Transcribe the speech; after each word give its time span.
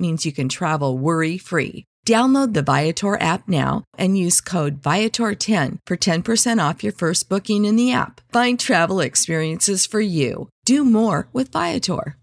means 0.00 0.24
you 0.24 0.32
can 0.32 0.48
travel 0.48 0.96
worry 0.96 1.36
free. 1.38 1.84
Download 2.06 2.54
the 2.54 2.62
Viator 2.62 3.20
app 3.20 3.46
now 3.46 3.84
and 3.98 4.16
use 4.16 4.40
code 4.40 4.80
Viator10 4.80 5.78
for 5.86 5.96
10% 5.96 6.68
off 6.68 6.82
your 6.82 6.94
first 6.94 7.28
booking 7.28 7.66
in 7.66 7.76
the 7.76 7.92
app. 7.92 8.20
Find 8.32 8.58
travel 8.58 9.00
experiences 9.00 9.84
for 9.86 10.00
you. 10.00 10.48
Do 10.64 10.84
more 10.84 11.28
with 11.32 11.52
Viator. 11.52 12.16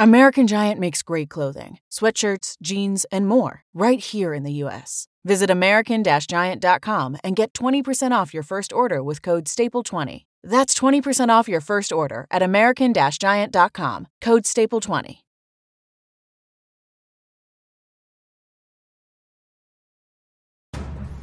American 0.00 0.48
Giant 0.48 0.80
makes 0.80 1.02
great 1.02 1.30
clothing, 1.30 1.78
sweatshirts, 1.88 2.56
jeans, 2.60 3.06
and 3.12 3.28
more 3.28 3.62
right 3.72 4.00
here 4.00 4.34
in 4.34 4.42
the 4.42 4.58
U.S. 4.64 5.06
Visit 5.24 5.50
American 5.50 6.02
Giant.com 6.02 7.16
and 7.22 7.36
get 7.36 7.52
20% 7.54 8.10
off 8.10 8.34
your 8.34 8.42
first 8.42 8.72
order 8.72 9.02
with 9.04 9.22
code 9.22 9.44
STAPLE20. 9.44 10.24
That's 10.42 10.74
20% 10.74 11.28
off 11.28 11.48
your 11.48 11.60
first 11.60 11.92
order 11.92 12.26
at 12.30 12.42
American 12.42 12.92
Giant.com, 12.92 14.08
code 14.20 14.42
STAPLE20. 14.42 15.23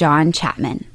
John 0.00 0.32
Chapman. 0.32 0.86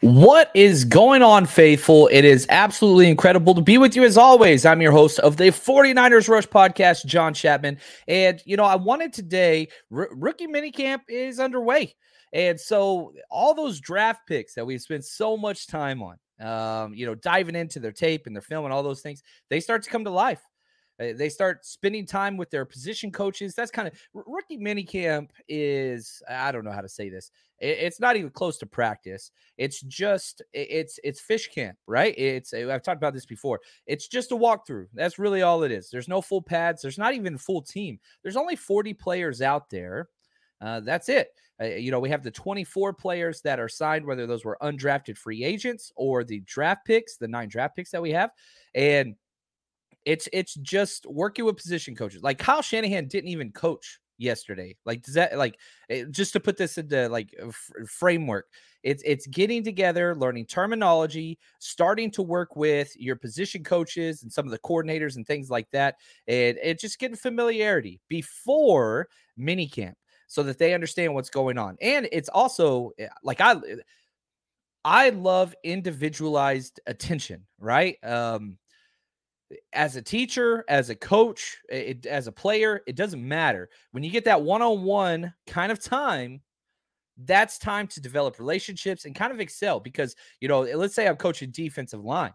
What 0.00 0.50
is 0.54 0.84
going 0.84 1.22
on, 1.22 1.46
faithful? 1.46 2.08
It 2.10 2.24
is 2.24 2.48
absolutely 2.50 3.08
incredible 3.08 3.54
to 3.54 3.60
be 3.60 3.78
with 3.78 3.94
you 3.94 4.02
as 4.02 4.18
always. 4.18 4.66
I'm 4.66 4.82
your 4.82 4.90
host 4.90 5.20
of 5.20 5.36
the 5.36 5.44
49ers 5.44 6.28
Rush 6.28 6.48
podcast, 6.48 7.06
John 7.06 7.32
Chapman. 7.32 7.78
And, 8.08 8.42
you 8.44 8.56
know, 8.56 8.64
I 8.64 8.74
wanted 8.74 9.12
today, 9.12 9.68
r- 9.92 10.08
rookie 10.10 10.48
minicamp 10.48 11.02
is 11.08 11.38
underway. 11.38 11.94
And 12.32 12.58
so 12.58 13.12
all 13.30 13.54
those 13.54 13.78
draft 13.78 14.22
picks 14.26 14.54
that 14.54 14.66
we've 14.66 14.82
spent 14.82 15.04
so 15.04 15.36
much 15.36 15.68
time 15.68 16.02
on, 16.02 16.16
um, 16.40 16.92
you 16.92 17.06
know, 17.06 17.14
diving 17.14 17.54
into 17.54 17.78
their 17.78 17.92
tape 17.92 18.26
and 18.26 18.34
their 18.34 18.42
film 18.42 18.64
and 18.64 18.74
all 18.74 18.82
those 18.82 19.00
things, 19.00 19.22
they 19.48 19.60
start 19.60 19.84
to 19.84 19.90
come 19.90 20.02
to 20.02 20.10
life. 20.10 20.42
Uh, 21.00 21.08
they 21.16 21.28
start 21.28 21.64
spending 21.64 22.06
time 22.06 22.36
with 22.36 22.50
their 22.50 22.64
position 22.64 23.10
coaches. 23.10 23.54
That's 23.54 23.70
kind 23.70 23.88
of 23.88 23.94
rookie 24.12 24.58
minicamp 24.58 25.30
is 25.48 26.22
I 26.28 26.52
don't 26.52 26.64
know 26.64 26.72
how 26.72 26.80
to 26.80 26.88
say 26.88 27.08
this. 27.08 27.30
It's 27.60 28.00
not 28.00 28.16
even 28.16 28.30
close 28.30 28.58
to 28.58 28.66
practice. 28.66 29.30
It's 29.56 29.80
just 29.80 30.42
it's 30.52 30.98
it's 31.02 31.20
fish 31.20 31.48
camp, 31.48 31.78
right? 31.86 32.14
It's 32.18 32.52
I've 32.52 32.82
talked 32.82 32.98
about 32.98 33.14
this 33.14 33.26
before. 33.26 33.60
It's 33.86 34.08
just 34.08 34.32
a 34.32 34.36
walkthrough. 34.36 34.86
That's 34.92 35.18
really 35.18 35.42
all 35.42 35.62
it 35.62 35.72
is. 35.72 35.88
There's 35.90 36.08
no 36.08 36.20
full 36.20 36.42
pads. 36.42 36.82
There's 36.82 36.98
not 36.98 37.14
even 37.14 37.38
full 37.38 37.62
team. 37.62 37.98
There's 38.22 38.36
only 38.36 38.56
40 38.56 38.94
players 38.94 39.40
out 39.40 39.70
there. 39.70 40.08
Uh, 40.60 40.80
that's 40.80 41.08
it. 41.08 41.28
Uh, 41.60 41.66
you 41.66 41.90
know, 41.90 42.00
we 42.00 42.10
have 42.10 42.22
the 42.22 42.30
24 42.30 42.92
players 42.94 43.40
that 43.42 43.60
are 43.60 43.68
signed, 43.68 44.04
whether 44.04 44.26
those 44.26 44.44
were 44.44 44.58
undrafted 44.62 45.16
free 45.16 45.44
agents 45.44 45.92
or 45.94 46.24
the 46.24 46.40
draft 46.40 46.84
picks, 46.84 47.16
the 47.16 47.28
nine 47.28 47.48
draft 47.48 47.76
picks 47.76 47.90
that 47.90 48.02
we 48.02 48.10
have, 48.10 48.30
and 48.74 49.14
it's 50.04 50.28
it's 50.32 50.54
just 50.54 51.06
working 51.06 51.44
with 51.44 51.56
position 51.56 51.94
coaches. 51.94 52.22
Like 52.22 52.38
Kyle 52.38 52.62
Shanahan 52.62 53.08
didn't 53.08 53.30
even 53.30 53.52
coach 53.52 53.98
yesterday. 54.18 54.76
Like 54.84 55.02
does 55.02 55.14
that 55.14 55.36
like 55.38 55.58
eh, 55.90 56.04
just 56.10 56.32
to 56.34 56.40
put 56.40 56.56
this 56.56 56.78
into 56.78 57.08
like 57.08 57.34
f- 57.40 57.70
framework. 57.88 58.46
It's 58.82 59.02
it's 59.06 59.26
getting 59.26 59.64
together, 59.64 60.14
learning 60.14 60.46
terminology, 60.46 61.38
starting 61.58 62.10
to 62.12 62.22
work 62.22 62.54
with 62.56 62.92
your 62.96 63.16
position 63.16 63.64
coaches 63.64 64.22
and 64.22 64.32
some 64.32 64.44
of 64.44 64.50
the 64.52 64.58
coordinators 64.58 65.16
and 65.16 65.26
things 65.26 65.50
like 65.50 65.70
that, 65.72 65.96
and 66.28 66.58
it's 66.62 66.82
just 66.82 66.98
getting 66.98 67.16
familiarity 67.16 68.00
before 68.08 69.08
minicamp 69.38 69.94
so 70.26 70.42
that 70.42 70.58
they 70.58 70.74
understand 70.74 71.14
what's 71.14 71.30
going 71.30 71.58
on. 71.58 71.76
And 71.80 72.08
it's 72.12 72.28
also 72.28 72.90
eh, 72.98 73.08
like 73.22 73.40
I 73.40 73.56
I 74.84 75.10
love 75.10 75.54
individualized 75.64 76.80
attention, 76.86 77.46
right? 77.58 77.96
Um 78.02 78.58
as 79.72 79.96
a 79.96 80.02
teacher, 80.02 80.64
as 80.68 80.90
a 80.90 80.94
coach, 80.94 81.58
it, 81.68 82.06
as 82.06 82.26
a 82.26 82.32
player, 82.32 82.82
it 82.86 82.96
doesn't 82.96 83.26
matter. 83.26 83.68
When 83.92 84.02
you 84.02 84.10
get 84.10 84.24
that 84.24 84.42
one 84.42 84.62
on 84.62 84.82
one 84.82 85.32
kind 85.46 85.70
of 85.70 85.82
time, 85.82 86.40
that's 87.16 87.58
time 87.58 87.86
to 87.88 88.00
develop 88.00 88.38
relationships 88.38 89.04
and 89.04 89.14
kind 89.14 89.32
of 89.32 89.40
excel 89.40 89.78
because, 89.80 90.16
you 90.40 90.48
know, 90.48 90.62
let's 90.62 90.94
say 90.94 91.06
I'm 91.06 91.16
coaching 91.16 91.50
defensive 91.50 92.04
line. 92.04 92.32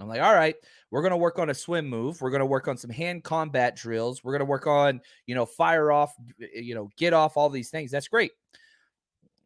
I'm 0.00 0.08
like, 0.08 0.20
all 0.20 0.34
right, 0.34 0.54
we're 0.90 1.02
going 1.02 1.10
to 1.10 1.16
work 1.16 1.38
on 1.38 1.50
a 1.50 1.54
swim 1.54 1.88
move. 1.88 2.20
We're 2.20 2.30
going 2.30 2.40
to 2.40 2.46
work 2.46 2.68
on 2.68 2.76
some 2.76 2.90
hand 2.90 3.24
combat 3.24 3.74
drills. 3.76 4.22
We're 4.22 4.32
going 4.32 4.40
to 4.40 4.44
work 4.44 4.66
on, 4.66 5.00
you 5.26 5.34
know, 5.34 5.44
fire 5.44 5.90
off, 5.90 6.14
eh, 6.40 6.60
you 6.60 6.74
know, 6.74 6.88
get 6.96 7.12
off 7.12 7.36
all 7.36 7.50
these 7.50 7.70
things. 7.70 7.90
That's 7.90 8.08
great 8.08 8.30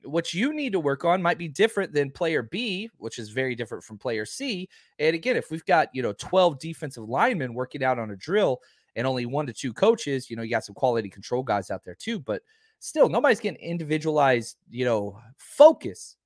what 0.05 0.35
you 0.35 0.53
need 0.53 0.73
to 0.73 0.81
work 0.81 1.05
on 1.05 1.23
might 1.23 1.39
be 1.39 1.49
different 1.49 1.93
than 1.93 2.11
player 2.11 2.43
B, 2.43 2.91
which 2.99 3.19
is 3.19 3.31
very 3.31 3.55
different 3.55 3.85
from 3.85 3.99
player 3.99 4.25
C. 4.25 4.69
And 4.99 5.15
again, 5.15 5.37
if 5.37 5.51
we've 5.51 5.65
got, 5.65 5.89
you 5.93 6.03
know, 6.03 6.13
12 6.15 6.59
defensive 6.59 7.09
linemen 7.09 7.55
working 7.55 7.83
out 7.85 7.99
on 7.99 8.11
a 8.11 8.17
drill 8.17 8.61
and 8.97 9.07
only 9.07 9.27
one 9.27 9.47
to 9.47 9.53
two 9.53 9.73
coaches, 9.73 10.31
you 10.31 10.37
know, 10.37 10.43
you 10.43 10.51
got 10.51 10.65
some 10.65 10.75
quality 10.75 11.09
control 11.09 11.43
guys 11.43 11.71
out 11.71 11.85
there 11.85 11.95
too, 11.95 12.19
but 12.19 12.43
still 12.79 13.09
nobody's 13.09 13.41
getting 13.41 13.61
individualized, 13.61 14.57
you 14.71 14.85
know, 14.85 15.19
focus. 15.37 16.17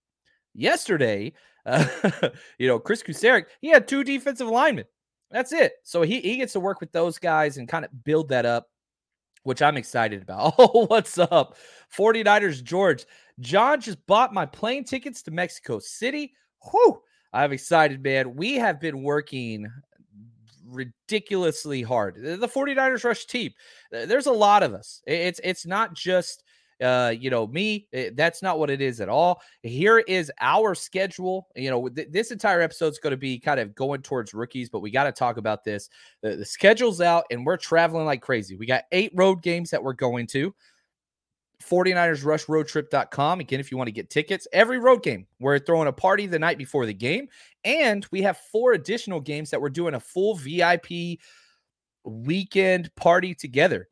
Yesterday, 0.55 1.35
uh, 1.67 1.87
you 2.59 2.67
know, 2.67 2.79
Chris 2.79 3.03
Kocurek, 3.03 3.47
he 3.61 3.69
had 3.69 3.87
two 3.87 4.03
defensive 4.05 4.49
linemen. 4.49 4.87
That's 5.31 5.53
it. 5.53 5.75
So 5.83 6.03
he, 6.03 6.21
he 6.21 6.37
gets 6.37 6.55
to 6.55 6.61
work 6.61 6.81
with 6.81 6.93
those 6.93 7.19
guys 7.19 7.59
and 7.59 7.69
kind 7.69 7.85
of 7.85 8.05
build 8.05 8.31
that 8.31 8.47
up 8.47 8.69
which 9.47 9.63
I'm 9.63 9.77
excited 9.77 10.23
about. 10.23 10.55
Oh, 10.59 10.87
what's 10.87 11.19
up? 11.19 11.57
49ers 11.97 12.65
George. 12.65 13.07
John 13.41 13.81
just 13.81 14.05
bought 14.07 14.33
my 14.33 14.47
plane 14.47 14.85
tickets 14.85 15.23
to 15.23 15.31
Mexico 15.31 15.79
City. 15.79 16.33
Whew. 16.71 17.03
I'm 17.33 17.53
excited, 17.53 18.03
man. 18.03 18.35
We 18.35 18.55
have 18.55 18.81
been 18.81 19.03
working 19.03 19.67
ridiculously 20.65 21.83
hard. 21.83 22.17
The 22.17 22.49
49ers 22.49 23.05
rush 23.05 23.27
team. 23.27 23.53
There's 23.91 24.27
a 24.27 24.33
lot 24.33 24.63
of 24.63 24.75
us. 24.75 25.03
It's 25.07 25.41
it's 25.45 25.67
not 25.67 25.95
just 25.95 26.43
uh, 26.83 27.15
you 27.19 27.31
know, 27.31 27.47
me. 27.47 27.89
That's 28.15 28.43
not 28.43 28.59
what 28.59 28.71
it 28.71 28.81
is 28.81 29.01
at 29.01 29.09
all. 29.09 29.41
Here 29.63 29.99
is 30.01 30.31
our 30.41 30.75
schedule. 30.75 31.49
You 31.57 31.71
know, 31.71 31.89
th- 31.89 32.09
this 32.11 32.31
entire 32.31 32.61
episode 32.61 32.89
is 32.89 32.99
going 32.99 33.13
to 33.13 33.17
be 33.17 33.39
kind 33.39 33.61
of 33.61 33.75
going 33.75 34.03
towards 34.03 34.35
rookies, 34.35 34.69
but 34.69 34.81
we 34.81 34.91
got 34.91 35.05
to 35.05 35.13
talk 35.13 35.39
about 35.39 35.65
this. 35.65 35.89
The, 36.23 36.37
the 36.37 36.45
schedule's 36.45 37.01
out, 37.01 37.25
and 37.31 37.47
we're 37.47 37.57
traveling 37.57 38.05
like 38.05 38.21
crazy. 38.21 38.57
We 38.57 38.67
got 38.67 38.85
eight 38.93 39.13
road 39.15 39.43
games 39.43 39.71
that 39.71 39.83
we're 39.83 39.95
going 39.95 40.27
to. 40.29 40.55
49ers 41.63 42.25
rush 42.25 42.47
roadtrip.com. 42.47 43.41
Again, 43.41 43.61
if 43.61 43.71
you 43.71 43.77
want 43.77 43.89
to 43.89 43.93
get 43.93 44.11
tickets, 44.11 44.47
every 44.53 44.79
road 44.79 45.03
game, 45.03 45.27
we're 45.41 45.59
throwing 45.59 45.89
a 45.89 45.93
party 45.93 46.27
the 46.27 46.39
night 46.39 46.59
before 46.59 46.87
the 46.87 46.95
game. 46.95 47.29
And 47.65 48.07
we 48.11 48.23
have 48.23 48.39
four 48.39 48.73
additional 48.73 49.21
games 49.21 49.51
that 49.51 49.61
we're 49.61 49.71
doing 49.71 49.95
a 49.95 50.01
full 50.01 50.35
VIP 50.35 51.19
weekend 52.05 52.95
party 52.95 53.35
together 53.35 53.89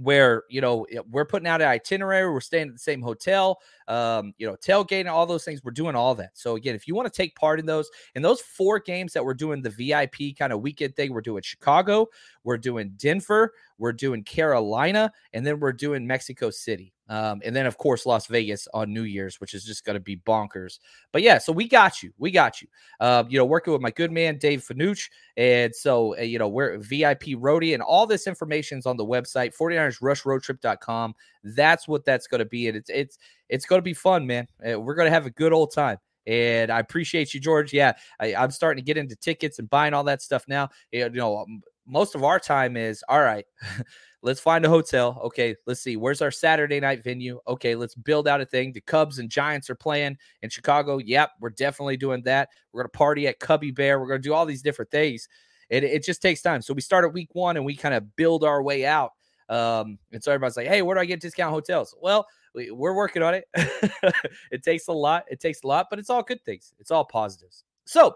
where 0.00 0.42
you 0.48 0.60
know 0.60 0.86
we're 1.08 1.24
putting 1.24 1.46
out 1.46 1.62
an 1.62 1.68
itinerary 1.68 2.28
we're 2.28 2.40
staying 2.40 2.68
at 2.68 2.74
the 2.74 2.80
same 2.80 3.00
hotel 3.00 3.60
um, 3.88 4.34
you 4.38 4.46
know, 4.46 4.56
tailgating, 4.56 5.10
all 5.10 5.26
those 5.26 5.44
things. 5.44 5.62
We're 5.62 5.72
doing 5.72 5.94
all 5.94 6.14
that. 6.16 6.30
So 6.34 6.56
again, 6.56 6.74
if 6.74 6.88
you 6.88 6.94
want 6.94 7.12
to 7.12 7.16
take 7.16 7.34
part 7.36 7.58
in 7.58 7.66
those, 7.66 7.90
in 8.14 8.22
those 8.22 8.40
four 8.40 8.78
games 8.78 9.12
that 9.12 9.24
we're 9.24 9.34
doing 9.34 9.62
the 9.62 9.70
VIP 9.70 10.36
kind 10.38 10.52
of 10.52 10.60
weekend 10.60 10.96
thing, 10.96 11.12
we're 11.12 11.20
doing 11.20 11.42
Chicago, 11.42 12.08
we're 12.44 12.58
doing 12.58 12.94
Denver, 12.96 13.52
we're 13.78 13.92
doing 13.92 14.22
Carolina, 14.24 15.12
and 15.32 15.46
then 15.46 15.60
we're 15.60 15.72
doing 15.72 16.06
Mexico 16.06 16.50
City. 16.50 16.94
Um, 17.08 17.42
and 17.44 17.54
then, 17.54 17.66
of 17.66 17.76
course, 17.76 18.06
Las 18.06 18.26
Vegas 18.28 18.66
on 18.72 18.92
New 18.92 19.02
Year's, 19.02 19.40
which 19.40 19.52
is 19.52 19.64
just 19.64 19.84
going 19.84 19.94
to 19.94 20.00
be 20.00 20.16
bonkers. 20.16 20.78
But 21.12 21.22
yeah, 21.22 21.38
so 21.38 21.52
we 21.52 21.68
got 21.68 22.02
you. 22.02 22.12
We 22.18 22.30
got 22.30 22.62
you. 22.62 22.68
Uh, 22.98 23.24
you 23.28 23.38
know, 23.38 23.44
working 23.44 23.72
with 23.72 23.82
my 23.82 23.90
good 23.90 24.10
man, 24.10 24.38
Dave 24.38 24.64
Fanuch. 24.66 25.10
And 25.36 25.74
so, 25.74 26.16
uh, 26.16 26.22
you 26.22 26.38
know, 26.38 26.48
we're 26.48 26.78
VIP 26.78 27.36
Roadie, 27.36 27.74
and 27.74 27.82
all 27.82 28.06
this 28.06 28.26
information 28.26 28.78
is 28.78 28.86
on 28.86 28.96
the 28.96 29.04
website, 29.04 29.54
49ersrushroadtrip.com. 29.56 31.14
That's 31.44 31.86
what 31.86 32.04
that's 32.04 32.26
going 32.26 32.40
to 32.40 32.44
be. 32.44 32.68
And 32.68 32.76
it's, 32.76 32.90
it's, 32.90 33.18
it's 33.48 33.66
going 33.66 33.78
to 33.78 33.84
be 33.84 33.94
fun, 33.94 34.26
man. 34.26 34.48
Uh, 34.66 34.80
we're 34.80 34.94
going 34.94 35.06
to 35.06 35.12
have 35.12 35.26
a 35.26 35.30
good 35.30 35.52
old 35.52 35.72
time. 35.72 35.98
And 36.26 36.72
I 36.72 36.80
appreciate 36.80 37.34
you, 37.34 37.40
George. 37.40 37.72
Yeah, 37.72 37.92
I, 38.18 38.32
am 38.32 38.50
starting 38.50 38.82
to 38.82 38.86
get 38.86 38.96
into 38.96 39.14
tickets 39.14 39.58
and 39.58 39.68
buying 39.68 39.92
all 39.92 40.04
that 40.04 40.22
stuff 40.22 40.44
now. 40.48 40.70
You 40.90 41.10
know, 41.10 41.46
most 41.86 42.14
of 42.14 42.24
our 42.24 42.40
time 42.40 42.76
is 42.76 43.04
all 43.08 43.20
right. 43.20 43.44
Let's 44.22 44.40
find 44.40 44.64
a 44.64 44.70
hotel. 44.70 45.20
Okay, 45.24 45.54
let's 45.66 45.82
see. 45.82 45.98
Where's 45.98 46.22
our 46.22 46.30
Saturday 46.30 46.80
night 46.80 47.04
venue? 47.04 47.40
Okay, 47.46 47.74
let's 47.74 47.94
build 47.94 48.26
out 48.26 48.40
a 48.40 48.46
thing. 48.46 48.72
The 48.72 48.80
Cubs 48.80 49.18
and 49.18 49.28
Giants 49.28 49.68
are 49.68 49.74
playing 49.74 50.16
in 50.40 50.48
Chicago. 50.48 50.96
Yep, 50.96 51.32
we're 51.40 51.50
definitely 51.50 51.98
doing 51.98 52.22
that. 52.22 52.48
We're 52.72 52.84
going 52.84 52.90
to 52.90 52.96
party 52.96 53.28
at 53.28 53.38
Cubby 53.38 53.70
Bear. 53.70 54.00
We're 54.00 54.06
going 54.06 54.22
to 54.22 54.26
do 54.26 54.32
all 54.32 54.46
these 54.46 54.62
different 54.62 54.90
things. 54.90 55.28
It, 55.68 55.84
it 55.84 56.04
just 56.04 56.22
takes 56.22 56.40
time. 56.40 56.62
So 56.62 56.72
we 56.72 56.80
start 56.80 57.04
at 57.04 57.12
week 57.12 57.34
one 57.34 57.58
and 57.58 57.66
we 57.66 57.76
kind 57.76 57.94
of 57.94 58.16
build 58.16 58.44
our 58.44 58.62
way 58.62 58.86
out. 58.86 59.10
Um, 59.48 59.98
and 60.12 60.22
so 60.22 60.32
everybody's 60.32 60.56
like, 60.56 60.68
hey, 60.68 60.82
where 60.82 60.94
do 60.94 61.00
I 61.00 61.04
get 61.04 61.20
discount 61.20 61.52
hotels? 61.52 61.94
Well, 62.00 62.26
we, 62.54 62.70
we're 62.70 62.94
working 62.94 63.22
on 63.22 63.34
it. 63.34 63.48
it 64.50 64.62
takes 64.62 64.88
a 64.88 64.92
lot. 64.92 65.24
It 65.28 65.40
takes 65.40 65.62
a 65.64 65.66
lot, 65.66 65.86
but 65.90 65.98
it's 65.98 66.10
all 66.10 66.22
good 66.22 66.44
things. 66.44 66.72
It's 66.78 66.90
all 66.90 67.04
positives. 67.04 67.64
So 67.84 68.14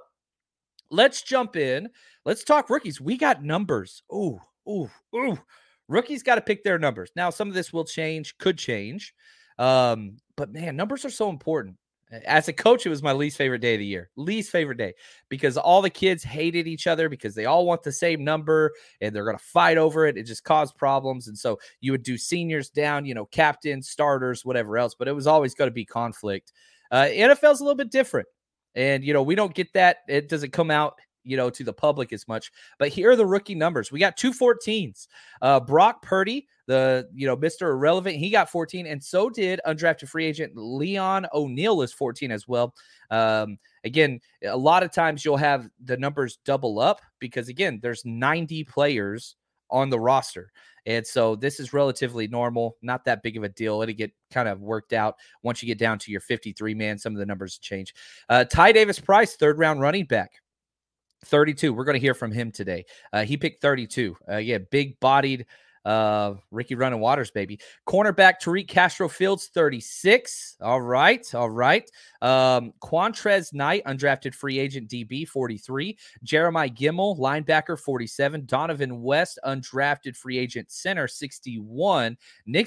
let's 0.90 1.22
jump 1.22 1.56
in. 1.56 1.88
Let's 2.24 2.44
talk 2.44 2.70
rookies. 2.70 3.00
We 3.00 3.16
got 3.16 3.42
numbers. 3.42 4.02
Ooh, 4.12 4.40
ooh, 4.68 4.90
ooh. 5.14 5.38
Rookies 5.88 6.22
got 6.22 6.34
to 6.34 6.40
pick 6.42 6.64
their 6.64 6.78
numbers. 6.78 7.10
Now, 7.16 7.30
some 7.30 7.48
of 7.48 7.54
this 7.54 7.72
will 7.72 7.84
change, 7.84 8.36
could 8.38 8.58
change. 8.58 9.14
Um, 9.58 10.18
but 10.36 10.52
man, 10.52 10.76
numbers 10.76 11.04
are 11.04 11.10
so 11.10 11.30
important. 11.30 11.76
As 12.24 12.48
a 12.48 12.52
coach, 12.52 12.86
it 12.86 12.88
was 12.88 13.02
my 13.02 13.12
least 13.12 13.36
favorite 13.36 13.60
day 13.60 13.74
of 13.74 13.80
the 13.80 13.86
year. 13.86 14.10
Least 14.16 14.50
favorite 14.50 14.78
day 14.78 14.94
because 15.28 15.56
all 15.58 15.82
the 15.82 15.90
kids 15.90 16.22
hated 16.22 16.66
each 16.66 16.86
other 16.86 17.08
because 17.08 17.34
they 17.34 17.44
all 17.44 17.66
want 17.66 17.82
the 17.82 17.92
same 17.92 18.24
number 18.24 18.72
and 19.00 19.14
they're 19.14 19.24
going 19.24 19.36
to 19.36 19.44
fight 19.44 19.76
over 19.76 20.06
it. 20.06 20.16
It 20.16 20.24
just 20.24 20.44
caused 20.44 20.76
problems. 20.76 21.28
And 21.28 21.36
so 21.36 21.58
you 21.80 21.92
would 21.92 22.02
do 22.02 22.16
seniors 22.16 22.70
down, 22.70 23.04
you 23.04 23.14
know, 23.14 23.26
captains, 23.26 23.90
starters, 23.90 24.44
whatever 24.44 24.78
else, 24.78 24.94
but 24.94 25.08
it 25.08 25.14
was 25.14 25.26
always 25.26 25.54
going 25.54 25.68
to 25.68 25.74
be 25.74 25.84
conflict. 25.84 26.52
Uh, 26.90 27.08
NFL's 27.10 27.60
a 27.60 27.64
little 27.64 27.76
bit 27.76 27.90
different. 27.90 28.28
And, 28.74 29.04
you 29.04 29.12
know, 29.12 29.22
we 29.22 29.34
don't 29.34 29.54
get 29.54 29.72
that. 29.74 29.98
It 30.08 30.28
doesn't 30.28 30.52
come 30.52 30.70
out 30.70 30.98
you 31.24 31.36
know, 31.36 31.50
to 31.50 31.62
the 31.62 31.72
public 31.72 32.12
as 32.14 32.26
much. 32.26 32.50
But 32.78 32.88
here 32.88 33.10
are 33.10 33.16
the 33.16 33.26
rookie 33.26 33.54
numbers. 33.54 33.92
We 33.92 34.00
got 34.00 34.16
two 34.16 34.32
14s. 34.32 35.08
Uh, 35.42 35.60
Brock 35.60 36.00
Purdy, 36.00 36.48
the, 36.68 37.08
you 37.14 37.26
know, 37.26 37.36
Mr. 37.36 37.62
Irrelevant, 37.62 38.16
he 38.16 38.28
got 38.28 38.50
14. 38.50 38.86
And 38.86 39.02
so 39.02 39.30
did 39.30 39.58
undrafted 39.66 40.06
free 40.06 40.26
agent 40.26 40.52
Leon 40.54 41.26
O'Neal 41.32 41.80
is 41.80 41.92
14 41.94 42.30
as 42.30 42.46
well. 42.46 42.74
Um, 43.10 43.58
again, 43.84 44.20
a 44.44 44.56
lot 44.56 44.82
of 44.82 44.92
times 44.92 45.24
you'll 45.24 45.38
have 45.38 45.68
the 45.82 45.96
numbers 45.96 46.38
double 46.44 46.78
up 46.78 47.00
because, 47.20 47.48
again, 47.48 47.80
there's 47.82 48.04
90 48.04 48.64
players 48.64 49.34
on 49.70 49.88
the 49.88 49.98
roster. 49.98 50.52
And 50.84 51.06
so 51.06 51.36
this 51.36 51.58
is 51.58 51.72
relatively 51.72 52.28
normal, 52.28 52.76
not 52.82 53.04
that 53.06 53.22
big 53.22 53.38
of 53.38 53.44
a 53.44 53.48
deal. 53.48 53.80
It'll 53.80 53.94
get 53.94 54.12
kind 54.30 54.48
of 54.48 54.60
worked 54.60 54.92
out 54.92 55.16
once 55.42 55.62
you 55.62 55.66
get 55.66 55.78
down 55.78 55.98
to 56.00 56.12
your 56.12 56.20
53 56.20 56.74
man. 56.74 56.98
Some 56.98 57.14
of 57.14 57.18
the 57.18 57.26
numbers 57.26 57.58
change. 57.58 57.94
Uh, 58.28 58.44
Ty 58.44 58.72
Davis 58.72 59.00
Price, 59.00 59.36
third 59.36 59.58
round 59.58 59.80
running 59.80 60.04
back. 60.04 60.32
32. 61.24 61.72
We're 61.72 61.84
going 61.84 61.94
to 61.94 62.00
hear 62.00 62.14
from 62.14 62.30
him 62.30 62.52
today. 62.52 62.84
Uh, 63.12 63.24
he 63.24 63.36
picked 63.36 63.62
32. 63.62 64.16
Uh, 64.30 64.36
yeah, 64.36 64.58
big 64.70 65.00
bodied 65.00 65.46
uh, 65.84 66.34
Ricky 66.50 66.74
running 66.74 67.00
Watters, 67.00 67.30
baby. 67.30 67.58
Cornerback 67.86 68.34
Tariq 68.42 68.68
Castro 68.68 69.08
Fields, 69.08 69.50
36. 69.54 70.56
All 70.60 70.80
right. 70.80 71.34
All 71.34 71.50
right. 71.50 71.88
Um, 72.22 72.72
Qwuantrezz 72.82 73.52
Knight, 73.52 73.84
undrafted 73.86 74.34
free 74.34 74.58
agent 74.58 74.88
DB, 74.88 75.26
43. 75.26 75.96
Jeremiah 76.22 76.68
Gemmel, 76.68 77.18
linebacker, 77.18 77.78
47. 77.78 78.46
Donovan 78.46 79.02
West, 79.02 79.38
undrafted 79.44 80.16
free 80.16 80.38
agent 80.38 80.70
center, 80.70 81.08
61. 81.08 82.16
Nick 82.46 82.66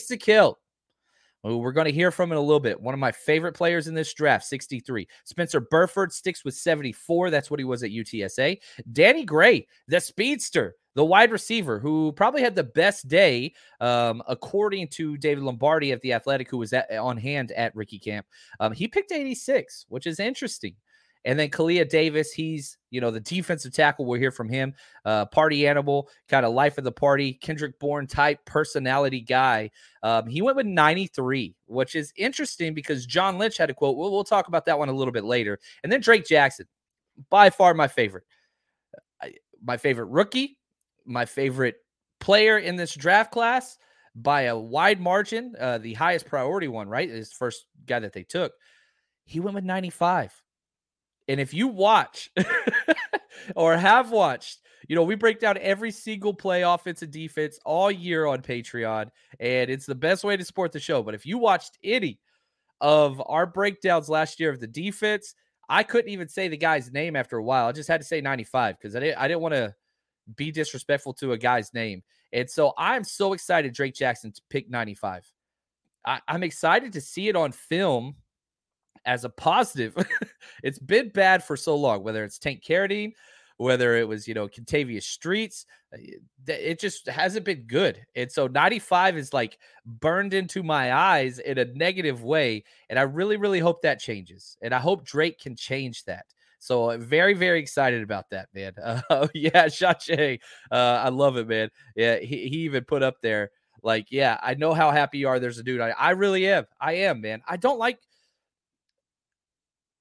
Zakelj, 1.45 1.59
we're 1.59 1.71
going 1.71 1.85
to 1.85 1.91
hear 1.91 2.11
from 2.11 2.31
in 2.31 2.37
a 2.37 2.41
little 2.41 2.59
bit. 2.59 2.79
One 2.79 2.93
of 2.93 2.99
my 2.99 3.11
favorite 3.11 3.53
players 3.53 3.87
in 3.87 3.93
this 3.93 4.13
draft, 4.13 4.45
63. 4.45 5.07
Spencer 5.25 5.59
Burford 5.59 6.11
sticks 6.11 6.43
with 6.43 6.55
74. 6.55 7.29
That's 7.29 7.49
what 7.49 7.59
he 7.59 7.63
was 7.63 7.83
at 7.83 7.91
UTSA. 7.91 8.57
Danny 8.91 9.25
Gray, 9.25 9.67
the 9.87 9.99
speedster, 9.99 10.75
the 10.95 11.05
wide 11.05 11.31
receiver, 11.31 11.79
who 11.79 12.11
probably 12.11 12.41
had 12.41 12.55
the 12.55 12.63
best 12.63 13.07
day, 13.07 13.53
um, 13.79 14.21
according 14.27 14.87
to 14.89 15.17
David 15.17 15.43
Lombardi 15.43 15.91
at 15.91 16.01
the 16.01 16.13
Athletic, 16.13 16.49
who 16.49 16.57
was 16.57 16.73
at, 16.73 16.91
on 16.91 17.17
hand 17.17 17.51
at 17.53 17.75
Ricky 17.75 17.99
Camp. 17.99 18.25
Um, 18.59 18.73
he 18.73 18.87
picked 18.87 19.11
86, 19.11 19.85
which 19.89 20.05
is 20.05 20.19
interesting. 20.19 20.75
And 21.23 21.37
then 21.37 21.49
Kalia 21.49 21.87
Davis, 21.87 22.31
he's, 22.31 22.77
you 22.89 22.99
know, 22.99 23.11
the 23.11 23.19
defensive 23.19 23.73
tackle. 23.73 24.05
We'll 24.05 24.19
hear 24.19 24.31
from 24.31 24.49
him. 24.49 24.73
Uh, 25.05 25.25
party 25.25 25.67
animal, 25.67 26.09
kind 26.27 26.45
of 26.45 26.53
life 26.53 26.77
of 26.77 26.83
the 26.83 26.91
party, 26.91 27.33
Kendrick 27.33 27.79
Bourne 27.79 28.07
type 28.07 28.43
personality 28.45 29.21
guy. 29.21 29.69
Um, 30.01 30.27
he 30.27 30.41
went 30.41 30.57
with 30.57 30.65
93, 30.65 31.55
which 31.67 31.95
is 31.95 32.11
interesting 32.15 32.73
because 32.73 33.05
John 33.05 33.37
Lynch 33.37 33.57
had 33.57 33.69
a 33.69 33.73
quote. 33.73 33.97
We'll, 33.97 34.11
we'll 34.11 34.23
talk 34.23 34.47
about 34.47 34.65
that 34.65 34.79
one 34.79 34.89
a 34.89 34.93
little 34.93 35.13
bit 35.13 35.23
later. 35.23 35.59
And 35.83 35.91
then 35.91 36.01
Drake 36.01 36.25
Jackson, 36.25 36.67
by 37.29 37.49
far 37.49 37.73
my 37.73 37.87
favorite. 37.87 38.23
My 39.63 39.77
favorite 39.77 40.07
rookie, 40.07 40.57
my 41.05 41.25
favorite 41.25 41.75
player 42.19 42.57
in 42.57 42.77
this 42.77 42.95
draft 42.95 43.31
class 43.31 43.77
by 44.15 44.43
a 44.43 44.57
wide 44.57 44.99
margin, 44.99 45.53
uh, 45.59 45.77
the 45.77 45.93
highest 45.93 46.25
priority 46.25 46.67
one, 46.67 46.87
right? 46.89 47.07
Is 47.07 47.31
first 47.31 47.65
guy 47.85 47.99
that 47.99 48.13
they 48.13 48.23
took. 48.23 48.53
He 49.23 49.39
went 49.39 49.55
with 49.55 49.63
95. 49.63 50.33
And 51.27 51.39
if 51.39 51.53
you 51.53 51.67
watch 51.67 52.31
or 53.55 53.77
have 53.77 54.11
watched, 54.11 54.59
you 54.87 54.95
know, 54.95 55.03
we 55.03 55.15
break 55.15 55.39
down 55.39 55.57
every 55.59 55.91
single 55.91 56.33
play, 56.33 56.63
offense 56.63 57.01
and 57.01 57.11
defense 57.11 57.59
all 57.65 57.91
year 57.91 58.25
on 58.25 58.41
Patreon, 58.41 59.09
and 59.39 59.69
it's 59.69 59.85
the 59.85 59.95
best 59.95 60.23
way 60.23 60.35
to 60.35 60.43
support 60.43 60.71
the 60.71 60.79
show. 60.79 61.03
But 61.03 61.15
if 61.15 61.25
you 61.25 61.37
watched 61.37 61.77
any 61.83 62.19
of 62.81 63.21
our 63.25 63.45
breakdowns 63.45 64.09
last 64.09 64.39
year 64.39 64.49
of 64.49 64.59
the 64.59 64.67
defense, 64.67 65.35
I 65.69 65.83
couldn't 65.83 66.11
even 66.11 66.27
say 66.27 66.47
the 66.47 66.57
guy's 66.57 66.91
name 66.91 67.15
after 67.15 67.37
a 67.37 67.43
while. 67.43 67.67
I 67.67 67.71
just 67.71 67.87
had 67.87 68.01
to 68.01 68.07
say 68.07 68.19
95 68.19 68.77
because 68.77 68.95
I 68.95 68.99
didn't, 68.99 69.17
I 69.17 69.27
didn't 69.27 69.41
want 69.41 69.53
to 69.53 69.73
be 70.35 70.51
disrespectful 70.51 71.13
to 71.15 71.31
a 71.31 71.37
guy's 71.37 71.73
name. 71.73 72.03
And 72.33 72.49
so 72.49 72.73
I'm 72.77 73.03
so 73.03 73.33
excited 73.33 73.73
Drake 73.73 73.95
Jackson 73.95 74.31
to 74.31 74.41
pick 74.49 74.69
95. 74.69 75.31
I, 76.05 76.19
I'm 76.27 76.43
excited 76.43 76.93
to 76.93 77.01
see 77.01 77.29
it 77.29 77.35
on 77.35 77.51
film 77.51 78.15
as 79.05 79.23
a 79.23 79.29
positive. 79.29 79.95
it's 80.63 80.79
been 80.79 81.09
bad 81.09 81.43
for 81.43 81.57
so 81.57 81.75
long, 81.75 82.03
whether 82.03 82.23
it's 82.23 82.39
Tank 82.39 82.63
Carradine, 82.63 83.13
whether 83.57 83.95
it 83.95 84.07
was, 84.07 84.27
you 84.27 84.33
know, 84.33 84.47
Kentavius 84.47 85.03
Streets, 85.03 85.65
uh, 85.93 85.97
it 86.47 86.79
just 86.79 87.07
hasn't 87.07 87.45
been 87.45 87.63
good. 87.63 88.03
And 88.15 88.31
so 88.31 88.47
95 88.47 89.17
is 89.17 89.33
like 89.33 89.57
burned 89.85 90.33
into 90.33 90.63
my 90.63 90.93
eyes 90.93 91.39
in 91.39 91.57
a 91.57 91.65
negative 91.65 92.23
way. 92.23 92.63
And 92.89 92.97
I 92.97 93.03
really, 93.03 93.37
really 93.37 93.59
hope 93.59 93.81
that 93.83 93.99
changes. 93.99 94.57
And 94.61 94.73
I 94.73 94.79
hope 94.79 95.05
Drake 95.05 95.39
can 95.39 95.55
change 95.55 96.05
that. 96.05 96.25
So 96.59 96.91
uh, 96.91 96.97
very, 96.97 97.33
very 97.33 97.59
excited 97.59 98.03
about 98.03 98.29
that, 98.29 98.49
man. 98.53 98.73
Uh, 98.81 99.27
yeah, 99.33 99.67
Shache, 99.67 100.39
uh, 100.71 100.75
I 100.75 101.09
love 101.09 101.37
it, 101.37 101.47
man. 101.47 101.69
Yeah, 101.95 102.17
he, 102.17 102.49
he 102.49 102.57
even 102.59 102.83
put 102.83 103.03
up 103.03 103.15
there 103.21 103.51
like, 103.83 104.07
yeah, 104.11 104.37
I 104.41 104.53
know 104.53 104.73
how 104.73 104.91
happy 104.91 105.17
you 105.17 105.27
are. 105.27 105.39
There's 105.39 105.57
a 105.57 105.63
dude. 105.63 105.81
I, 105.81 105.89
I 105.89 106.11
really 106.11 106.47
am. 106.47 106.65
I 106.79 106.93
am, 106.93 107.21
man. 107.21 107.41
I 107.47 107.57
don't 107.57 107.79
like 107.79 107.99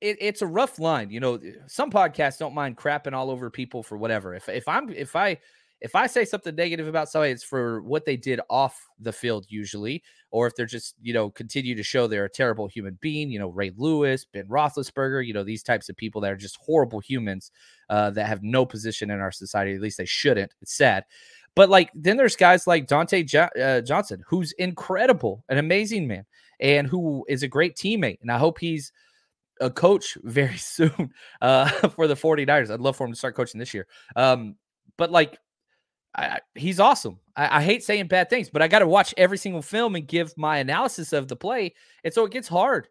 it, 0.00 0.16
it's 0.20 0.42
a 0.42 0.46
rough 0.46 0.78
line. 0.78 1.10
You 1.10 1.20
know, 1.20 1.38
some 1.66 1.90
podcasts 1.90 2.38
don't 2.38 2.54
mind 2.54 2.76
crapping 2.76 3.12
all 3.12 3.30
over 3.30 3.50
people 3.50 3.82
for 3.82 3.96
whatever. 3.96 4.34
If 4.34 4.48
if 4.48 4.66
I'm 4.66 4.88
if 4.90 5.14
I 5.14 5.38
if 5.80 5.94
I 5.94 6.06
say 6.06 6.24
something 6.24 6.54
negative 6.54 6.86
about 6.86 7.08
somebody, 7.08 7.32
it's 7.32 7.42
for 7.42 7.82
what 7.82 8.04
they 8.04 8.16
did 8.16 8.40
off 8.50 8.88
the 8.98 9.12
field 9.12 9.46
usually, 9.48 10.02
or 10.30 10.46
if 10.46 10.54
they're 10.54 10.66
just 10.66 10.94
you 11.00 11.12
know 11.12 11.30
continue 11.30 11.74
to 11.74 11.82
show 11.82 12.06
they're 12.06 12.24
a 12.24 12.30
terrible 12.30 12.66
human 12.66 12.98
being. 13.00 13.30
You 13.30 13.38
know, 13.38 13.48
Ray 13.48 13.72
Lewis, 13.76 14.24
Ben 14.24 14.46
Roethlisberger. 14.46 15.26
You 15.26 15.34
know, 15.34 15.44
these 15.44 15.62
types 15.62 15.88
of 15.88 15.96
people 15.96 16.20
that 16.22 16.32
are 16.32 16.36
just 16.36 16.56
horrible 16.56 17.00
humans 17.00 17.50
uh, 17.88 18.10
that 18.10 18.26
have 18.26 18.42
no 18.42 18.64
position 18.64 19.10
in 19.10 19.20
our 19.20 19.32
society. 19.32 19.74
At 19.74 19.80
least 19.80 19.98
they 19.98 20.06
shouldn't. 20.06 20.54
It's 20.62 20.76
sad. 20.76 21.04
But 21.54 21.68
like 21.68 21.90
then 21.94 22.16
there's 22.16 22.36
guys 22.36 22.66
like 22.66 22.86
Dontae 22.86 23.26
jo- 23.26 23.60
uh, 23.60 23.80
Johnson, 23.80 24.22
who's 24.26 24.52
incredible, 24.52 25.44
an 25.48 25.58
amazing 25.58 26.06
man, 26.06 26.24
and 26.60 26.86
who 26.86 27.24
is 27.28 27.42
a 27.42 27.48
great 27.48 27.76
teammate. 27.76 28.18
And 28.22 28.30
I 28.30 28.38
hope 28.38 28.58
he's 28.58 28.92
a 29.60 29.70
coach 29.70 30.16
very 30.22 30.56
soon 30.58 31.12
uh, 31.40 31.68
for 31.90 32.06
the 32.06 32.14
49ers. 32.14 32.70
I'd 32.70 32.80
love 32.80 32.96
for 32.96 33.06
him 33.06 33.12
to 33.12 33.18
start 33.18 33.36
coaching 33.36 33.58
this 33.58 33.74
year. 33.74 33.86
Um, 34.16 34.56
but 34.96 35.10
like, 35.10 35.38
I, 36.14 36.40
he's 36.54 36.80
awesome. 36.80 37.20
I, 37.36 37.58
I, 37.58 37.62
hate 37.62 37.84
saying 37.84 38.08
bad 38.08 38.30
things, 38.30 38.50
but 38.50 38.62
I 38.62 38.68
got 38.68 38.80
to 38.80 38.86
watch 38.86 39.14
every 39.16 39.38
single 39.38 39.62
film 39.62 39.94
and 39.94 40.08
give 40.08 40.36
my 40.36 40.58
analysis 40.58 41.12
of 41.12 41.28
the 41.28 41.36
play. 41.36 41.74
And 42.02 42.12
so 42.12 42.24
it 42.24 42.32
gets 42.32 42.48
hard. 42.48 42.88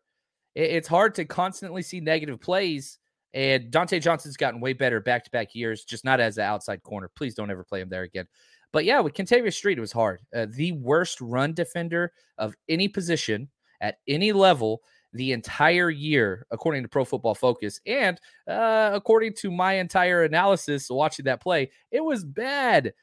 It, 0.56 0.72
it's 0.72 0.88
hard 0.88 1.16
to 1.16 1.26
constantly 1.26 1.82
see 1.82 2.00
negative 2.00 2.40
plays. 2.40 2.98
And 3.34 3.72
Dontae 3.72 4.02
Johnson's 4.02 4.38
gotten 4.38 4.62
way 4.62 4.74
better 4.74 5.02
back 5.02 5.26
to 5.26 5.32
back 5.32 5.54
years, 5.54 5.84
just 5.84 6.06
not 6.06 6.20
as 6.20 6.38
an 6.38 6.46
outside 6.46 6.82
corner. 6.82 7.12
Please 7.14 7.36
don't 7.36 7.52
ever 7.52 7.64
play 7.64 7.82
him 7.82 7.90
there 7.90 8.04
again. 8.04 8.26
But 8.72 8.86
yeah, 8.86 9.00
with 9.02 9.14
Kentavius 9.14 9.54
Street, 9.54 9.78
it 9.78 9.82
was 9.82 9.92
hard. 9.92 10.22
Uh, 10.34 10.46
the 10.50 10.72
worst 10.74 11.20
run 11.22 11.54
defender 11.54 12.14
of 12.38 12.56
any 12.70 12.88
position 12.88 13.50
at 13.82 13.98
any 14.08 14.32
level 14.32 14.82
the 15.14 15.32
entire 15.32 15.90
year, 15.90 16.46
according 16.52 16.84
to 16.84 16.90
Pro 16.90 17.06
Football 17.06 17.36
Focus. 17.36 17.80
And 17.86 18.20
uh, 18.48 18.92
according 18.94 19.34
to 19.36 19.52
my 19.52 19.74
entire 19.74 20.24
analysis 20.24 20.90
watching 20.90 21.26
that 21.26 21.42
play, 21.42 21.72
it 21.92 22.04
was 22.04 22.24
bad. 22.24 22.94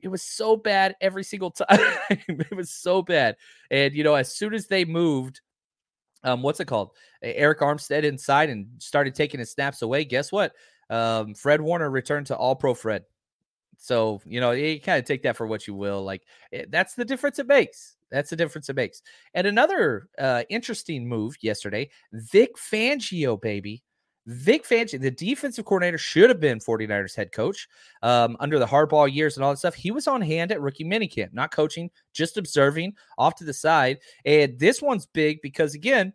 It 0.00 0.08
was 0.08 0.22
so 0.22 0.56
bad 0.56 0.96
every 1.00 1.24
single 1.24 1.50
time. 1.70 1.78
it 2.10 2.56
was 2.56 2.70
so 2.70 3.02
bad. 3.02 3.36
And, 3.70 3.94
you 3.94 4.02
know, 4.02 4.14
as 4.14 4.34
soon 4.34 4.54
as 4.54 4.66
they 4.66 4.84
moved, 4.84 5.40
um, 6.24 6.42
what's 6.42 6.60
it 6.60 6.66
called? 6.66 6.90
Arik 7.24 7.58
Armstead 7.58 8.04
inside 8.04 8.50
and 8.50 8.66
started 8.78 9.14
taking 9.14 9.40
his 9.40 9.50
snaps 9.50 9.82
away. 9.82 10.04
Guess 10.04 10.32
what? 10.32 10.52
Um, 10.88 11.34
Fred 11.34 11.60
Warner 11.60 11.90
returned 11.90 12.26
to 12.26 12.36
all 12.36 12.56
pro 12.56 12.74
Fred. 12.74 13.04
So, 13.78 14.20
you 14.26 14.40
know, 14.40 14.50
you 14.50 14.80
kind 14.80 14.98
of 14.98 15.06
take 15.06 15.22
that 15.22 15.36
for 15.36 15.46
what 15.46 15.66
you 15.66 15.74
will. 15.74 16.02
Like, 16.02 16.22
it, 16.50 16.62
eh, 16.62 16.64
that's 16.68 16.94
the 16.94 17.04
difference 17.04 17.38
it 17.38 17.46
makes. 17.46 17.96
That's 18.10 18.30
the 18.30 18.36
difference 18.36 18.68
it 18.68 18.76
makes. 18.76 19.02
And 19.34 19.46
another 19.46 20.08
uh, 20.18 20.44
interesting 20.50 21.08
move 21.08 21.36
yesterday 21.42 21.90
Vic 22.12 22.56
Fangio, 22.56 23.40
baby. 23.40 23.82
Vic 24.26 24.64
Fangio, 24.64 25.00
the 25.00 25.10
defensive 25.10 25.64
coordinator, 25.64 25.98
should 25.98 26.28
have 26.28 26.40
been 26.40 26.60
49ers 26.60 27.16
head 27.16 27.32
coach 27.32 27.66
um, 28.02 28.36
under 28.38 28.58
the 28.58 28.66
Harbaugh 28.66 29.12
years 29.12 29.36
and 29.36 29.44
all 29.44 29.50
that 29.50 29.56
stuff. 29.56 29.74
He 29.74 29.90
was 29.90 30.06
on 30.06 30.20
hand 30.20 30.52
at 30.52 30.60
rookie 30.60 30.84
minicamp, 30.84 31.32
not 31.32 31.50
coaching, 31.50 31.90
just 32.12 32.36
observing 32.36 32.94
off 33.16 33.34
to 33.36 33.44
the 33.44 33.54
side. 33.54 33.98
And 34.24 34.58
this 34.58 34.82
one's 34.82 35.06
big 35.06 35.40
because, 35.42 35.74
again, 35.74 36.12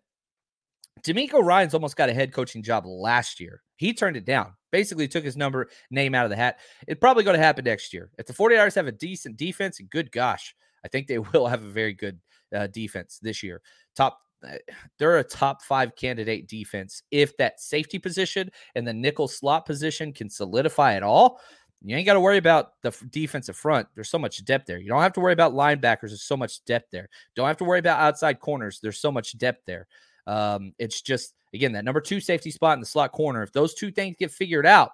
DeMeco 1.02 1.44
Ryans 1.44 1.74
almost 1.74 1.98
got 1.98 2.10
a 2.10 2.14
head 2.14 2.32
coaching 2.32 2.64
job 2.64 2.86
last 2.86 3.40
year. 3.40 3.62
He 3.76 3.94
turned 3.94 4.18
it 4.18 4.26
down. 4.26 4.54
Basically, 4.72 5.08
took 5.08 5.24
his 5.24 5.38
number 5.38 5.70
name 5.90 6.16
out 6.16 6.26
of 6.26 6.30
the 6.30 6.36
hat. 6.36 6.60
It's 6.88 7.00
probably 7.00 7.24
going 7.24 7.38
to 7.38 7.44
happen 7.44 7.66
next 7.66 7.94
year. 7.94 8.10
If 8.18 8.28
the 8.28 8.34
49ers 8.34 8.76
have 8.76 8.88
a 8.88 8.92
decent 8.92 9.38
defense, 9.38 9.80
and 9.80 9.90
good 9.90 10.12
gosh, 10.12 10.56
I 10.86 10.88
think 10.88 11.08
they 11.08 11.18
will 11.34 11.48
have 11.48 11.64
a 11.64 11.70
very 11.70 11.94
good 11.94 12.20
uh, 12.56 12.68
defense 12.68 13.20
this 13.22 13.44
year. 13.44 13.62
Top 13.96 14.20
uh, 14.48 14.58
they're 15.00 15.18
a 15.18 15.24
top 15.24 15.64
five 15.64 15.96
candidate 15.96 16.48
defense. 16.48 17.02
If 17.10 17.36
that 17.38 17.60
safety 17.60 17.98
position 17.98 18.50
and 18.76 18.88
the 18.88 18.94
nickel 18.94 19.28
slot 19.28 19.66
position 19.66 20.14
can 20.14 20.30
solidify 20.30 20.94
at 20.94 21.04
all, 21.04 21.40
you 21.82 21.96
ain't 21.96 22.06
got 22.06 22.14
to 22.14 22.20
worry 22.20 22.38
about 22.38 22.74
the 22.82 22.92
defensive 23.12 23.56
front. 23.56 23.88
There's 23.96 24.10
so 24.10 24.20
much 24.20 24.44
depth 24.46 24.66
there. 24.66 24.80
You 24.80 24.90
don't 24.90 25.02
have 25.02 25.14
to 25.14 25.20
worry 25.20 25.34
about 25.34 25.54
linebackers. 25.54 26.10
There's 26.10 26.24
so 26.24 26.38
much 26.38 26.64
depth 26.66 26.90
there. 26.92 27.10
Don't 27.36 27.48
have 27.48 27.58
to 27.58 27.64
worry 27.64 27.80
about 27.80 28.00
outside 28.00 28.40
corners. 28.40 28.80
There's 28.82 29.00
so 29.00 29.12
much 29.12 29.38
depth 29.38 29.64
there. 29.66 29.88
Um, 30.28 30.74
it's 30.80 31.02
just 31.02 31.34
again 31.54 31.74
that 31.74 31.86
number 31.86 32.02
two 32.02 32.20
safety 32.20 32.52
spot 32.52 32.74
in 32.76 32.80
the 32.80 32.86
slot 32.86 33.12
corner. 33.12 33.44
If 33.44 33.52
those 33.52 33.74
two 33.74 33.92
things 33.92 34.16
get 34.20 34.32
figured 34.32 34.66
out, 34.66 34.92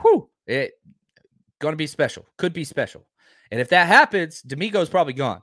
whew, 0.00 0.28
it 0.46 0.72
gonna 1.60 1.76
be 1.76 1.86
special. 1.86 2.26
Could 2.38 2.52
be 2.52 2.64
special. 2.64 3.06
And 3.54 3.60
if 3.60 3.68
that 3.68 3.86
happens, 3.86 4.42
DeMeco's 4.42 4.88
probably 4.88 5.12
gone. 5.12 5.40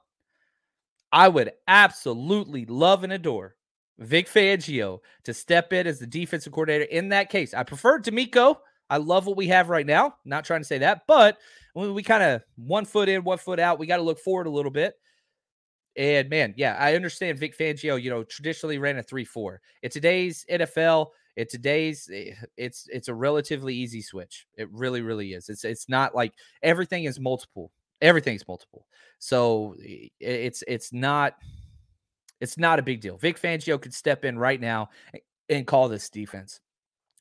I 1.13 1.29
would 1.29 1.53
absolutely 1.65 2.65
love 2.65 3.05
and 3.05 3.13
adore 3.13 3.55
Vic 3.99 4.27
Fangio 4.27 4.99
to 5.23 5.33
step 5.33 5.71
in 5.71 5.87
as 5.87 5.99
the 5.99 6.07
defensive 6.07 6.51
coordinator 6.51 6.83
in 6.91 7.07
that 7.07 7.29
case. 7.29 7.53
I 7.53 7.63
prefer 7.63 8.01
DeMeco. 8.01 8.57
I 8.89 8.97
love 8.97 9.27
what 9.27 9.37
we 9.37 9.47
have 9.47 9.69
right 9.69 9.85
now. 9.85 10.15
Not 10.25 10.43
trying 10.43 10.59
to 10.59 10.65
say 10.65 10.79
that, 10.79 11.03
but 11.07 11.37
we, 11.73 11.89
we 11.89 12.03
kind 12.03 12.21
of 12.21 12.43
one 12.57 12.83
foot 12.83 13.07
in, 13.07 13.23
one 13.23 13.37
foot 13.37 13.61
out. 13.61 13.79
We 13.79 13.87
got 13.87 13.95
to 13.95 14.03
look 14.03 14.19
forward 14.19 14.47
a 14.47 14.51
little 14.51 14.71
bit. 14.71 14.95
And 15.95 16.29
man, 16.29 16.53
yeah, 16.57 16.75
I 16.77 16.95
understand 16.95 17.39
Vic 17.39 17.57
Fangio, 17.57 18.01
you 18.01 18.09
know, 18.09 18.25
traditionally 18.25 18.77
ran 18.77 18.97
a 18.97 19.03
3-4. 19.03 19.59
In 19.83 19.89
today's 19.89 20.45
NFL, 20.51 21.11
in 21.37 21.47
today's 21.47 22.09
eh, 22.13 22.33
it's 22.57 22.89
it's 22.91 23.07
a 23.07 23.15
relatively 23.15 23.73
easy 23.73 24.01
switch. 24.01 24.47
It 24.57 24.69
really 24.69 24.99
really 25.01 25.31
is. 25.31 25.47
It's 25.47 25.63
it's 25.63 25.87
not 25.87 26.13
like 26.13 26.33
everything 26.61 27.05
is 27.05 27.17
multiple. 27.17 27.71
Everything's 28.01 28.47
multiple. 28.47 28.87
So 29.19 29.75
it's 30.19 30.63
it's 30.67 30.91
not 30.91 31.35
it's 32.39 32.57
not 32.57 32.79
a 32.79 32.83
big 32.83 33.01
deal. 33.01 33.17
Vic 33.17 33.39
Fangio 33.39 33.79
could 33.79 33.93
step 33.93 34.25
in 34.25 34.37
right 34.37 34.59
now 34.59 34.89
and 35.49 35.67
call 35.67 35.87
this 35.87 36.09
defense. 36.09 36.59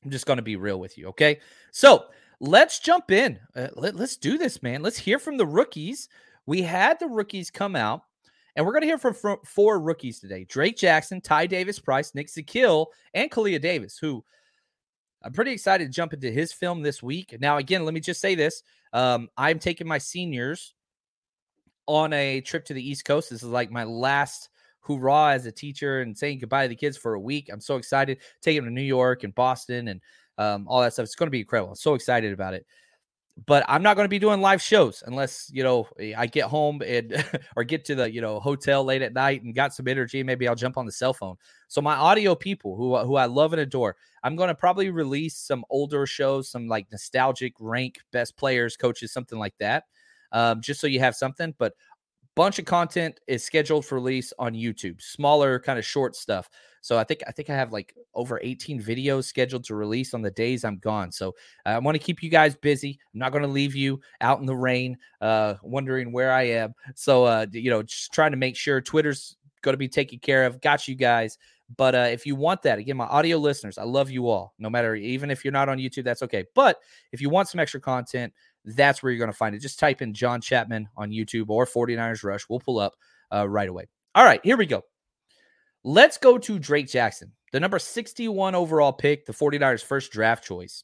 I'm 0.03 0.09
just 0.09 0.25
going 0.25 0.37
to 0.37 0.43
be 0.43 0.55
real 0.55 0.79
with 0.79 0.97
you, 0.97 1.07
okay? 1.09 1.39
So, 1.71 2.05
let's 2.39 2.79
jump 2.79 3.11
in. 3.11 3.39
Uh, 3.55 3.67
let, 3.75 3.95
let's 3.95 4.17
do 4.17 4.39
this, 4.39 4.63
man. 4.63 4.81
Let's 4.81 4.97
hear 4.97 5.19
from 5.19 5.37
the 5.37 5.45
rookies. 5.45 6.09
We 6.47 6.63
had 6.63 6.99
the 6.99 7.07
rookies 7.07 7.51
come 7.51 7.75
out 7.75 8.01
and 8.55 8.65
we're 8.65 8.73
going 8.73 8.81
to 8.81 8.87
hear 8.87 8.97
from, 8.97 9.37
four 9.45 9.79
rookies 9.79 10.19
today 10.19 10.45
Drake 10.45 10.77
Jackson, 10.77 11.21
Ty 11.21 11.47
Davis 11.47 11.79
Price, 11.79 12.13
Nick 12.15 12.27
Zakelj, 12.27 12.87
and 13.13 13.31
Kalia 13.31 13.61
Davis, 13.61 13.97
who 13.97 14.23
I'm 15.23 15.33
pretty 15.33 15.51
excited 15.51 15.85
to 15.85 15.91
jump 15.91 16.13
into 16.13 16.31
his 16.31 16.51
film 16.51 16.81
this 16.81 17.03
week. 17.03 17.35
Now, 17.39 17.57
again, 17.57 17.85
let 17.85 17.93
me 17.93 17.99
just 17.99 18.21
say 18.21 18.35
this 18.35 18.63
um, 18.93 19.29
I'm 19.37 19.59
taking 19.59 19.87
my 19.87 19.97
seniors 19.97 20.73
on 21.87 22.13
a 22.13 22.41
trip 22.41 22.65
to 22.65 22.73
the 22.73 22.89
East 22.89 23.05
Coast. 23.05 23.29
This 23.29 23.43
is 23.43 23.49
like 23.49 23.71
my 23.71 23.83
last 23.83 24.49
hoorah 24.81 25.33
as 25.33 25.45
a 25.45 25.51
teacher 25.51 26.01
and 26.01 26.17
saying 26.17 26.39
goodbye 26.39 26.63
to 26.63 26.69
the 26.69 26.75
kids 26.75 26.97
for 26.97 27.13
a 27.13 27.19
week. 27.19 27.49
I'm 27.51 27.61
so 27.61 27.75
excited. 27.75 28.19
Taking 28.41 28.63
them 28.63 28.73
to 28.73 28.79
New 28.79 28.85
York 28.85 29.23
and 29.23 29.33
Boston 29.35 29.87
and 29.89 30.01
um, 30.37 30.67
all 30.67 30.81
that 30.81 30.93
stuff. 30.93 31.03
It's 31.03 31.15
going 31.15 31.27
to 31.27 31.31
be 31.31 31.41
incredible. 31.41 31.71
I'm 31.71 31.75
so 31.75 31.93
excited 31.93 32.33
about 32.33 32.53
it 32.53 32.65
but 33.45 33.63
I'm 33.67 33.81
not 33.81 33.95
going 33.95 34.05
to 34.05 34.09
be 34.09 34.19
doing 34.19 34.41
live 34.41 34.61
shows 34.61 35.03
unless 35.05 35.49
you 35.53 35.63
know 35.63 35.87
I 36.17 36.27
get 36.27 36.45
home 36.45 36.81
and 36.85 37.23
or 37.55 37.63
get 37.63 37.85
to 37.85 37.95
the 37.95 38.11
you 38.11 38.21
know 38.21 38.39
hotel 38.39 38.83
late 38.83 39.01
at 39.01 39.13
night 39.13 39.43
and 39.43 39.55
got 39.55 39.73
some 39.73 39.87
energy. 39.87 40.21
Maybe 40.23 40.47
I'll 40.47 40.55
jump 40.55 40.77
on 40.77 40.85
the 40.85 40.91
cell 40.91 41.13
phone. 41.13 41.37
So 41.67 41.81
my 41.81 41.95
audio 41.95 42.35
people 42.35 42.75
who 42.75 42.97
who 42.99 43.15
I 43.15 43.25
love 43.25 43.53
and 43.53 43.61
adore, 43.61 43.95
I'm 44.23 44.35
going 44.35 44.49
to 44.49 44.55
probably 44.55 44.89
release 44.89 45.37
some 45.37 45.65
older 45.69 46.05
shows, 46.05 46.49
some 46.49 46.67
like 46.67 46.87
nostalgic 46.91 47.53
rank 47.59 47.99
best 48.11 48.37
players, 48.37 48.75
coaches, 48.77 49.11
something 49.11 49.39
like 49.39 49.57
that, 49.59 49.85
um, 50.31 50.61
just 50.61 50.79
so 50.79 50.87
you 50.87 50.99
have 50.99 51.15
something. 51.15 51.53
But 51.57 51.73
bunch 52.35 52.59
of 52.59 52.65
content 52.65 53.19
is 53.27 53.43
scheduled 53.43 53.85
for 53.85 53.95
release 53.95 54.33
on 54.39 54.53
YouTube, 54.53 55.01
smaller 55.01 55.59
kind 55.59 55.77
of 55.77 55.85
short 55.85 56.15
stuff. 56.15 56.49
So 56.81 56.97
I 56.97 57.03
think 57.03 57.21
I 57.27 57.31
think 57.31 57.49
I 57.49 57.55
have 57.55 57.71
like 57.71 57.95
over 58.15 58.39
18 58.41 58.81
videos 58.81 59.25
scheduled 59.25 59.63
to 59.65 59.75
release 59.75 60.13
on 60.13 60.21
the 60.21 60.31
days 60.31 60.65
I'm 60.65 60.77
gone. 60.77 61.11
So 61.11 61.35
I 61.65 61.77
want 61.79 61.95
to 61.95 62.03
keep 62.03 62.23
you 62.23 62.29
guys 62.29 62.55
busy. 62.55 62.99
I'm 63.13 63.19
not 63.19 63.31
going 63.31 63.43
to 63.43 63.47
leave 63.47 63.75
you 63.75 64.01
out 64.19 64.39
in 64.39 64.45
the 64.45 64.55
rain, 64.55 64.97
uh, 65.21 65.55
wondering 65.61 66.11
where 66.11 66.31
I 66.31 66.43
am. 66.43 66.73
So 66.95 67.25
uh, 67.25 67.45
you 67.51 67.69
know, 67.69 67.83
just 67.83 68.13
trying 68.13 68.31
to 68.31 68.37
make 68.37 68.55
sure 68.55 68.81
Twitter's 68.81 69.37
going 69.61 69.73
to 69.73 69.77
be 69.77 69.87
taken 69.87 70.19
care 70.19 70.45
of. 70.45 70.59
Got 70.61 70.87
you 70.87 70.95
guys. 70.95 71.37
But 71.77 71.95
uh, 71.95 72.07
if 72.11 72.25
you 72.25 72.35
want 72.35 72.63
that, 72.63 72.79
again, 72.79 72.97
my 72.97 73.05
audio 73.05 73.37
listeners, 73.37 73.77
I 73.77 73.83
love 73.83 74.09
you 74.09 74.27
all. 74.27 74.53
No 74.59 74.69
matter, 74.69 74.95
even 74.95 75.31
if 75.31 75.45
you're 75.45 75.53
not 75.53 75.69
on 75.69 75.77
YouTube, 75.77 76.03
that's 76.03 76.23
okay. 76.23 76.43
But 76.53 76.79
if 77.11 77.21
you 77.21 77.29
want 77.29 77.47
some 77.47 77.59
extra 77.59 77.79
content, 77.79 78.33
that's 78.65 79.01
where 79.01 79.11
you're 79.11 79.19
going 79.19 79.31
to 79.31 79.37
find 79.37 79.55
it. 79.55 79.59
Just 79.59 79.79
type 79.79 80.01
in 80.01 80.13
John 80.13 80.41
Chapman 80.41 80.89
on 80.95 81.11
YouTube 81.11 81.49
or 81.49 81.65
49ers 81.65 82.23
Rush. 82.23 82.47
We'll 82.49 82.59
pull 82.59 82.79
up 82.79 82.93
uh, 83.33 83.47
right 83.47 83.69
away. 83.69 83.87
All 84.13 84.23
right, 84.23 84.41
here 84.43 84.57
we 84.57 84.65
go. 84.65 84.83
Let's 85.83 86.17
go 86.17 86.37
to 86.37 86.59
Drake 86.59 86.87
Jackson, 86.87 87.31
the 87.51 87.59
number 87.59 87.79
61 87.79 88.53
overall 88.53 88.93
pick, 88.93 89.25
the 89.25 89.33
49ers' 89.33 89.83
first 89.83 90.11
draft 90.11 90.43
choice. 90.43 90.83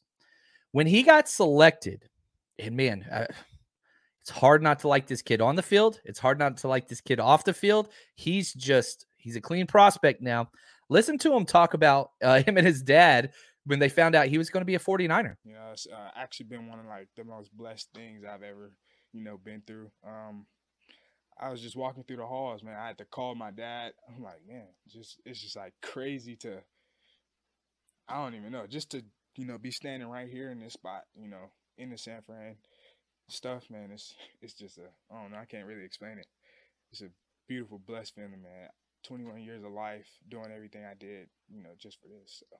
When 0.72 0.86
he 0.86 1.02
got 1.02 1.28
selected, 1.28 2.08
and 2.58 2.76
man, 2.76 3.06
uh, 3.10 3.26
it's 4.20 4.30
hard 4.30 4.62
not 4.62 4.80
to 4.80 4.88
like 4.88 5.06
this 5.06 5.22
kid 5.22 5.40
on 5.40 5.56
the 5.56 5.62
field. 5.62 6.00
It's 6.04 6.18
hard 6.18 6.38
not 6.38 6.56
to 6.58 6.68
like 6.68 6.88
this 6.88 7.00
kid 7.00 7.20
off 7.20 7.44
the 7.44 7.54
field. 7.54 7.88
He's 8.14 8.52
just, 8.52 9.06
he's 9.16 9.36
a 9.36 9.40
clean 9.40 9.66
prospect 9.66 10.20
now. 10.20 10.50
Listen 10.90 11.16
to 11.18 11.34
him 11.34 11.44
talk 11.44 11.74
about 11.74 12.10
uh, 12.22 12.42
him 12.46 12.56
and 12.56 12.66
his 12.66 12.82
dad 12.82 13.32
when 13.68 13.78
they 13.78 13.90
found 13.90 14.14
out 14.14 14.28
he 14.28 14.38
was 14.38 14.48
going 14.48 14.62
to 14.62 14.66
be 14.66 14.76
a 14.76 14.78
49er. 14.78 15.36
Yeah, 15.44 15.72
it's 15.72 15.86
uh, 15.86 16.10
actually 16.16 16.46
been 16.46 16.68
one 16.68 16.80
of 16.80 16.86
like 16.86 17.08
the 17.16 17.24
most 17.24 17.54
blessed 17.54 17.90
things 17.94 18.24
I've 18.24 18.42
ever, 18.42 18.72
you 19.12 19.22
know, 19.22 19.36
been 19.36 19.62
through. 19.66 19.90
Um, 20.06 20.46
I 21.38 21.50
was 21.50 21.60
just 21.60 21.76
walking 21.76 22.02
through 22.02 22.16
the 22.16 22.26
halls, 22.26 22.64
man. 22.64 22.76
I 22.80 22.86
had 22.86 22.96
to 22.98 23.04
call 23.04 23.34
my 23.34 23.50
dad. 23.50 23.92
I'm 24.08 24.22
like, 24.22 24.40
man, 24.48 24.68
just 24.88 25.20
it's 25.26 25.42
just 25.42 25.54
like 25.54 25.74
crazy 25.82 26.34
to 26.36 26.62
I 28.08 28.22
don't 28.22 28.34
even 28.34 28.52
know, 28.52 28.66
just 28.66 28.90
to, 28.92 29.02
you 29.36 29.44
know, 29.44 29.58
be 29.58 29.70
standing 29.70 30.08
right 30.08 30.30
here 30.30 30.50
in 30.50 30.60
this 30.60 30.72
spot, 30.72 31.02
you 31.14 31.28
know, 31.28 31.50
in 31.76 31.90
the 31.90 31.98
San 31.98 32.22
Fran 32.22 32.56
stuff, 33.28 33.64
man. 33.70 33.90
It's 33.92 34.14
it's 34.40 34.54
just 34.54 34.78
a 34.78 34.88
I 35.12 35.20
don't 35.20 35.32
know, 35.32 35.38
I 35.38 35.44
can't 35.44 35.66
really 35.66 35.84
explain 35.84 36.18
it. 36.18 36.26
It's 36.90 37.02
a 37.02 37.10
beautiful, 37.46 37.78
blessed 37.86 38.14
feeling, 38.14 38.42
man. 38.42 38.70
21 39.04 39.42
years 39.42 39.62
of 39.62 39.72
life, 39.72 40.08
doing 40.28 40.50
everything 40.54 40.84
I 40.84 40.94
did, 40.98 41.28
you 41.48 41.62
know, 41.62 41.70
just 41.78 42.00
for 42.00 42.08
this. 42.08 42.40
So. 42.40 42.56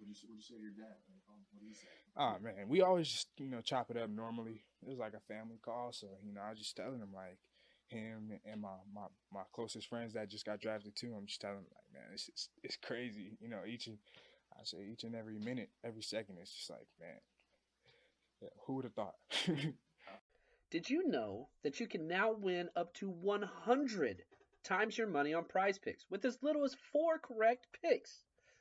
What 0.00 0.08
do 0.08 0.12
you, 0.12 0.16
what 0.24 0.32
do 0.32 0.40
you 0.40 0.48
say 0.48 0.56
to 0.56 0.64
your 0.64 0.72
dad? 0.72 0.96
Um, 1.28 1.44
what 1.52 1.60
do 1.60 1.68
you 1.68 1.76
say? 1.76 1.92
Oh 2.16 2.36
man, 2.40 2.68
we 2.68 2.80
always 2.80 3.06
just 3.06 3.28
you 3.36 3.48
know 3.48 3.60
chop 3.60 3.90
it 3.90 3.98
up 3.98 4.08
normally. 4.08 4.64
It 4.80 4.88
was 4.88 4.98
like 4.98 5.12
a 5.12 5.20
family 5.28 5.60
call, 5.62 5.92
so 5.92 6.08
you 6.24 6.32
know 6.32 6.40
I 6.40 6.50
was 6.50 6.58
just 6.58 6.74
telling 6.74 7.00
him 7.00 7.12
like, 7.14 7.36
him 7.90 8.32
and 8.46 8.60
my, 8.60 8.80
my, 8.94 9.06
my 9.32 9.42
closest 9.52 9.88
friends 9.88 10.14
that 10.14 10.30
just 10.30 10.46
got 10.46 10.60
drafted 10.60 10.96
too. 10.96 11.14
I'm 11.14 11.26
just 11.26 11.40
telling 11.40 11.56
them 11.56 11.66
like, 11.74 11.92
man, 11.92 12.10
it's 12.14 12.28
it's, 12.28 12.48
it's 12.62 12.76
crazy. 12.76 13.36
You 13.40 13.48
know, 13.48 13.60
each 13.66 13.88
and 13.88 13.98
I 14.58 14.64
say 14.64 14.78
each 14.90 15.04
and 15.04 15.14
every 15.14 15.38
minute, 15.38 15.70
every 15.84 16.02
second, 16.02 16.38
it's 16.40 16.54
just 16.54 16.70
like, 16.70 16.86
man, 16.98 17.20
yeah, 18.40 18.48
who 18.66 18.76
would 18.76 18.84
have 18.84 18.94
thought? 18.94 19.16
Did 20.70 20.88
you 20.88 21.08
know 21.08 21.48
that 21.62 21.80
you 21.80 21.86
can 21.86 22.06
now 22.06 22.32
win 22.32 22.68
up 22.76 22.94
to 22.94 23.10
100 23.10 24.22
times 24.62 24.96
your 24.96 25.08
money 25.08 25.34
on 25.34 25.44
prize 25.44 25.78
picks 25.78 26.06
with 26.08 26.24
as 26.24 26.38
little 26.42 26.64
as 26.64 26.76
four 26.92 27.18
correct 27.18 27.66
picks? 27.82 28.24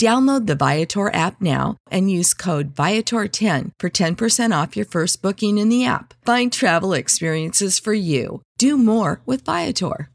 Download 0.00 0.46
the 0.46 0.54
Viator 0.54 1.14
app 1.14 1.42
now 1.42 1.76
and 1.90 2.10
use 2.10 2.32
code 2.32 2.74
Viator10 2.74 3.72
for 3.78 3.90
10% 3.90 4.62
off 4.62 4.74
your 4.74 4.86
first 4.86 5.20
booking 5.20 5.58
in 5.58 5.68
the 5.68 5.84
app. 5.84 6.14
Find 6.24 6.50
travel 6.50 6.94
experiences 6.94 7.78
for 7.78 7.92
you. 7.92 8.40
Do 8.56 8.78
more 8.78 9.20
with 9.26 9.44
Viator. 9.44 10.08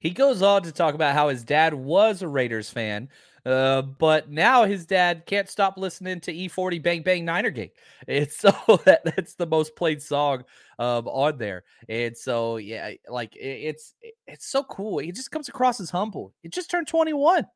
He 0.00 0.10
goes 0.10 0.42
on 0.42 0.64
to 0.64 0.72
talk 0.72 0.94
about 0.94 1.14
how 1.14 1.28
his 1.28 1.44
dad 1.44 1.74
was 1.74 2.20
a 2.20 2.26
Raiders 2.26 2.68
fan, 2.68 3.10
uh, 3.44 3.82
but 3.82 4.28
now 4.28 4.64
his 4.64 4.86
dad 4.86 5.22
can't 5.26 5.48
stop 5.48 5.78
listening 5.78 6.18
to 6.22 6.34
E40 6.34 6.82
Bang 6.82 7.02
Bang 7.02 7.24
Niner 7.24 7.50
Gang. 7.50 7.70
It's 8.08 8.36
so 8.36 8.50
that 8.86 9.04
that's 9.04 9.34
the 9.34 9.46
most 9.46 9.76
played 9.76 10.02
song 10.02 10.42
um, 10.80 11.06
on 11.06 11.38
there, 11.38 11.62
and 11.88 12.16
so 12.16 12.56
yeah, 12.56 12.90
like 13.08 13.36
it, 13.36 13.46
it's 13.46 13.94
it's 14.26 14.48
so 14.48 14.64
cool. 14.64 14.98
He 14.98 15.12
just 15.12 15.30
comes 15.30 15.48
across 15.48 15.80
as 15.80 15.90
humble. 15.90 16.34
He 16.42 16.48
just 16.48 16.72
turned 16.72 16.88
21 16.88 17.46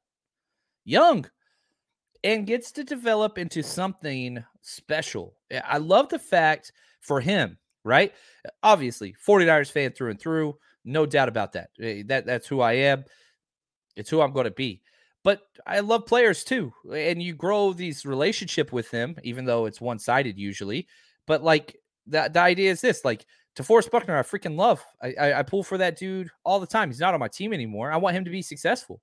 young 0.84 1.26
and 2.25 2.46
gets 2.46 2.73
to 2.73 2.84
develop 2.84 3.38
into 3.38 3.62
something 3.62 4.45
special. 4.60 5.34
I 5.64 5.78
love 5.78 6.08
the 6.08 6.19
fact 6.19 6.73
for 7.00 7.21
him, 7.21 7.58
right? 7.84 8.12
Obviously, 8.62 9.14
49ers 9.26 9.71
fan 9.71 9.93
through 9.93 10.10
and 10.10 10.21
through, 10.21 10.56
no 10.84 11.06
doubt 11.06 11.28
about 11.28 11.52
that. 11.52 11.71
That 12.06 12.26
that's 12.26 12.47
who 12.47 12.60
I 12.60 12.75
am. 12.75 13.04
It's 13.97 14.10
who 14.10 14.21
I'm 14.21 14.32
going 14.32 14.45
to 14.45 14.50
be. 14.50 14.82
But 15.23 15.43
I 15.66 15.80
love 15.80 16.06
players 16.06 16.45
too. 16.45 16.73
And 16.90 17.23
you 17.23 17.34
grow 17.34 17.73
these 17.73 18.06
relationship 18.06 18.73
with 18.73 18.90
them, 18.90 19.16
even 19.23 19.45
though 19.45 19.66
it's 19.66 19.80
one-sided 19.80 20.38
usually. 20.38 20.86
But 21.26 21.43
like 21.43 21.76
the, 22.06 22.30
the 22.32 22.40
idea 22.40 22.71
is 22.71 22.80
this 22.80 23.04
like 23.04 23.26
DeForest 23.56 23.90
Buckner, 23.90 24.16
I 24.16 24.23
freaking 24.23 24.56
love. 24.56 24.82
I, 25.02 25.14
I, 25.21 25.32
I 25.40 25.43
pull 25.43 25.62
for 25.62 25.76
that 25.78 25.99
dude 25.99 26.30
all 26.45 26.60
the 26.60 26.66
time. 26.66 26.88
He's 26.88 27.00
not 27.00 27.12
on 27.12 27.21
my 27.21 27.28
team 27.28 27.52
anymore. 27.52 27.93
I 27.93 27.99
want 27.99 28.16
him 28.16 28.25
to 28.25 28.30
be 28.30 28.43
successful. 28.43 29.00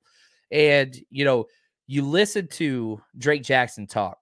And 0.51 0.97
you 1.09 1.25
know, 1.25 1.45
you 1.87 2.03
listen 2.03 2.47
to 2.47 3.01
Drake 3.17 3.43
Jackson 3.43 3.87
talk, 3.87 4.19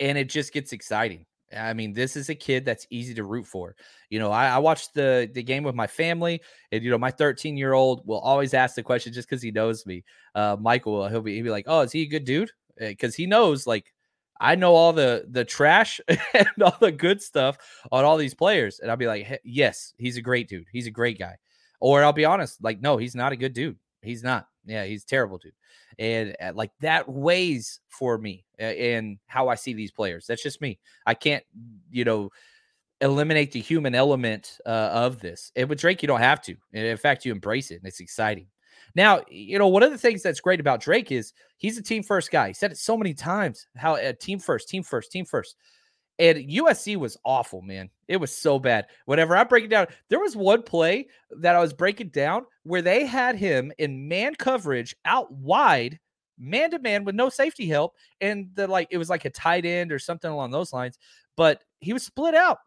and 0.00 0.16
it 0.16 0.28
just 0.28 0.52
gets 0.52 0.72
exciting. 0.72 1.26
I 1.56 1.72
mean, 1.72 1.92
this 1.92 2.16
is 2.16 2.30
a 2.30 2.34
kid 2.34 2.64
that's 2.64 2.86
easy 2.90 3.14
to 3.14 3.24
root 3.24 3.46
for. 3.46 3.76
You 4.10 4.18
know, 4.18 4.30
I, 4.30 4.48
I 4.48 4.58
watched 4.58 4.94
the 4.94 5.30
the 5.32 5.42
game 5.42 5.64
with 5.64 5.74
my 5.74 5.86
family, 5.86 6.40
and 6.72 6.82
you 6.82 6.90
know, 6.90 6.98
my 6.98 7.10
13 7.10 7.56
year 7.56 7.72
old 7.72 8.06
will 8.06 8.20
always 8.20 8.54
ask 8.54 8.74
the 8.74 8.82
question 8.82 9.12
just 9.12 9.28
because 9.28 9.42
he 9.42 9.50
knows 9.50 9.84
me. 9.86 10.04
Uh, 10.34 10.56
Michael, 10.58 11.08
he'll 11.08 11.20
be 11.20 11.34
he'll 11.34 11.44
be 11.44 11.50
like, 11.50 11.66
"Oh, 11.68 11.80
is 11.80 11.92
he 11.92 12.02
a 12.02 12.06
good 12.06 12.24
dude?" 12.24 12.50
Because 12.78 13.14
eh, 13.14 13.18
he 13.18 13.26
knows, 13.26 13.66
like, 13.66 13.92
I 14.40 14.54
know 14.56 14.74
all 14.74 14.92
the 14.92 15.26
the 15.30 15.44
trash 15.44 16.00
and 16.08 16.48
all 16.62 16.76
the 16.80 16.92
good 16.92 17.22
stuff 17.22 17.58
on 17.92 18.04
all 18.04 18.16
these 18.16 18.34
players, 18.34 18.80
and 18.80 18.90
I'll 18.90 18.96
be 18.96 19.06
like, 19.06 19.40
"Yes, 19.44 19.94
he's 19.98 20.16
a 20.16 20.22
great 20.22 20.48
dude. 20.48 20.66
He's 20.72 20.86
a 20.86 20.92
great 20.92 21.18
guy." 21.18 21.36
Or 21.80 22.02
I'll 22.02 22.12
be 22.12 22.24
honest, 22.24 22.62
like, 22.62 22.80
no, 22.80 22.96
he's 22.96 23.14
not 23.14 23.32
a 23.32 23.36
good 23.36 23.52
dude. 23.52 23.76
He's 24.00 24.22
not. 24.22 24.46
Yeah, 24.66 24.84
he's 24.84 25.04
terrible, 25.04 25.38
dude 25.38 25.52
and 25.98 26.34
uh, 26.42 26.52
like 26.54 26.70
that 26.80 27.08
weighs 27.08 27.80
for 27.88 28.18
me 28.18 28.44
uh, 28.60 28.64
in 28.66 29.18
how 29.26 29.48
I 29.48 29.54
see 29.54 29.72
these 29.74 29.92
players. 29.92 30.26
That's 30.26 30.42
just 30.42 30.60
me. 30.60 30.78
I 31.06 31.14
can't, 31.14 31.44
you 31.90 32.04
know, 32.04 32.30
eliminate 33.00 33.52
the 33.52 33.60
human 33.60 33.94
element 33.94 34.58
uh, 34.66 34.90
of 34.92 35.20
this. 35.20 35.52
And 35.56 35.68
with 35.68 35.80
Drake, 35.80 36.02
you 36.02 36.08
don't 36.08 36.20
have 36.20 36.42
to. 36.42 36.56
In 36.72 36.96
fact, 36.96 37.24
you 37.24 37.32
embrace 37.32 37.70
it, 37.70 37.76
and 37.76 37.86
it's 37.86 38.00
exciting. 38.00 38.46
Now, 38.94 39.22
you 39.28 39.58
know, 39.58 39.68
one 39.68 39.82
of 39.82 39.90
the 39.90 39.98
things 39.98 40.22
that's 40.22 40.40
great 40.40 40.60
about 40.60 40.80
Drake 40.80 41.10
is 41.10 41.32
he's 41.58 41.78
a 41.78 41.82
team 41.82 42.02
first 42.02 42.30
guy. 42.30 42.48
He 42.48 42.54
said 42.54 42.72
it 42.72 42.78
so 42.78 42.96
many 42.96 43.14
times 43.14 43.66
how 43.76 43.96
uh, 43.96 44.12
team 44.20 44.38
first, 44.38 44.68
team 44.68 44.82
first, 44.82 45.10
team 45.10 45.24
first. 45.24 45.56
And 46.18 46.38
USC 46.38 46.96
was 46.96 47.16
awful, 47.24 47.60
man. 47.60 47.90
It 48.06 48.18
was 48.18 48.36
so 48.36 48.58
bad. 48.58 48.86
Whenever 49.06 49.36
I 49.36 49.44
break 49.44 49.64
it 49.64 49.70
down, 49.70 49.88
there 50.08 50.20
was 50.20 50.36
one 50.36 50.62
play 50.62 51.08
that 51.38 51.56
I 51.56 51.60
was 51.60 51.72
breaking 51.72 52.10
down 52.10 52.44
where 52.62 52.82
they 52.82 53.04
had 53.04 53.36
him 53.36 53.72
in 53.78 54.06
man 54.06 54.36
coverage 54.36 54.94
out 55.04 55.32
wide, 55.32 55.98
man 56.38 56.70
to 56.70 56.78
man 56.78 57.04
with 57.04 57.16
no 57.16 57.28
safety 57.28 57.66
help. 57.66 57.94
And 58.20 58.50
the 58.54 58.68
like 58.68 58.88
it 58.90 58.98
was 58.98 59.10
like 59.10 59.24
a 59.24 59.30
tight 59.30 59.66
end 59.66 59.90
or 59.90 59.98
something 59.98 60.30
along 60.30 60.52
those 60.52 60.72
lines, 60.72 60.98
but 61.36 61.62
he 61.80 61.92
was 61.92 62.04
split 62.04 62.34
out. 62.34 62.58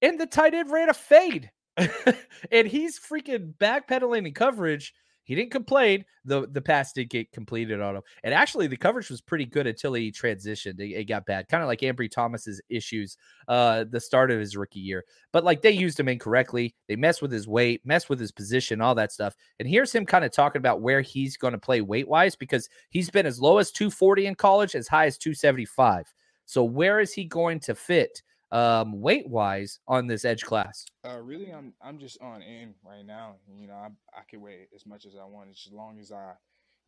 And 0.00 0.18
the 0.18 0.26
tight 0.26 0.54
end 0.54 0.70
ran 0.70 0.88
a 0.88 0.94
fade. 0.94 1.50
and 2.52 2.68
he's 2.68 3.00
freaking 3.00 3.54
backpedaling 3.54 4.26
in 4.26 4.34
coverage 4.34 4.94
he 5.24 5.34
didn't 5.34 5.52
complain. 5.52 6.04
The 6.24 6.48
the 6.48 6.60
pass 6.60 6.92
did 6.92 7.08
get 7.08 7.32
completed 7.32 7.80
on 7.80 7.96
him. 7.96 8.02
And 8.24 8.34
actually 8.34 8.66
the 8.66 8.76
coverage 8.76 9.10
was 9.10 9.20
pretty 9.20 9.46
good 9.46 9.66
until 9.66 9.94
he 9.94 10.10
transitioned. 10.10 10.80
It, 10.80 10.92
it 10.92 11.04
got 11.04 11.26
bad. 11.26 11.48
Kind 11.48 11.62
of 11.62 11.68
like 11.68 11.80
Ambry 11.80 12.10
Thomas's 12.10 12.60
issues 12.68 13.16
uh 13.48 13.84
the 13.90 14.00
start 14.00 14.30
of 14.30 14.40
his 14.40 14.56
rookie 14.56 14.80
year. 14.80 15.04
But 15.32 15.44
like 15.44 15.62
they 15.62 15.70
used 15.70 15.98
him 15.98 16.08
incorrectly. 16.08 16.74
They 16.88 16.96
messed 16.96 17.22
with 17.22 17.32
his 17.32 17.48
weight, 17.48 17.80
messed 17.84 18.10
with 18.10 18.20
his 18.20 18.32
position, 18.32 18.80
all 18.80 18.94
that 18.96 19.12
stuff. 19.12 19.34
And 19.58 19.68
here's 19.68 19.94
him 19.94 20.06
kind 20.06 20.24
of 20.24 20.32
talking 20.32 20.60
about 20.60 20.82
where 20.82 21.00
he's 21.00 21.36
going 21.36 21.52
to 21.52 21.58
play 21.58 21.80
weight-wise 21.80 22.36
because 22.36 22.68
he's 22.90 23.10
been 23.10 23.26
as 23.26 23.40
low 23.40 23.58
as 23.58 23.70
240 23.70 24.26
in 24.26 24.34
college, 24.34 24.74
as 24.74 24.88
high 24.88 25.06
as 25.06 25.18
275. 25.18 26.12
So 26.46 26.64
where 26.64 26.98
is 27.00 27.12
he 27.12 27.24
going 27.24 27.60
to 27.60 27.74
fit? 27.74 28.22
Um, 28.52 29.00
weight 29.00 29.28
wise 29.28 29.78
on 29.86 30.06
this 30.06 30.24
edge 30.24 30.42
class? 30.42 30.84
Uh, 31.06 31.18
really, 31.18 31.50
I'm 31.50 31.74
I'm 31.82 31.98
just 31.98 32.20
on 32.20 32.42
in 32.42 32.74
right 32.84 33.04
now. 33.04 33.36
You 33.54 33.66
know, 33.66 33.74
I 33.74 33.88
I 34.12 34.22
can 34.28 34.40
weigh 34.40 34.68
as 34.74 34.86
much 34.86 35.06
as 35.06 35.14
I 35.20 35.24
want, 35.24 35.50
as 35.50 35.68
long 35.72 35.98
as 35.98 36.12
I, 36.12 36.32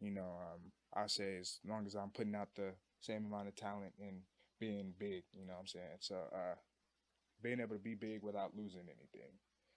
you 0.00 0.10
know, 0.10 0.36
um, 0.40 0.72
I 0.94 1.06
say 1.06 1.38
as 1.38 1.60
long 1.66 1.86
as 1.86 1.94
I'm 1.94 2.10
putting 2.10 2.34
out 2.34 2.48
the 2.56 2.72
same 3.00 3.26
amount 3.26 3.48
of 3.48 3.56
talent 3.56 3.92
and 4.00 4.20
being 4.60 4.94
big. 4.98 5.24
You 5.32 5.46
know, 5.46 5.54
what 5.54 5.60
I'm 5.60 5.66
saying 5.66 5.98
so. 6.00 6.16
Uh, 6.32 6.54
being 7.42 7.60
able 7.60 7.74
to 7.74 7.82
be 7.82 7.94
big 7.94 8.22
without 8.22 8.56
losing 8.56 8.82
anything. 8.82 9.32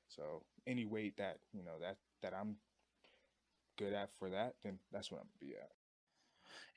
So 0.07 0.43
any 0.67 0.85
weight 0.85 1.17
that 1.17 1.37
you 1.51 1.63
know 1.63 1.79
that 1.81 1.97
that 2.21 2.33
I'm 2.33 2.57
good 3.77 3.93
at 3.93 4.09
for 4.19 4.29
that, 4.29 4.53
then 4.63 4.79
that's 4.91 5.11
what 5.11 5.19
I'm 5.19 5.27
gonna 5.27 5.51
be 5.51 5.55
at. 5.57 5.71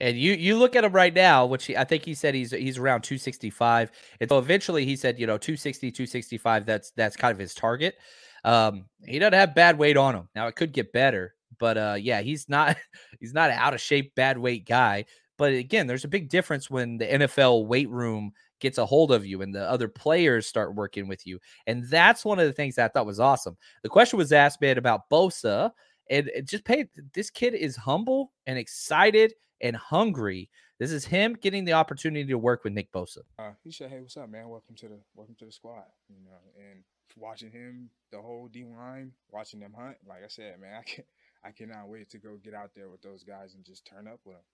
And 0.01 0.17
you 0.17 0.33
you 0.35 0.57
look 0.57 0.77
at 0.77 0.85
him 0.85 0.93
right 0.93 1.13
now, 1.13 1.45
which 1.47 1.67
he, 1.67 1.77
I 1.77 1.85
think 1.85 2.05
he 2.05 2.15
said 2.15 2.35
he's 2.35 2.53
he's 2.53 2.79
around 2.79 3.03
265. 3.03 3.91
And 4.21 4.29
so 4.31 4.39
eventually 4.39 4.85
he 4.85 4.97
said, 4.97 5.19
you 5.19 5.27
know, 5.27 5.39
260, 5.39 5.91
265, 5.91 6.67
that's 6.67 6.91
that's 6.93 7.17
kind 7.17 7.33
of 7.33 7.39
his 7.39 7.55
target. 7.55 7.97
Um, 8.45 8.85
he 9.05 9.19
doesn't 9.19 9.33
have 9.33 9.55
bad 9.55 9.79
weight 9.79 9.97
on 9.97 10.15
him. 10.15 10.29
Now 10.35 10.47
it 10.47 10.55
could 10.55 10.73
get 10.73 10.93
better, 10.93 11.35
but 11.59 11.77
uh 11.77 11.97
yeah, 11.99 12.21
he's 12.21 12.49
not 12.49 12.77
he's 13.21 13.35
not 13.35 13.51
out 13.51 13.75
of 13.75 13.81
shape 13.81 14.15
bad 14.15 14.39
weight 14.39 14.67
guy. 14.67 15.05
But 15.37 15.53
again, 15.53 15.87
there's 15.87 16.05
a 16.05 16.09
big 16.09 16.29
difference 16.29 16.69
when 16.69 16.99
the 16.99 17.07
NFL 17.07 17.67
weight 17.67 17.89
room 17.89 18.33
gets 18.61 18.79
a 18.79 18.87
hold 18.87 19.13
of 19.13 19.25
you 19.25 19.43
and 19.43 19.55
the 19.55 19.71
other 19.71 19.89
players 19.89 20.47
start 20.47 20.75
working 20.75 21.07
with 21.07 21.27
you. 21.27 21.39
And 21.67 21.85
that's 21.89 22.25
one 22.25 22.41
of 22.41 22.47
the 22.47 22.53
things 22.53 22.77
I 22.77 22.89
thought 22.89 23.07
was 23.07 23.21
awesome. 23.21 23.57
The 23.83 23.89
question 23.89 24.19
was 24.19 24.33
asked, 24.33 24.61
man, 24.61 24.79
about 24.79 25.09
Bosa. 25.09 25.71
And 26.11 26.31
just 26.45 26.65
pay 26.65 26.89
this 27.13 27.31
kid 27.31 27.55
is 27.55 27.77
humble 27.77 28.33
and 28.47 28.59
excited 28.59 29.35
and 29.61 29.77
hungry. 29.77 30.51
This 30.79 30.93
is 30.93 31.05
him 31.05 31.35
getting 31.35 31.65
the 31.65 31.73
opportunity 31.73 32.27
to 32.27 32.39
work 32.39 32.63
with 32.65 32.73
Nick 32.73 32.93
Bosa. 32.93 33.23
Uh, 33.39 33.53
he 33.65 33.73
said, 33.73 33.91
"Hey, 33.91 34.01
what's 34.01 34.17
up, 34.17 34.29
man? 34.29 34.49
Welcome 34.49 34.77
to 34.77 34.89
the 34.89 35.01
welcome 35.15 35.35
to 35.41 35.47
the 35.47 35.53
squad." 35.53 35.85
You 36.09 36.25
know, 36.25 36.39
and 36.57 36.85
watching 37.17 37.51
him, 37.51 37.91
the 38.13 38.21
whole 38.23 38.49
D 38.49 38.65
line, 38.65 39.13
watching 39.31 39.61
them 39.61 39.75
hunt. 39.77 39.97
Like 40.07 40.23
I 40.25 40.29
said, 40.29 40.61
man, 40.61 40.75
I 40.81 40.83
can 40.83 41.05
I 41.45 41.51
cannot 41.53 41.89
wait 41.89 42.11
to 42.11 42.19
go 42.19 42.37
get 42.37 42.55
out 42.55 42.71
there 42.75 42.89
with 42.89 43.03
those 43.03 43.25
guys 43.25 43.55
and 43.55 43.65
just 43.65 43.87
turn 43.87 44.07
up 44.07 44.21
with 44.25 44.37
them. 44.37 44.45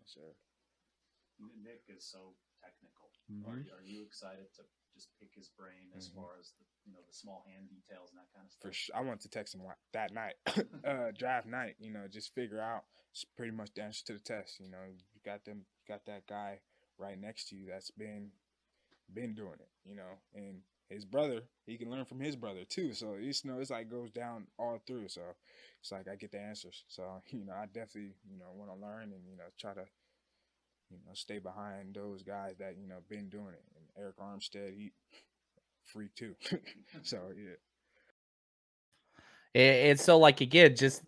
Yes, 0.00 0.14
sir. 0.14 0.34
Nick 1.62 1.82
is 1.88 2.04
so 2.04 2.34
technical. 2.62 3.10
Mhm. 3.30 3.46
Are, 3.46 3.78
are 3.78 3.84
you 3.84 4.04
excited 4.04 4.46
to 4.56 4.62
just 4.94 5.08
pick 5.20 5.34
his 5.34 5.48
brain 5.48 5.92
as 5.96 6.08
Mhm. 6.08 6.14
far 6.14 6.38
as 6.38 6.52
the 6.58 6.64
you 6.84 6.92
know 6.92 7.00
the 7.06 7.12
small 7.14 7.42
hand 7.46 7.68
details 7.68 8.10
and 8.10 8.18
that 8.18 8.32
kind 8.34 8.46
of 8.46 8.52
stuff? 8.52 8.62
For 8.62 8.72
sure, 8.72 8.96
I 8.96 9.00
wanted 9.00 9.20
to 9.22 9.28
text 9.28 9.54
him 9.54 9.62
that 9.92 10.12
night, 10.12 10.34
uh, 10.84 11.10
draft 11.12 11.46
night. 11.46 11.76
You 11.78 11.90
know, 11.90 12.08
just 12.08 12.34
figure 12.34 12.60
out 12.60 12.84
it's 13.10 13.24
pretty 13.24 13.52
much 13.52 13.72
the 13.74 13.82
answer 13.82 14.04
to 14.06 14.12
the 14.14 14.20
test. 14.20 14.60
You 14.60 14.68
know, 14.68 14.84
you 14.86 15.20
got 15.24 15.44
them, 15.44 15.66
you 15.80 15.94
got 15.94 16.04
that 16.06 16.26
guy 16.26 16.60
right 16.98 17.18
next 17.18 17.48
to 17.48 17.56
you 17.56 17.66
that's 17.66 17.90
been 17.90 18.32
been 19.12 19.34
doing 19.34 19.54
it. 19.60 19.68
You 19.84 19.96
know, 19.96 20.18
and 20.34 20.60
his 20.88 21.04
brother, 21.04 21.42
he 21.66 21.76
can 21.76 21.90
learn 21.90 22.04
from 22.04 22.20
his 22.20 22.36
brother 22.36 22.64
too. 22.64 22.92
So 22.92 23.16
it's 23.18 23.44
you 23.44 23.50
know, 23.52 23.58
it's 23.60 23.70
like 23.70 23.90
goes 23.90 24.10
down 24.10 24.46
all 24.58 24.80
through. 24.86 25.08
So 25.08 25.22
it's 25.80 25.92
like 25.92 26.08
I 26.08 26.16
get 26.16 26.32
the 26.32 26.40
answers. 26.40 26.84
So 26.88 27.04
you 27.30 27.44
know, 27.44 27.54
I 27.54 27.66
definitely 27.66 28.14
you 28.30 28.38
know 28.38 28.46
want 28.54 28.70
to 28.70 28.76
learn 28.76 29.12
and 29.12 29.26
you 29.28 29.36
know 29.36 29.44
try 29.58 29.74
to 29.74 29.84
you 30.92 31.06
know 31.06 31.14
stay 31.14 31.38
behind 31.38 31.94
those 31.94 32.22
guys 32.22 32.56
that 32.58 32.76
you 32.80 32.88
know 32.88 32.98
been 33.08 33.28
doing 33.28 33.54
it. 33.54 33.64
And 33.76 34.04
Arik 34.04 34.22
Armstead, 34.22 34.76
he 34.76 34.92
freak 35.84 36.14
too. 36.14 36.34
so 37.02 37.18
yeah. 37.36 37.54
And, 39.54 40.00
so, 40.00 40.18
like 40.18 40.40
again, 40.40 40.74
just 40.76 41.02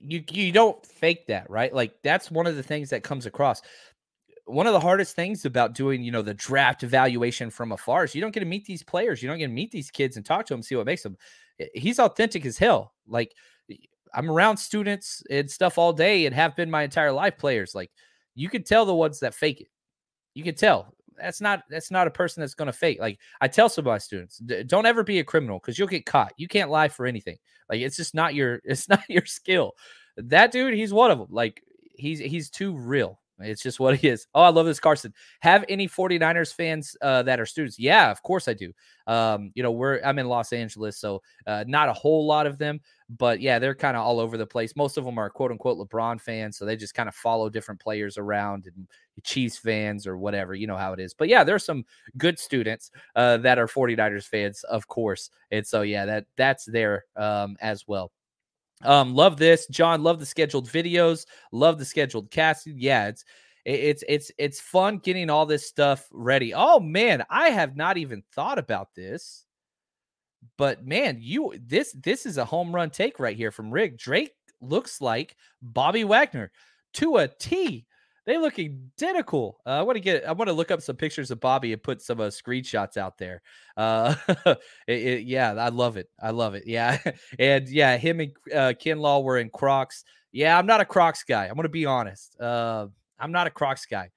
you 0.00 0.24
you 0.30 0.52
don't 0.52 0.84
fake 0.86 1.26
that, 1.26 1.50
right? 1.50 1.74
Like 1.74 1.94
that's 2.02 2.30
one 2.30 2.46
of 2.46 2.56
the 2.56 2.62
things 2.62 2.90
that 2.90 3.02
comes 3.02 3.26
across. 3.26 3.60
One 4.46 4.66
of 4.66 4.72
the 4.72 4.80
hardest 4.80 5.14
things 5.14 5.44
about 5.44 5.74
doing, 5.74 6.02
you 6.02 6.10
know, 6.10 6.22
the 6.22 6.34
draft 6.34 6.82
evaluation 6.82 7.50
from 7.50 7.72
afar 7.72 8.04
is 8.04 8.14
you 8.14 8.20
don't 8.20 8.32
get 8.32 8.40
to 8.40 8.46
meet 8.46 8.64
these 8.64 8.82
players. 8.82 9.22
You 9.22 9.28
don't 9.28 9.38
get 9.38 9.46
to 9.46 9.52
meet 9.52 9.70
these 9.70 9.90
kids 9.90 10.16
and 10.16 10.24
talk 10.24 10.46
to 10.46 10.54
them, 10.54 10.62
see 10.62 10.74
what 10.74 10.86
makes 10.86 11.02
them. 11.02 11.16
He's 11.74 12.00
authentic 12.00 12.46
as 12.46 12.58
hell. 12.58 12.94
Like 13.06 13.32
I'm 14.14 14.30
around 14.30 14.56
students 14.56 15.22
and 15.30 15.50
stuff 15.50 15.78
all 15.78 15.92
day 15.92 16.26
and 16.26 16.34
have 16.34 16.56
been 16.56 16.70
my 16.70 16.82
entire 16.82 17.12
life. 17.12 17.36
Players 17.38 17.74
like 17.74 17.90
you 18.34 18.48
could 18.48 18.66
tell 18.66 18.84
the 18.84 18.94
ones 18.94 19.20
that 19.20 19.34
fake 19.34 19.60
it. 19.60 19.68
You 20.34 20.44
can 20.44 20.54
tell 20.54 20.94
that's 21.20 21.40
not 21.40 21.62
that's 21.68 21.90
not 21.90 22.06
a 22.06 22.10
person 22.10 22.40
that's 22.40 22.54
going 22.54 22.66
to 22.66 22.72
fake. 22.72 22.98
Like 22.98 23.18
I 23.40 23.48
tell 23.48 23.68
some 23.68 23.82
of 23.82 23.90
my 23.90 23.98
students, 23.98 24.38
don't 24.38 24.86
ever 24.86 25.04
be 25.04 25.18
a 25.18 25.24
criminal 25.24 25.58
because 25.58 25.78
you'll 25.78 25.88
get 25.88 26.06
caught. 26.06 26.32
You 26.36 26.48
can't 26.48 26.70
lie 26.70 26.88
for 26.88 27.06
anything. 27.06 27.36
Like 27.68 27.80
it's 27.80 27.96
just 27.96 28.14
not 28.14 28.34
your 28.34 28.60
it's 28.64 28.88
not 28.88 29.02
your 29.08 29.26
skill. 29.26 29.72
That 30.16 30.52
dude, 30.52 30.74
he's 30.74 30.92
one 30.92 31.10
of 31.10 31.18
them. 31.18 31.28
Like 31.30 31.62
he's 31.94 32.18
he's 32.18 32.50
too 32.50 32.76
real. 32.76 33.20
It's 33.42 33.62
just 33.62 33.80
what 33.80 33.96
he 33.96 34.08
is. 34.08 34.26
Oh, 34.34 34.42
I 34.42 34.48
love 34.48 34.66
this, 34.66 34.80
Carson. 34.80 35.12
Have 35.40 35.64
any 35.68 35.88
49ers 35.88 36.54
fans 36.54 36.96
uh, 37.02 37.22
that 37.24 37.40
are 37.40 37.46
students? 37.46 37.78
Yeah, 37.78 38.10
of 38.10 38.22
course 38.22 38.48
I 38.48 38.54
do. 38.54 38.72
Um, 39.06 39.50
you 39.54 39.62
know, 39.62 39.72
we're 39.72 40.00
I'm 40.02 40.18
in 40.18 40.28
Los 40.28 40.52
Angeles, 40.52 40.96
so 40.96 41.22
uh, 41.46 41.64
not 41.66 41.88
a 41.88 41.92
whole 41.92 42.26
lot 42.26 42.46
of 42.46 42.58
them, 42.58 42.80
but 43.08 43.40
yeah, 43.40 43.58
they're 43.58 43.74
kind 43.74 43.96
of 43.96 44.04
all 44.04 44.20
over 44.20 44.36
the 44.36 44.46
place. 44.46 44.76
Most 44.76 44.96
of 44.96 45.04
them 45.04 45.18
are 45.18 45.30
quote 45.30 45.50
unquote 45.50 45.78
LeBron 45.78 46.20
fans, 46.20 46.56
so 46.56 46.64
they 46.64 46.76
just 46.76 46.94
kind 46.94 47.08
of 47.08 47.14
follow 47.14 47.48
different 47.48 47.80
players 47.80 48.18
around 48.18 48.66
and 48.66 48.86
Chiefs 49.24 49.58
fans 49.58 50.06
or 50.06 50.16
whatever. 50.16 50.54
You 50.54 50.66
know 50.66 50.76
how 50.76 50.92
it 50.92 51.00
is. 51.00 51.14
But 51.14 51.28
yeah, 51.28 51.44
there's 51.44 51.64
some 51.64 51.84
good 52.16 52.38
students 52.38 52.90
uh, 53.16 53.38
that 53.38 53.58
are 53.58 53.66
49ers 53.66 54.24
fans, 54.24 54.62
of 54.64 54.86
course. 54.86 55.30
And 55.50 55.66
so 55.66 55.82
yeah, 55.82 56.04
that 56.06 56.26
that's 56.36 56.64
there 56.64 57.04
um, 57.16 57.56
as 57.60 57.86
well. 57.88 58.12
Um, 58.82 59.14
love 59.14 59.36
this, 59.36 59.66
John. 59.66 60.02
Love 60.02 60.18
the 60.18 60.26
scheduled 60.26 60.68
videos. 60.68 61.26
Love 61.52 61.78
the 61.78 61.84
scheduled 61.84 62.30
casting. 62.30 62.78
Yeah, 62.78 63.08
it's 63.08 63.24
it's 63.64 64.04
it's 64.08 64.32
it's 64.38 64.60
fun 64.60 64.98
getting 64.98 65.28
all 65.28 65.46
this 65.46 65.66
stuff 65.66 66.08
ready. 66.12 66.54
Oh 66.54 66.80
man, 66.80 67.24
I 67.28 67.50
have 67.50 67.76
not 67.76 67.98
even 67.98 68.22
thought 68.32 68.58
about 68.58 68.94
this. 68.94 69.44
But 70.56 70.86
man, 70.86 71.18
you 71.20 71.54
this 71.60 71.92
this 71.92 72.24
is 72.24 72.38
a 72.38 72.44
home 72.44 72.74
run 72.74 72.90
take 72.90 73.18
right 73.18 73.36
here 73.36 73.50
from 73.50 73.70
Rick. 73.70 73.98
Drake 73.98 74.32
looks 74.60 75.00
like 75.00 75.36
Bobby 75.60 76.04
Wagner 76.04 76.50
to 76.94 77.18
a 77.18 77.28
T. 77.28 77.86
They 78.26 78.38
look 78.38 78.58
identical. 78.58 79.60
Uh, 79.66 79.70
I 79.70 79.82
want 79.82 79.96
to 79.96 80.00
get. 80.00 80.24
I 80.28 80.32
want 80.32 80.48
to 80.48 80.52
look 80.52 80.70
up 80.70 80.82
some 80.82 80.96
pictures 80.96 81.30
of 81.30 81.40
Bobby 81.40 81.72
and 81.72 81.82
put 81.82 82.02
some 82.02 82.20
uh, 82.20 82.24
screenshots 82.26 82.96
out 82.96 83.18
there. 83.18 83.42
Uh, 83.76 84.14
it- 84.46 84.56
it- 84.86 85.22
yeah, 85.26 85.52
I 85.54 85.68
love 85.70 85.96
it. 85.96 86.08
I 86.22 86.30
love 86.30 86.54
it. 86.54 86.64
Yeah, 86.66 86.98
and 87.38 87.68
yeah, 87.68 87.96
him 87.96 88.20
and 88.20 88.32
uh, 88.54 88.72
Kinlaw 88.78 89.22
were 89.24 89.38
in 89.38 89.50
Crocs. 89.50 90.04
Yeah, 90.32 90.56
I'm 90.56 90.66
not 90.66 90.80
a 90.80 90.84
Crocs 90.84 91.24
guy. 91.24 91.46
I'm 91.46 91.56
gonna 91.56 91.68
be 91.68 91.86
honest. 91.86 92.38
Uh, 92.40 92.86
I'm 93.18 93.32
not 93.32 93.46
a 93.46 93.50
Crocs 93.50 93.86
guy. 93.86 94.10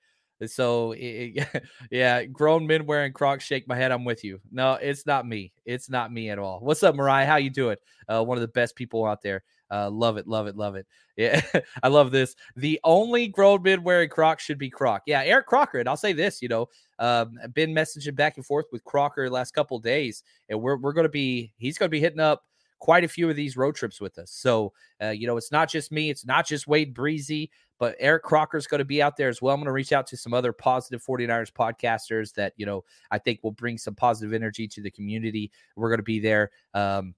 So 0.48 0.94
it- 0.98 1.48
yeah, 1.92 2.24
grown 2.26 2.68
men 2.68 2.86
wearing 2.86 3.14
Crocs 3.14 3.44
shake 3.44 3.68
my 3.68 3.76
head. 3.76 3.92
I'm 3.92 4.06
with 4.06 4.24
you. 4.24 4.40
No, 4.52 4.74
it's 4.74 5.06
not 5.06 5.28
me. 5.28 5.52
It's 5.66 5.90
not 5.90 6.12
me 6.12 6.30
at 6.30 6.40
all. 6.40 6.60
What's 6.62 6.84
up, 6.84 6.96
Mariah? 6.96 7.26
How 7.26 7.38
you 7.38 7.50
doing? 7.50 7.78
Uh, 8.08 8.24
one 8.24 8.38
of 8.38 8.42
the 8.42 8.48
best 8.50 8.76
people 8.76 9.06
out 9.06 9.22
there. 9.22 9.44
Uh, 9.72 9.90
love 9.90 10.18
it, 10.18 10.28
love 10.28 10.48
it, 10.48 10.56
love 10.56 10.76
it. 10.76 10.86
Yeah, 11.16 11.42
I 11.84 11.90
love 11.90 12.10
this. 12.10 12.36
The 12.56 12.80
only 12.84 13.28
grown 13.28 13.62
men 13.62 13.84
wearing 13.84 14.10
Crocs 14.10 14.44
should 14.44 14.58
be 14.58 14.72
Croc. 14.72 15.04
Yeah, 15.06 15.22
Eric 15.24 15.46
Crocker. 15.46 15.78
And 15.78 15.88
I'll 15.88 15.96
say 15.96 16.12
this, 16.12 16.42
you 16.42 16.48
know, 16.48 16.70
um, 16.98 17.36
been 17.54 17.72
messaging 17.72 18.16
back 18.16 18.38
and 18.38 18.44
forth 18.44 18.66
with 18.72 18.84
Crocker 18.84 19.26
the 19.30 19.32
last 19.32 19.52
couple 19.54 19.78
days, 19.78 20.24
and 20.50 20.60
we're 20.60 20.78
we're 20.78 20.92
to 21.04 21.10
be 21.10 21.54
he's 21.58 21.78
to 21.92 21.92
be 21.92 22.00
hitting 22.00 22.20
up 22.20 22.44
quite 22.84 23.06
a 23.06 23.08
few 23.08 23.30
of 23.30 23.38
these 23.38 23.56
road 23.56 23.74
trips 23.74 24.02
with 24.02 24.18
us. 24.18 24.30
So, 24.30 24.74
uh, 25.02 25.12
you 25.12 25.26
know, 25.26 25.38
it's 25.38 25.54
not 25.54 25.70
just 25.70 25.90
me, 25.90 26.10
it's 26.10 26.26
not 26.26 26.46
just 26.46 26.68
Wade 26.68 26.94
Breezy, 26.94 27.50
but 27.80 27.96
Eric 27.98 28.24
Crocker's 28.24 28.68
going 28.68 28.80
to 28.80 28.86
be 28.86 29.02
out 29.02 29.16
there 29.16 29.30
as 29.30 29.42
well. 29.42 29.56
I'm 29.56 29.62
going 29.62 29.68
to 29.68 29.72
reach 29.72 29.94
out 29.94 30.06
to 30.08 30.18
some 30.18 30.34
other 30.34 30.52
positive 30.52 31.02
49ers 31.02 31.54
podcasters 31.54 32.34
that, 32.34 32.52
you 32.58 32.66
know, 32.66 32.84
I 33.10 33.20
think 33.20 33.40
will 33.42 33.54
bring 33.54 33.78
some 33.78 33.96
positive 33.96 34.34
energy 34.34 34.68
to 34.68 34.82
the 34.82 34.92
community. 34.92 35.50
We're 35.78 35.92
going 35.92 36.00
to 36.00 36.04
be 36.04 36.20
there. 36.20 36.52
Um, 36.74 37.16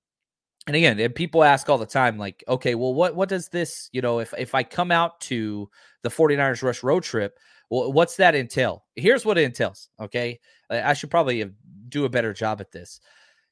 and 0.68 0.76
again, 0.76 1.00
and 1.00 1.16
people 1.16 1.44
ask 1.44 1.68
all 1.68 1.80
the 1.80 1.88
time, 1.88 2.20
like, 2.20 2.44
okay, 2.48 2.76
well, 2.76 2.94
what 2.94 3.16
what 3.16 3.28
does 3.28 3.50
this, 3.50 3.90
you 3.92 4.02
know, 4.02 4.20
if 4.20 4.36
if 4.38 4.54
I 4.54 4.62
come 4.62 4.92
out 4.92 5.20
to 5.22 5.68
the 6.04 6.10
49ers 6.10 6.62
Rush 6.62 6.84
road 6.84 7.02
trip, 7.02 7.40
well, 7.72 7.92
what's 7.92 8.18
that 8.18 8.36
entail? 8.36 8.86
Here's 8.96 9.26
what 9.26 9.40
it 9.40 9.46
entails. 9.46 9.90
Okay. 10.00 10.40
I 10.70 10.92
I 10.92 10.94
should 10.94 11.10
probably 11.10 11.44
do 11.90 12.06
a 12.06 12.10
better 12.10 12.34
job 12.34 12.62
at 12.62 12.72
this. 12.72 13.00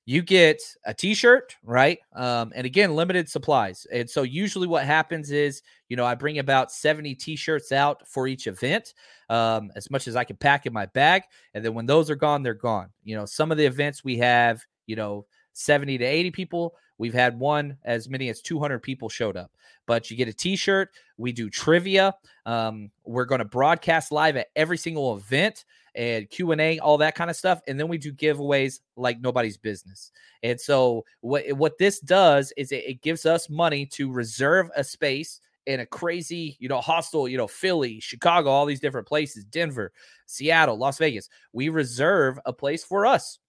You 0.05 0.21
get 0.21 0.61
a 0.85 0.93
t-shirt, 0.93 1.55
right? 1.63 1.97
Um, 2.13 2.51
and 2.55 2.65
again, 2.65 2.93
limited 2.93 3.29
supplies. 3.29 3.87
And 3.91 4.09
so 4.09 4.23
usually 4.23 4.67
what 4.67 4.83
happens 4.85 5.31
is, 5.31 5.61
you 5.87 5.95
know, 5.95 6.05
I 6.05 6.13
bring 6.13 6.39
about 6.39 6.73
70 6.73 7.15
t-shirts 7.15 7.71
out 7.71 8.05
for 8.07 8.27
each 8.27 8.47
event, 8.47 8.93
um, 9.29 9.71
as 9.75 9.89
much 9.89 10.09
as 10.09 10.17
I 10.17 10.25
can 10.25 10.35
pack 10.35 10.65
in 10.65 10.73
my 10.73 10.87
bag. 10.87 11.23
And 11.53 11.63
then 11.63 11.73
when 11.73 11.85
those 11.85 12.09
are 12.09 12.15
gone, 12.15 12.43
they're 12.43 12.53
gone. 12.53 12.89
You 13.03 13.15
know, 13.15 13.25
some 13.25 13.49
of 13.49 13.57
the 13.57 13.65
events 13.65 14.03
we 14.03 14.17
have, 14.17 14.61
you 14.87 14.97
know, 14.97 15.25
70 15.53 15.99
to 15.99 16.05
80 16.05 16.31
people. 16.31 16.75
We've 16.97 17.13
had 17.13 17.39
one 17.39 17.77
as 17.83 18.07
many 18.07 18.29
as 18.29 18.41
200 18.41 18.79
people 18.79 19.09
showed 19.09 19.37
up. 19.37 19.51
But 19.85 20.09
you 20.09 20.17
get 20.17 20.27
a 20.27 20.33
t-shirt. 20.33 20.89
We 21.17 21.31
do 21.31 21.49
trivia. 21.49 22.15
Um, 22.45 22.91
we're 23.03 23.25
going 23.25 23.39
to 23.39 23.45
broadcast 23.45 24.11
live 24.11 24.37
at 24.37 24.47
every 24.55 24.77
single 24.77 25.17
event 25.17 25.65
and 25.95 26.29
Q&A, 26.29 26.79
all 26.79 26.97
that 26.99 27.15
kind 27.15 27.29
of 27.29 27.35
stuff. 27.35 27.61
And 27.67 27.79
then 27.79 27.87
we 27.87 27.97
do 27.97 28.13
giveaways 28.13 28.79
like 28.95 29.19
nobody's 29.19 29.57
business. 29.57 30.11
And 30.41 30.59
so 30.59 31.05
what 31.21 31.45
what 31.53 31.77
this 31.77 31.99
does 31.99 32.51
is 32.57 32.71
it, 32.71 32.83
it 32.85 33.01
gives 33.01 33.25
us 33.25 33.49
money 33.49 33.85
to 33.87 34.11
reserve 34.11 34.69
a 34.75 34.83
space 34.83 35.39
in 35.65 35.79
a 35.79 35.85
crazy, 35.85 36.57
you 36.59 36.67
know, 36.67 36.81
hostile, 36.81 37.27
you 37.27 37.37
know, 37.37 37.47
Philly, 37.47 37.99
Chicago, 37.99 38.49
all 38.49 38.65
these 38.65 38.79
different 38.79 39.07
places, 39.07 39.45
Denver, 39.45 39.91
Seattle, 40.25 40.77
Las 40.77 40.97
Vegas. 40.97 41.29
We 41.53 41.69
reserve 41.69 42.39
a 42.45 42.53
place 42.53 42.83
for 42.83 43.05
us. 43.05 43.39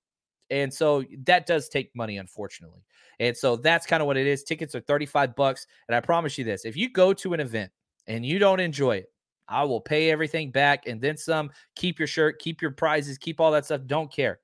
And 0.50 0.72
so 0.72 1.04
that 1.24 1.46
does 1.46 1.68
take 1.68 1.94
money, 1.94 2.18
unfortunately. 2.18 2.84
And 3.20 3.36
so 3.36 3.56
that's 3.56 3.86
kind 3.86 4.02
of 4.02 4.06
what 4.06 4.16
it 4.16 4.26
is. 4.26 4.42
Tickets 4.42 4.74
are 4.74 4.80
35 4.80 5.34
bucks. 5.34 5.66
And 5.88 5.96
I 5.96 6.00
promise 6.00 6.36
you 6.36 6.44
this 6.44 6.64
if 6.64 6.76
you 6.76 6.90
go 6.90 7.12
to 7.14 7.34
an 7.34 7.40
event 7.40 7.70
and 8.06 8.24
you 8.24 8.38
don't 8.38 8.60
enjoy 8.60 8.96
it, 8.96 9.12
I 9.48 9.64
will 9.64 9.80
pay 9.80 10.10
everything 10.10 10.50
back 10.50 10.86
and 10.86 11.00
then 11.00 11.16
some. 11.16 11.50
Keep 11.76 11.98
your 11.98 12.08
shirt, 12.08 12.38
keep 12.38 12.62
your 12.62 12.70
prizes, 12.70 13.18
keep 13.18 13.40
all 13.40 13.52
that 13.52 13.64
stuff. 13.64 13.82
Don't 13.86 14.12
care. 14.12 14.40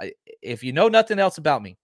I, 0.00 0.12
if 0.42 0.62
you 0.62 0.72
know 0.72 0.88
nothing 0.88 1.18
else 1.18 1.38
about 1.38 1.62
me, 1.62 1.76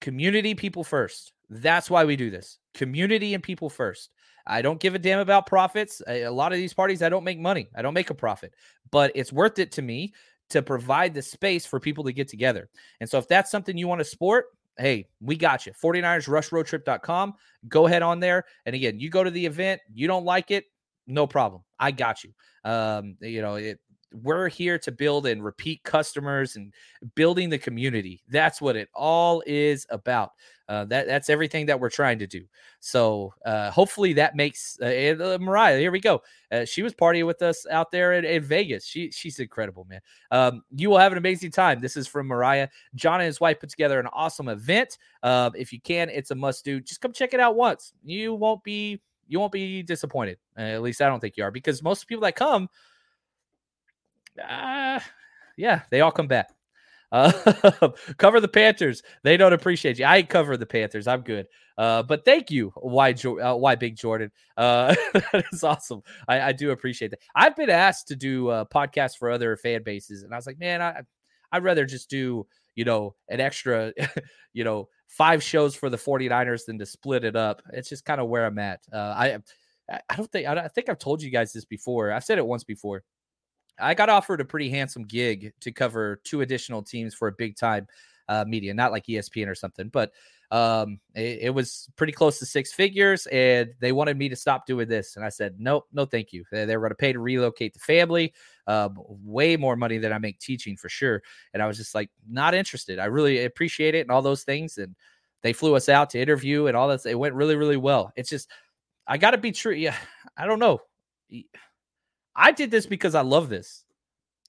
community 0.00 0.54
people 0.54 0.84
first. 0.84 1.32
That's 1.48 1.88
why 1.88 2.04
we 2.04 2.16
do 2.16 2.30
this. 2.30 2.58
Community 2.74 3.34
and 3.34 3.42
people 3.42 3.70
first. 3.70 4.10
I 4.46 4.62
don't 4.62 4.80
give 4.80 4.94
a 4.94 4.98
damn 4.98 5.18
about 5.18 5.46
profits. 5.46 6.02
A, 6.06 6.22
a 6.22 6.30
lot 6.30 6.52
of 6.52 6.58
these 6.58 6.74
parties, 6.74 7.02
I 7.02 7.08
don't 7.08 7.24
make 7.24 7.38
money. 7.38 7.68
I 7.74 7.82
don't 7.82 7.94
make 7.94 8.10
a 8.10 8.14
profit, 8.14 8.54
but 8.90 9.12
it's 9.14 9.32
worth 9.32 9.58
it 9.58 9.72
to 9.72 9.82
me 9.82 10.12
to 10.50 10.62
provide 10.62 11.14
the 11.14 11.22
space 11.22 11.66
for 11.66 11.80
people 11.80 12.04
to 12.04 12.12
get 12.12 12.28
together. 12.28 12.68
And 13.00 13.08
so 13.08 13.18
if 13.18 13.28
that's 13.28 13.50
something 13.50 13.76
you 13.76 13.88
want 13.88 14.00
to 14.00 14.04
sport, 14.04 14.46
hey, 14.78 15.08
we 15.20 15.36
got 15.36 15.66
you. 15.66 15.72
49ersrushroadtrip.com. 15.72 17.34
Go 17.68 17.86
ahead 17.86 18.02
on 18.02 18.20
there. 18.20 18.44
And 18.64 18.74
again, 18.74 19.00
you 19.00 19.10
go 19.10 19.24
to 19.24 19.30
the 19.30 19.44
event, 19.44 19.80
you 19.92 20.06
don't 20.06 20.24
like 20.24 20.50
it, 20.50 20.64
no 21.06 21.26
problem. 21.26 21.62
I 21.78 21.90
got 21.90 22.24
you. 22.24 22.32
Um, 22.64 23.16
you 23.20 23.42
know, 23.42 23.54
it, 23.56 23.80
we're 24.12 24.48
here 24.48 24.78
to 24.78 24.92
build 24.92 25.26
and 25.26 25.44
repeat 25.44 25.82
customers 25.82 26.56
and 26.56 26.72
building 27.14 27.50
the 27.50 27.58
community. 27.58 28.22
That's 28.28 28.60
what 28.60 28.76
it 28.76 28.88
all 28.94 29.42
is 29.46 29.86
about. 29.90 30.32
Uh, 30.68 30.84
that 30.84 31.06
that's 31.06 31.30
everything 31.30 31.66
that 31.66 31.78
we're 31.78 31.90
trying 31.90 32.18
to 32.18 32.26
do. 32.26 32.42
So 32.80 33.32
uh, 33.44 33.70
hopefully 33.70 34.12
that 34.14 34.34
makes 34.34 34.76
uh, 34.82 35.14
uh 35.20 35.38
Mariah. 35.40 35.78
Here 35.78 35.92
we 35.92 36.00
go. 36.00 36.22
Uh, 36.50 36.64
she 36.64 36.82
was 36.82 36.92
partying 36.92 37.24
with 37.24 37.40
us 37.40 37.66
out 37.70 37.92
there 37.92 38.14
in, 38.14 38.24
in 38.24 38.42
Vegas. 38.42 38.84
She 38.84 39.12
she's 39.12 39.38
incredible, 39.38 39.86
man. 39.88 40.00
Um, 40.32 40.62
you 40.74 40.90
will 40.90 40.98
have 40.98 41.12
an 41.12 41.18
amazing 41.18 41.52
time. 41.52 41.80
This 41.80 41.96
is 41.96 42.08
from 42.08 42.26
Mariah. 42.26 42.66
John 42.96 43.20
and 43.20 43.26
his 43.26 43.40
wife 43.40 43.60
put 43.60 43.70
together 43.70 44.00
an 44.00 44.08
awesome 44.08 44.48
event. 44.48 44.98
Um, 45.22 45.52
if 45.56 45.72
you 45.72 45.80
can, 45.80 46.08
it's 46.10 46.32
a 46.32 46.34
must 46.34 46.64
do. 46.64 46.80
Just 46.80 47.00
come 47.00 47.12
check 47.12 47.32
it 47.32 47.38
out 47.38 47.54
once. 47.54 47.92
You 48.02 48.34
won't 48.34 48.64
be 48.64 49.00
you 49.28 49.38
won't 49.38 49.52
be 49.52 49.84
disappointed. 49.84 50.38
at 50.56 50.82
least 50.82 51.00
I 51.00 51.08
don't 51.08 51.20
think 51.20 51.36
you 51.36 51.44
are 51.44 51.52
because 51.52 51.80
most 51.82 52.08
people 52.08 52.22
that 52.22 52.34
come 52.34 52.68
uh, 54.38 55.00
yeah, 55.56 55.82
they 55.90 56.00
all 56.00 56.12
come 56.12 56.28
back. 56.28 56.50
Uh, 57.12 57.32
cover 58.18 58.40
the 58.40 58.48
Panthers. 58.48 59.02
They 59.22 59.36
don't 59.36 59.52
appreciate 59.52 59.98
you. 59.98 60.04
I 60.04 60.22
cover 60.22 60.56
the 60.56 60.66
Panthers. 60.66 61.06
I'm 61.06 61.22
good. 61.22 61.46
Uh, 61.78 62.02
but 62.02 62.24
thank 62.24 62.50
you, 62.50 62.72
why 62.76 63.12
uh, 63.12 63.54
why 63.54 63.74
Big 63.74 63.96
Jordan. 63.96 64.30
Uh, 64.56 64.94
that 65.12 65.44
is 65.52 65.62
awesome. 65.62 66.02
I, 66.26 66.40
I, 66.40 66.52
do 66.52 66.70
appreciate 66.70 67.10
that. 67.10 67.20
I've 67.34 67.54
been 67.54 67.68
asked 67.68 68.08
to 68.08 68.16
do 68.16 68.48
uh, 68.48 68.64
podcasts 68.64 69.16
for 69.18 69.30
other 69.30 69.56
fan 69.56 69.82
bases, 69.82 70.22
and 70.22 70.32
I 70.32 70.36
was 70.36 70.46
like, 70.46 70.58
man, 70.58 70.80
I 70.80 71.02
I'd 71.52 71.64
rather 71.64 71.84
just 71.84 72.08
do 72.08 72.46
you 72.76 72.84
know 72.84 73.14
an 73.28 73.40
extra, 73.40 73.92
you 74.54 74.64
know, 74.64 74.88
five 75.06 75.42
shows 75.42 75.74
for 75.74 75.90
the 75.90 75.98
49ers 75.98 76.64
than 76.64 76.78
to 76.78 76.86
split 76.86 77.24
it 77.24 77.36
up. 77.36 77.62
It's 77.72 77.90
just 77.90 78.06
kind 78.06 78.22
of 78.22 78.28
where 78.28 78.46
I'm 78.46 78.58
at. 78.58 78.80
Uh, 78.90 78.96
I 78.96 79.38
I 80.08 80.16
don't 80.16 80.32
think 80.32 80.48
I, 80.48 80.64
I 80.64 80.68
think 80.68 80.88
I've 80.88 80.98
told 80.98 81.22
you 81.22 81.30
guys 81.30 81.52
this 81.52 81.66
before. 81.66 82.10
I've 82.10 82.24
said 82.24 82.38
it 82.38 82.46
once 82.46 82.64
before. 82.64 83.02
I 83.78 83.94
got 83.94 84.08
offered 84.08 84.40
a 84.40 84.44
pretty 84.44 84.70
handsome 84.70 85.04
gig 85.04 85.52
to 85.60 85.72
cover 85.72 86.20
two 86.24 86.40
additional 86.40 86.82
teams 86.82 87.14
for 87.14 87.28
a 87.28 87.32
big 87.32 87.56
time 87.56 87.86
uh, 88.28 88.44
media, 88.46 88.74
not 88.74 88.92
like 88.92 89.06
ESPN 89.06 89.48
or 89.48 89.54
something, 89.54 89.88
but 89.88 90.12
um, 90.50 91.00
it, 91.14 91.38
it, 91.42 91.50
was 91.50 91.88
pretty 91.96 92.12
close 92.12 92.38
to 92.38 92.46
six 92.46 92.72
figures, 92.72 93.26
and 93.26 93.74
they 93.80 93.90
wanted 93.90 94.16
me 94.16 94.28
to 94.28 94.36
stop 94.36 94.66
doing 94.66 94.88
this, 94.88 95.16
and 95.16 95.24
I 95.24 95.28
said, 95.28 95.56
nope, 95.58 95.86
no, 95.92 96.04
thank 96.04 96.32
you. 96.32 96.44
They, 96.52 96.64
they 96.64 96.76
were 96.76 96.82
going 96.82 96.90
to 96.90 96.96
pay 96.96 97.12
to 97.12 97.18
relocate 97.18 97.74
the 97.74 97.80
family, 97.80 98.32
uh, 98.66 98.88
way 98.94 99.56
more 99.56 99.74
money 99.74 99.98
than 99.98 100.12
I 100.12 100.18
make 100.18 100.38
teaching 100.38 100.76
for 100.76 100.88
sure, 100.88 101.22
and 101.52 101.62
I 101.62 101.66
was 101.66 101.76
just 101.76 101.94
like, 101.94 102.10
not 102.28 102.54
interested. 102.54 102.98
I 102.98 103.06
really 103.06 103.44
appreciate 103.44 103.94
it 103.96 104.02
and 104.02 104.10
all 104.10 104.22
those 104.22 104.44
things, 104.44 104.78
and 104.78 104.94
they 105.42 105.52
flew 105.52 105.74
us 105.74 105.88
out 105.88 106.10
to 106.10 106.20
interview 106.20 106.66
and 106.66 106.76
all 106.76 106.88
that. 106.88 107.04
It 107.06 107.18
went 107.18 107.34
really, 107.34 107.56
really 107.56 107.76
well. 107.76 108.12
It's 108.16 108.30
just, 108.30 108.48
I 109.06 109.18
got 109.18 109.32
to 109.32 109.38
be 109.38 109.52
true. 109.52 109.74
Yeah, 109.74 109.96
I 110.36 110.46
don't 110.46 110.60
know. 110.60 110.80
I 112.36 112.52
did 112.52 112.70
this 112.70 112.86
because 112.86 113.14
I 113.14 113.22
love 113.22 113.48
this. 113.48 113.84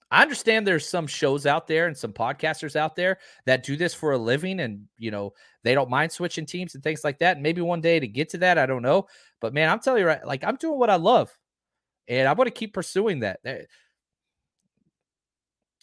I 0.09 0.21
understand 0.21 0.65
there's 0.65 0.87
some 0.87 1.07
shows 1.07 1.45
out 1.45 1.67
there 1.67 1.87
and 1.87 1.97
some 1.97 2.13
podcasters 2.13 2.75
out 2.75 2.95
there 2.95 3.17
that 3.45 3.63
do 3.63 3.75
this 3.75 3.93
for 3.93 4.13
a 4.13 4.17
living 4.17 4.61
and 4.61 4.85
you 4.97 5.11
know 5.11 5.33
they 5.63 5.73
don't 5.73 5.89
mind 5.89 6.11
switching 6.11 6.45
teams 6.45 6.75
and 6.75 6.83
things 6.83 7.03
like 7.03 7.19
that. 7.19 7.37
And 7.37 7.43
maybe 7.43 7.61
one 7.61 7.81
day 7.81 7.99
to 7.99 8.07
get 8.07 8.29
to 8.29 8.37
that, 8.39 8.57
I 8.57 8.65
don't 8.65 8.81
know. 8.81 9.07
But 9.41 9.53
man, 9.53 9.69
I'm 9.69 9.79
telling 9.79 10.01
you 10.01 10.07
right, 10.07 10.25
like 10.25 10.43
I'm 10.43 10.55
doing 10.55 10.79
what 10.79 10.89
I 10.89 10.95
love. 10.95 11.37
And 12.07 12.27
I'm 12.27 12.37
gonna 12.37 12.51
keep 12.51 12.73
pursuing 12.73 13.19
that. 13.19 13.39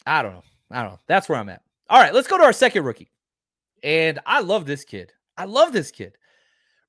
I 0.07 0.21
don't 0.23 0.33
know. 0.33 0.43
I 0.71 0.81
don't 0.81 0.93
know. 0.93 0.99
That's 1.07 1.29
where 1.29 1.37
I'm 1.37 1.49
at. 1.49 1.61
All 1.89 2.01
right, 2.01 2.13
let's 2.13 2.27
go 2.27 2.37
to 2.37 2.43
our 2.43 2.53
second 2.53 2.83
rookie. 2.83 3.11
And 3.83 4.19
I 4.25 4.41
love 4.41 4.65
this 4.65 4.83
kid. 4.83 5.13
I 5.37 5.45
love 5.45 5.71
this 5.71 5.91
kid. 5.91 6.17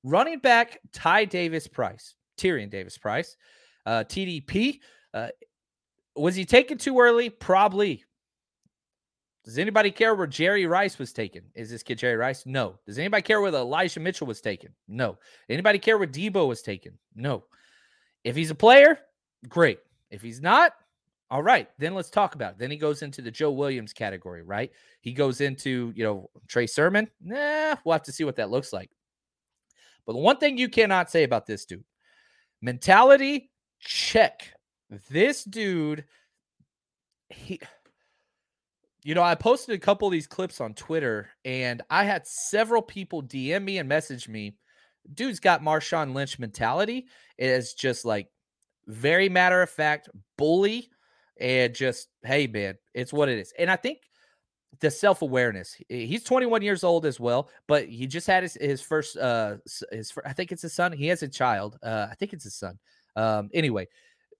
Running 0.03 0.39
back 0.39 0.79
Ty 0.91 1.25
Davis 1.25 1.67
Price, 1.67 2.15
Tyrion 2.37 2.71
Davis 2.71 2.97
Price, 2.97 3.37
uh, 3.85 4.03
TDP. 4.05 4.79
Uh, 5.17 5.29
was 6.15 6.35
he 6.35 6.45
taken 6.45 6.77
too 6.77 6.99
early? 6.99 7.29
Probably. 7.29 8.03
Does 9.45 9.57
anybody 9.57 9.91
care 9.91 10.13
where 10.13 10.27
Jerry 10.27 10.65
Rice 10.65 10.99
was 10.99 11.13
taken? 11.13 11.43
Is 11.55 11.69
this 11.69 11.83
kid 11.83 11.97
Jerry 11.97 12.17
Rice? 12.17 12.45
No. 12.45 12.75
Does 12.85 12.99
anybody 12.99 13.21
care 13.21 13.39
where 13.39 13.53
Elijah 13.53 13.99
Mitchell 13.99 14.27
was 14.27 14.41
taken? 14.41 14.71
No. 14.87 15.17
Anybody 15.49 15.79
care 15.79 15.97
where 15.97 16.07
Deebo 16.07 16.47
was 16.47 16.61
taken? 16.61 16.97
No. 17.15 17.45
If 18.23 18.35
he's 18.35 18.51
a 18.51 18.55
player, 18.55 18.99
great. 19.47 19.79
If 20.09 20.21
he's 20.21 20.41
not, 20.41 20.73
all 21.29 21.41
right, 21.41 21.69
then 21.77 21.93
let's 21.95 22.09
talk 22.09 22.35
about 22.35 22.53
it. 22.53 22.59
Then 22.59 22.71
he 22.71 22.77
goes 22.77 23.01
into 23.01 23.21
the 23.21 23.31
Joe 23.31 23.51
Williams 23.51 23.93
category, 23.93 24.43
right? 24.43 24.71
He 25.01 25.13
goes 25.13 25.41
into, 25.41 25.93
you 25.95 26.03
know, 26.03 26.29
Trey 26.47 26.67
Sermon. 26.67 27.09
Nah, 27.21 27.75
we'll 27.85 27.93
have 27.93 28.03
to 28.03 28.11
see 28.11 28.23
what 28.23 28.35
that 28.35 28.49
looks 28.49 28.73
like. 28.73 28.89
But 30.05 30.13
the 30.13 30.19
one 30.19 30.37
thing 30.37 30.57
you 30.57 30.69
cannot 30.69 31.09
say 31.09 31.23
about 31.23 31.45
this 31.45 31.65
dude 31.65 31.83
mentality, 32.61 33.51
check. 33.79 34.53
This 35.09 35.43
dude, 35.43 36.05
he, 37.29 37.59
you 39.03 39.15
know, 39.15 39.23
I 39.23 39.35
posted 39.35 39.75
a 39.75 39.79
couple 39.79 40.07
of 40.07 40.11
these 40.11 40.27
clips 40.27 40.61
on 40.61 40.73
Twitter, 40.73 41.29
and 41.43 41.81
I 41.89 42.03
had 42.03 42.25
several 42.25 42.81
people 42.81 43.21
DM 43.21 43.63
me 43.63 43.77
and 43.77 43.89
message 43.89 44.27
me. 44.27 44.55
Dude's 45.13 45.39
got 45.39 45.61
Marshawn 45.61 46.13
Lynch 46.13 46.39
mentality. 46.39 47.07
It 47.37 47.49
is 47.49 47.73
just 47.73 48.05
like 48.05 48.27
very 48.87 49.29
matter 49.29 49.61
of 49.61 49.69
fact, 49.69 50.09
bully, 50.37 50.89
and 51.39 51.73
just 51.73 52.09
hey 52.23 52.47
man, 52.47 52.75
it's 52.93 53.13
what 53.13 53.29
it 53.29 53.39
is. 53.39 53.53
And 53.57 53.69
I 53.69 53.75
think 53.75 53.99
the 54.79 54.91
self 54.91 55.21
awareness. 55.21 55.75
He's 55.89 56.23
21 56.23 56.61
years 56.61 56.83
old 56.83 57.05
as 57.05 57.19
well, 57.19 57.49
but 57.67 57.87
he 57.87 58.07
just 58.07 58.27
had 58.27 58.43
his 58.43 58.55
his 58.59 58.81
first 58.81 59.17
uh 59.17 59.57
his 59.91 60.13
I 60.25 60.33
think 60.33 60.51
it's 60.51 60.61
his 60.61 60.73
son. 60.73 60.91
He 60.91 61.07
has 61.07 61.23
a 61.23 61.27
child. 61.27 61.77
Uh, 61.81 62.07
I 62.09 62.15
think 62.15 62.33
it's 62.33 62.43
his 62.43 62.55
son. 62.55 62.79
Um, 63.15 63.49
anyway, 63.53 63.87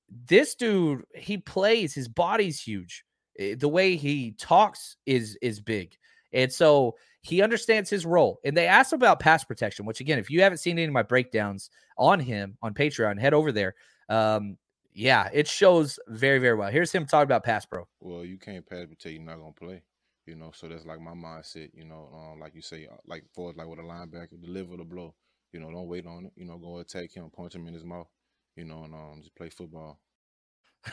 this 0.09 0.55
dude 0.55 1.03
he 1.15 1.37
plays 1.37 1.93
his 1.93 2.07
body's 2.07 2.59
huge 2.59 3.03
eh, 3.39 3.55
the 3.57 3.67
way 3.67 3.95
he 3.95 4.31
talks 4.33 4.97
is 5.05 5.37
is 5.41 5.59
big. 5.59 5.95
And 6.33 6.51
so 6.51 6.95
he 7.21 7.41
understands 7.41 7.89
his 7.89 8.05
role. 8.05 8.39
And 8.43 8.55
they 8.55 8.67
asked 8.67 8.93
about 8.93 9.19
pass 9.19 9.43
protection 9.43 9.85
which 9.85 9.99
again 9.99 10.19
if 10.19 10.29
you 10.29 10.41
haven't 10.41 10.59
seen 10.59 10.77
any 10.77 10.85
of 10.85 10.93
my 10.93 11.03
breakdowns 11.03 11.69
on 11.97 12.19
him 12.19 12.57
on 12.61 12.73
patreon 12.73 13.19
head 13.19 13.33
over 13.33 13.51
there. 13.51 13.75
Um 14.09 14.57
yeah 14.93 15.29
it 15.33 15.47
shows 15.47 15.99
very 16.07 16.39
very 16.39 16.55
well. 16.55 16.71
Here's 16.71 16.91
him 16.91 17.05
talking 17.05 17.23
about 17.23 17.43
pass 17.43 17.65
pro 17.65 17.87
well 17.99 18.23
you 18.23 18.37
can't 18.37 18.67
pass 18.67 18.87
until 18.89 19.11
you're 19.11 19.21
not 19.21 19.37
gonna 19.37 19.51
play 19.51 19.83
you 20.27 20.35
know 20.35 20.51
so 20.53 20.67
that's 20.67 20.85
like 20.85 20.99
my 20.99 21.11
mindset 21.11 21.69
you 21.73 21.85
know 21.85 22.09
um, 22.13 22.39
like 22.39 22.53
you 22.53 22.61
say 22.61 22.85
uh, 22.91 22.97
like 23.07 23.23
for 23.33 23.53
like 23.55 23.67
with 23.67 23.79
a 23.79 23.81
linebacker 23.81 24.39
deliver 24.39 24.77
the 24.77 24.83
blow 24.83 25.15
you 25.53 25.59
know 25.59 25.71
don't 25.71 25.87
wait 25.87 26.05
on 26.05 26.25
it 26.25 26.33
you 26.35 26.45
know 26.45 26.57
go 26.57 26.77
attack 26.79 27.11
him 27.11 27.31
punch 27.35 27.55
him 27.55 27.65
in 27.67 27.73
his 27.73 27.85
mouth 27.85 28.07
you 28.57 28.65
know, 28.65 28.83
and 28.83 28.93
um, 28.93 29.19
just 29.19 29.35
play 29.35 29.49
football. 29.49 29.99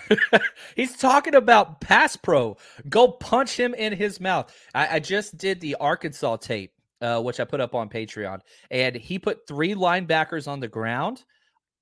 He's 0.77 0.97
talking 0.97 1.35
about 1.35 1.81
pass 1.81 2.17
pro. 2.17 2.57
Go 2.89 3.09
punch 3.09 3.59
him 3.59 3.75
in 3.75 3.93
his 3.93 4.21
mouth. 4.21 4.55
I, 4.75 4.97
I 4.97 5.01
just 5.01 5.37
did 5.37 5.61
the 5.61 5.77
Arkansas 5.77 6.37
tape, 6.37 6.73
uh, 7.01 7.21
which 7.23 7.41
I 7.41 7.45
put 7.45 7.61
up 7.61 7.75
on 7.75 7.89
Patreon, 7.89 8.41
and 8.71 8.97
he 8.97 9.19
put 9.19 9.47
three 9.47 9.75
linebackers 9.75 10.49
on 10.49 10.61
the 10.61 10.69
ground 10.69 11.25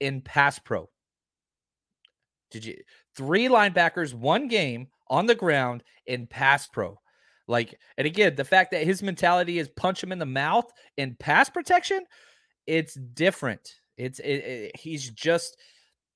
in 0.01 0.21
pass 0.21 0.59
pro. 0.59 0.88
Did 2.51 2.64
you 2.64 2.77
three 3.16 3.49
linebackers, 3.49 4.14
one 4.14 4.49
game 4.49 4.88
on 5.09 5.27
the 5.27 5.35
ground 5.35 5.83
in 6.07 6.27
pass 6.27 6.66
pro? 6.66 6.99
Like, 7.49 7.79
and 7.99 8.07
again, 8.07 8.37
the 8.37 8.45
fact 8.45 8.71
that 8.71 8.85
his 8.85 9.03
mentality 9.03 9.59
is 9.59 9.68
punch 9.68 10.03
him 10.03 10.12
in 10.12 10.18
the 10.18 10.27
mouth 10.27 10.71
in 10.97 11.16
pass 11.18 11.51
protection, 11.51 12.05
it's 12.66 12.95
different. 12.95 13.81
It's 13.97 14.18
it, 14.21 14.37
it, 14.37 14.77
he's 14.79 15.11
just 15.11 15.57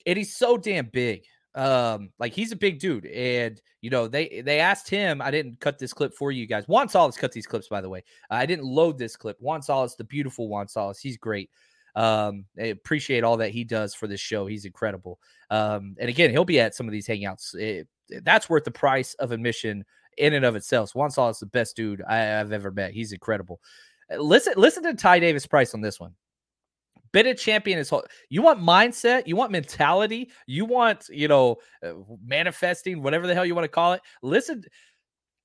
and 0.07 0.17
he's 0.17 0.37
so 0.37 0.57
damn 0.57 0.87
big. 0.87 1.25
Um, 1.55 2.11
like 2.19 2.35
he's 2.35 2.53
a 2.53 2.57
big 2.57 2.79
dude, 2.79 3.07
and 3.07 3.61
you 3.81 3.89
know 3.89 4.09
they 4.09 4.43
they 4.45 4.61
asked 4.61 4.91
him. 4.91 5.23
I 5.23 5.31
didn't 5.31 5.59
cut 5.61 5.79
this 5.79 5.95
clip 5.95 6.15
for 6.15 6.31
you 6.31 6.47
guys. 6.47 6.69
Juan 6.69 6.89
Solis 6.89 7.17
cuts 7.17 7.35
these 7.35 7.47
clips, 7.47 7.69
by 7.69 7.81
the 7.81 7.89
way. 7.89 8.05
I 8.31 8.45
didn't 8.45 8.67
load 8.67 8.99
this 8.99 9.17
clip. 9.17 9.39
Juan 9.41 9.63
Solis, 9.63 9.95
the 9.95 10.05
beautiful 10.05 10.49
Juan 10.49 10.69
Solis, 10.69 11.01
he's 11.01 11.17
great. 11.17 11.51
Um, 11.95 12.45
I 12.61 12.67
appreciate 12.67 13.25
all 13.25 13.39
that 13.39 13.53
he 13.53 13.65
does 13.65 13.95
for 13.95 14.07
this 14.07 14.21
show. 14.21 14.47
He's 14.47 14.67
incredible. 14.67 15.19
Um, 15.51 15.97
and 15.99 16.11
again, 16.11 16.31
he'll 16.31 16.45
be 16.45 16.61
at 16.61 16.75
some 16.75 16.87
of 16.87 16.93
these 16.93 17.09
hangouts. 17.09 17.55
It, 17.55 17.89
that's 18.23 18.51
worth 18.51 18.65
the 18.65 18.71
price 18.71 19.15
of 19.15 19.33
admission 19.33 19.83
in 20.19 20.35
and 20.35 20.45
of 20.45 20.57
itself. 20.57 20.95
Juan 20.95 21.11
Solis, 21.11 21.41
the 21.41 21.47
best 21.47 21.75
dude 21.75 22.03
I, 22.03 22.17
have 22.17 22.53
ever 22.53 22.71
met. 22.71 22.93
He's 22.93 23.13
incredible. 23.13 23.61
Uh, 24.13 24.19
listen, 24.19 24.53
listen 24.59 24.83
to 24.83 24.93
Ty 24.93 25.21
Davis 25.21 25.47
Price 25.47 25.73
on 25.73 25.81
this 25.81 25.99
one 25.99 26.15
been 27.17 27.27
a 27.27 27.35
champion 27.35 27.79
his 27.79 27.89
whole. 27.89 28.05
You 28.29 28.43
want 28.43 28.61
mindset, 28.61 29.27
you 29.27 29.37
want 29.37 29.51
mentality, 29.51 30.31
you 30.47 30.67
want 30.67 31.09
you 31.09 31.29
know 31.29 31.57
uh, 31.83 31.95
manifesting, 32.23 33.03
whatever 33.03 33.27
the 33.27 33.35
hell 33.35 33.47
you 33.47 33.55
want 33.55 33.65
to 33.65 33.69
call 33.69 33.95
it. 33.95 34.03
Listen, 34.23 34.63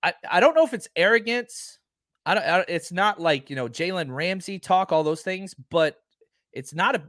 I 0.03 0.13
I 0.29 0.39
don't 0.41 0.53
know 0.53 0.65
if 0.65 0.73
it's 0.73 0.89
arrogance. 0.95 1.79
I 2.25 2.33
don't, 2.35 2.43
I 2.43 2.57
don't 2.57 2.69
it's 2.69 2.91
not 2.91 3.21
like, 3.21 3.49
you 3.49 3.55
know, 3.55 3.67
Jalen 3.69 4.13
Ramsey 4.13 4.59
talk, 4.59 4.91
all 4.91 5.03
those 5.03 5.21
things, 5.21 5.55
but 5.71 5.95
it's 6.51 6.73
not 6.73 6.95
a 6.95 7.01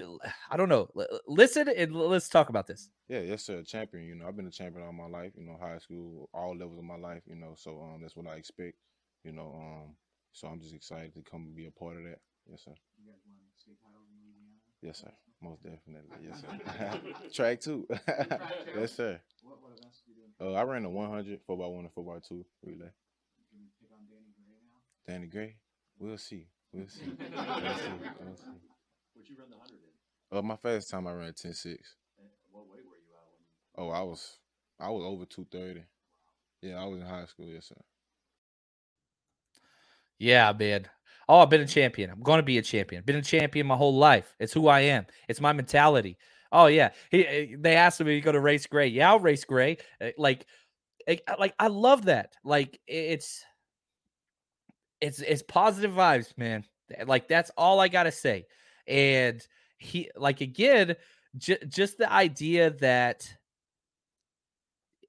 I 0.48 0.56
don't 0.56 0.68
know. 0.68 0.88
L- 0.96 1.20
Listen 1.26 1.68
and 1.68 1.92
let's 1.94 2.28
talk 2.28 2.48
about 2.48 2.68
this. 2.68 2.88
Yeah, 3.08 3.20
yes, 3.20 3.42
sir. 3.42 3.62
Champion. 3.62 4.04
You 4.06 4.14
know, 4.14 4.26
I've 4.28 4.36
been 4.36 4.46
a 4.46 4.50
champion 4.50 4.86
all 4.86 4.92
my 4.92 5.08
life. 5.08 5.32
You 5.36 5.44
know, 5.44 5.58
high 5.60 5.78
school, 5.78 6.30
all 6.32 6.56
levels 6.56 6.78
of 6.78 6.84
my 6.84 6.96
life. 6.96 7.22
You 7.26 7.34
know, 7.34 7.54
so 7.56 7.82
um, 7.82 8.00
that's 8.00 8.16
what 8.16 8.28
I 8.28 8.36
expect. 8.36 8.76
You 9.24 9.32
know, 9.32 9.52
um, 9.60 9.96
so 10.30 10.46
I'm 10.46 10.60
just 10.60 10.74
excited 10.74 11.12
to 11.14 11.22
come 11.28 11.42
and 11.42 11.56
be 11.56 11.66
a 11.66 11.70
part 11.72 11.96
of 11.96 12.04
that. 12.04 12.20
Yes, 12.48 12.62
sir. 12.64 12.74
You 12.98 13.10
guys 13.10 13.22
won 13.26 13.38
state 13.58 13.78
titles 13.82 14.06
in 14.10 14.18
Louisiana? 14.22 14.58
Yes, 14.82 14.98
sir. 14.98 15.12
Most 15.40 15.62
definitely. 15.62 16.10
Yes, 16.28 16.40
sir. 16.40 17.00
Track 17.32 17.60
two. 17.60 17.86
yes, 18.76 18.92
sir. 18.92 19.20
What, 19.42 19.62
what 19.62 19.72
events 19.78 20.02
did 20.06 20.16
you 20.16 20.22
do? 20.38 20.44
Uh, 20.54 20.58
I 20.58 20.62
ran 20.64 20.82
the 20.82 20.88
100, 20.88 21.40
4 21.46 21.56
by 21.56 21.66
one 21.66 21.84
and 21.84 21.92
4 21.92 22.04
by 22.04 22.18
2 22.26 22.44
relay. 22.64 22.78
Can 23.50 23.60
you 23.60 23.68
pick 23.80 23.90
on 23.92 24.04
Danny 24.10 24.32
Gray 24.36 24.58
now? 24.66 25.12
Danny 25.12 25.26
Gray. 25.28 25.56
We'll 25.98 26.18
see. 26.18 26.46
We'll 26.72 26.88
see. 26.88 27.02
We'll 27.06 27.28
see. 27.28 27.42
We'll 28.20 28.36
see. 28.36 28.58
What'd 29.14 29.28
you 29.28 29.36
run 29.38 29.50
the 29.50 29.56
100 29.56 29.74
in? 30.32 30.38
Uh, 30.38 30.42
my 30.42 30.56
fastest 30.56 30.90
time 30.90 31.06
I 31.06 31.12
ran 31.12 31.32
10 31.34 31.52
6. 31.54 31.96
What 32.50 32.64
weight 32.70 32.84
were 32.84 32.96
you 32.96 33.12
at 33.14 33.28
when 33.76 33.86
you 33.86 33.92
Oh, 33.92 33.96
I 33.96 34.02
was 34.02 34.38
I 34.80 34.90
was 34.90 35.04
over 35.04 35.24
230. 35.24 35.84
Yeah, 36.62 36.82
I 36.82 36.86
was 36.86 37.00
in 37.00 37.06
high 37.06 37.26
school. 37.26 37.46
Yes, 37.48 37.66
sir. 37.66 37.76
Yeah, 40.18 40.52
man. 40.58 40.86
Oh, 41.28 41.40
I've 41.40 41.50
been 41.50 41.60
a 41.62 41.66
champion. 41.66 42.10
I'm 42.10 42.22
going 42.22 42.38
to 42.38 42.44
be 42.44 42.58
a 42.58 42.62
champion. 42.62 43.04
Been 43.04 43.16
a 43.16 43.22
champion 43.22 43.66
my 43.66 43.76
whole 43.76 43.96
life. 43.96 44.34
It's 44.40 44.52
who 44.52 44.68
I 44.68 44.80
am. 44.80 45.06
It's 45.28 45.40
my 45.40 45.52
mentality. 45.52 46.18
Oh 46.52 46.66
yeah. 46.66 46.90
He, 47.10 47.26
eh, 47.26 47.46
they 47.58 47.76
asked 47.76 48.00
me 48.00 48.16
to 48.16 48.20
go 48.20 48.32
to 48.32 48.40
race 48.40 48.66
gray. 48.66 48.88
Yeah, 48.88 49.10
I'll 49.10 49.20
race 49.20 49.44
gray. 49.44 49.78
Eh, 50.00 50.12
Like, 50.18 50.46
eh, 51.06 51.16
like 51.38 51.54
I 51.58 51.68
love 51.68 52.06
that. 52.06 52.34
Like 52.44 52.80
it's, 52.86 53.44
it's 55.00 55.20
it's 55.20 55.42
positive 55.44 55.92
vibes, 55.92 56.36
man. 56.38 56.64
Like 57.06 57.28
that's 57.28 57.52
all 57.58 57.80
I 57.80 57.88
gotta 57.88 58.12
say. 58.12 58.46
And 58.88 59.46
he, 59.78 60.10
like 60.16 60.42
again, 60.42 60.96
j- 61.38 61.58
just 61.68 61.98
the 61.98 62.12
idea 62.12 62.72
that 62.80 63.28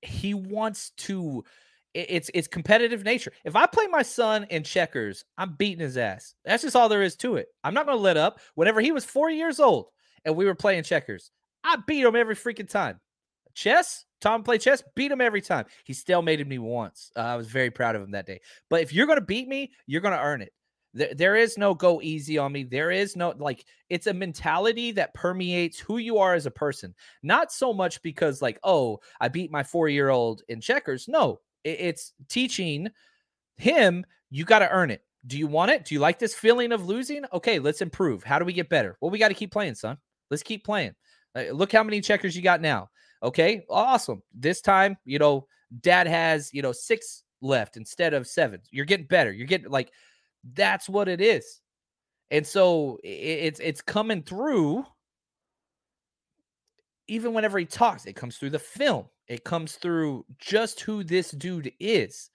he 0.02 0.34
wants 0.34 0.92
to 0.92 1.46
it's 1.94 2.32
it's 2.34 2.48
competitive 2.48 3.04
nature. 3.04 3.32
If 3.46 3.56
I 3.56 3.66
play 3.66 3.88
my 3.88 4.02
son 4.02 4.46
in 4.50 4.64
checkers, 4.64 5.26
I'm 5.38 5.54
beating 5.54 5.80
his 5.80 5.98
ass. 5.98 6.34
That's 6.44 6.64
just 6.64 6.76
all 6.76 6.90
there 6.90 7.04
is 7.04 7.16
to 7.18 7.36
it. 7.36 7.48
I'm 7.64 7.74
not 7.74 7.86
going 7.86 7.98
to 7.98 8.02
let 8.04 8.18
up. 8.18 8.40
Whenever 8.56 8.82
he 8.82 8.92
was 8.92 9.06
4 9.06 9.30
years 9.30 9.60
old 9.60 9.88
and 10.26 10.36
we 10.36 10.46
were 10.46 10.56
playing 10.56 10.84
checkers, 10.84 11.32
I 11.64 11.78
beat 11.88 12.04
him 12.04 12.16
every 12.16 12.36
freaking 12.36 12.70
time. 12.70 13.00
Chess, 13.54 14.06
Tom 14.20 14.44
played 14.44 14.62
chess, 14.62 14.84
beat 14.96 15.12
him 15.12 15.22
every 15.22 15.42
time. 15.42 15.66
He 15.84 15.94
still 15.94 16.22
made 16.22 16.46
me 16.48 16.58
once. 16.58 17.12
Uh, 17.16 17.20
I 17.20 17.36
was 17.36 17.48
very 17.48 17.70
proud 17.70 17.96
of 17.96 18.02
him 18.02 18.12
that 18.12 18.26
day. 18.26 18.42
But 18.70 18.82
if 18.82 18.92
you're 18.92 19.06
going 19.06 19.20
to 19.20 19.26
beat 19.26 19.48
me, 19.48 19.72
you're 19.86 20.02
going 20.02 20.18
to 20.18 20.24
earn 20.24 20.42
it. 20.42 20.54
There, 20.96 21.14
there 21.14 21.36
is 21.36 21.58
no 21.58 21.74
go 21.74 22.02
easy 22.02 22.38
on 22.38 22.52
me. 22.52 22.64
There 22.64 22.92
is 22.92 23.16
no 23.16 23.34
like 23.38 23.66
it's 23.90 24.08
a 24.08 24.14
mentality 24.14 24.92
that 24.94 25.14
permeates 25.14 25.80
who 25.80 25.98
you 25.98 26.18
are 26.18 26.34
as 26.34 26.46
a 26.46 26.52
person. 26.52 26.96
Not 27.22 27.52
so 27.52 27.74
much 27.74 28.02
because 28.02 28.42
like, 28.42 28.60
oh, 28.64 29.00
I 29.20 29.28
beat 29.28 29.52
my 29.52 29.64
4-year-old 29.64 30.44
in 30.48 30.62
checkers. 30.62 31.08
No, 31.08 31.40
it's 31.64 32.14
teaching 32.30 32.90
him 33.58 34.06
you 34.30 34.46
got 34.46 34.60
to 34.60 34.70
earn 34.70 34.92
it. 34.92 35.04
Do 35.26 35.38
you 35.38 35.48
want 35.48 35.72
it? 35.72 35.86
Do 35.86 35.96
you 35.96 36.02
like 36.02 36.20
this 36.20 36.34
feeling 36.34 36.72
of 36.72 36.86
losing? 36.86 37.24
Okay, 37.32 37.60
let's 37.60 37.82
improve. 37.82 38.24
How 38.24 38.40
do 38.40 38.46
we 38.46 38.54
get 38.54 38.70
better? 38.70 38.98
Well, 39.00 39.12
we 39.12 39.20
got 39.20 39.30
to 39.30 39.34
keep 39.34 39.52
playing, 39.52 39.76
son. 39.76 39.98
Let's 40.30 40.44
keep 40.44 40.66
playing. 40.66 40.96
Uh, 41.36 41.44
look 41.52 41.72
how 41.72 41.84
many 41.84 42.02
checkers 42.02 42.36
you 42.36 42.42
got 42.42 42.62
now. 42.62 42.90
Okay, 43.22 43.64
awesome. 43.70 44.22
This 44.34 44.60
time, 44.60 44.98
you 45.06 45.20
know, 45.20 45.48
dad 45.82 46.08
has, 46.08 46.54
you 46.54 46.62
know, 46.62 46.74
six 46.74 47.24
left 47.42 47.78
instead 47.78 48.14
of 48.14 48.28
seven. 48.28 48.60
You're 48.70 48.86
getting 48.86 49.06
better. 49.06 49.32
You're 49.32 49.48
getting 49.48 49.70
like 49.70 49.92
that's 50.54 50.90
what 50.90 51.08
it 51.08 51.22
is. 51.22 51.62
And 52.32 52.46
so 52.46 52.98
it's 53.04 53.60
it's 53.60 53.82
coming 53.82 54.24
through 54.24 54.86
even 57.08 57.34
whenever 57.34 57.60
he 57.60 57.66
talks, 57.66 58.06
it 58.06 58.16
comes 58.16 58.38
through 58.38 58.50
the 58.50 58.60
film. 58.60 59.06
It 59.28 59.44
comes 59.44 59.74
through 59.76 60.26
just 60.40 60.82
who 60.82 61.04
this 61.04 61.32
dude 61.32 61.72
is. 61.80 62.30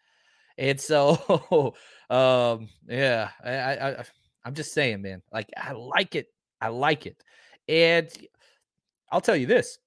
And 0.57 0.81
so 0.81 1.75
um 2.11 2.69
yeah, 2.89 3.31
I 3.45 3.53
I 3.53 4.05
I'm 4.45 4.55
just 4.55 4.73
saying, 4.73 5.03
man. 5.03 5.23
Like 5.33 5.51
I 5.57 5.73
like 5.73 6.15
it. 6.15 6.29
I 6.61 6.69
like 6.69 7.07
it. 7.07 7.23
And 7.69 8.09
I'll 9.11 9.21
tell 9.21 9.37
you 9.37 9.47
this. 9.47 9.79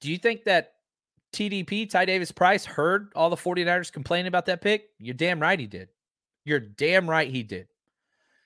Do 0.00 0.10
you 0.10 0.18
think 0.18 0.44
that 0.44 0.74
TDP, 1.32 1.88
Ty 1.88 2.04
Davis 2.04 2.32
Price, 2.32 2.64
heard 2.64 3.12
all 3.14 3.30
the 3.30 3.36
49ers 3.36 3.92
complaining 3.92 4.26
about 4.28 4.46
that 4.46 4.60
pick? 4.60 4.90
You're 4.98 5.14
damn 5.14 5.40
right 5.40 5.58
he 5.58 5.66
did. 5.66 5.88
You're 6.44 6.60
damn 6.60 7.08
right 7.08 7.30
he 7.30 7.42
did. 7.42 7.68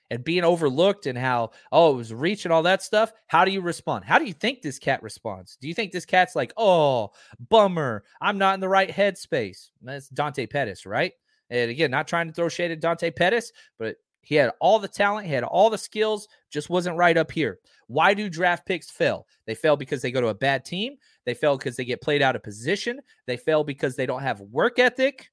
And 0.09 0.23
being 0.23 0.45
overlooked 0.45 1.05
and 1.05 1.17
how, 1.17 1.51
oh, 1.71 1.93
it 1.93 1.97
was 1.97 2.13
reach 2.13 2.45
and 2.45 2.53
all 2.53 2.63
that 2.63 2.81
stuff. 2.81 3.11
How 3.27 3.43
do 3.43 3.51
you 3.51 3.59
respond? 3.59 4.05
How 4.05 4.17
do 4.17 4.25
you 4.25 4.33
think 4.33 4.61
this 4.61 4.79
cat 4.79 5.03
responds? 5.03 5.57
Do 5.59 5.67
you 5.67 5.73
think 5.73 5.91
this 5.91 6.05
cat's 6.05 6.35
like, 6.35 6.53
oh, 6.55 7.11
bummer, 7.49 8.05
I'm 8.21 8.37
not 8.37 8.53
in 8.53 8.61
the 8.61 8.69
right 8.69 8.89
headspace? 8.89 9.69
That's 9.81 10.07
Dante 10.07 10.45
Pettis, 10.45 10.85
right? 10.85 11.11
And 11.49 11.69
again, 11.69 11.91
not 11.91 12.07
trying 12.07 12.27
to 12.27 12.33
throw 12.33 12.47
shade 12.47 12.71
at 12.71 12.79
Dante 12.79 13.11
Pettis, 13.11 13.51
but 13.77 13.97
he 14.21 14.35
had 14.35 14.51
all 14.59 14.79
the 14.79 14.87
talent, 14.89 15.27
he 15.27 15.33
had 15.33 15.43
all 15.43 15.69
the 15.69 15.77
skills, 15.77 16.27
just 16.49 16.69
wasn't 16.69 16.97
right 16.97 17.17
up 17.17 17.31
here. 17.31 17.59
Why 17.87 18.13
do 18.13 18.29
draft 18.29 18.65
picks 18.65 18.89
fail? 18.89 19.25
They 19.45 19.55
fail 19.55 19.77
because 19.77 20.01
they 20.01 20.11
go 20.11 20.19
to 20.19 20.27
a 20.27 20.33
bad 20.33 20.65
team. 20.65 20.95
They 21.25 21.33
fail 21.33 21.57
because 21.57 21.77
they 21.77 21.85
get 21.85 22.01
played 22.01 22.21
out 22.21 22.35
of 22.35 22.43
position. 22.43 22.99
They 23.25 23.37
fail 23.37 23.63
because 23.63 23.95
they 23.95 24.05
don't 24.05 24.21
have 24.21 24.41
work 24.41 24.79
ethic, 24.79 25.29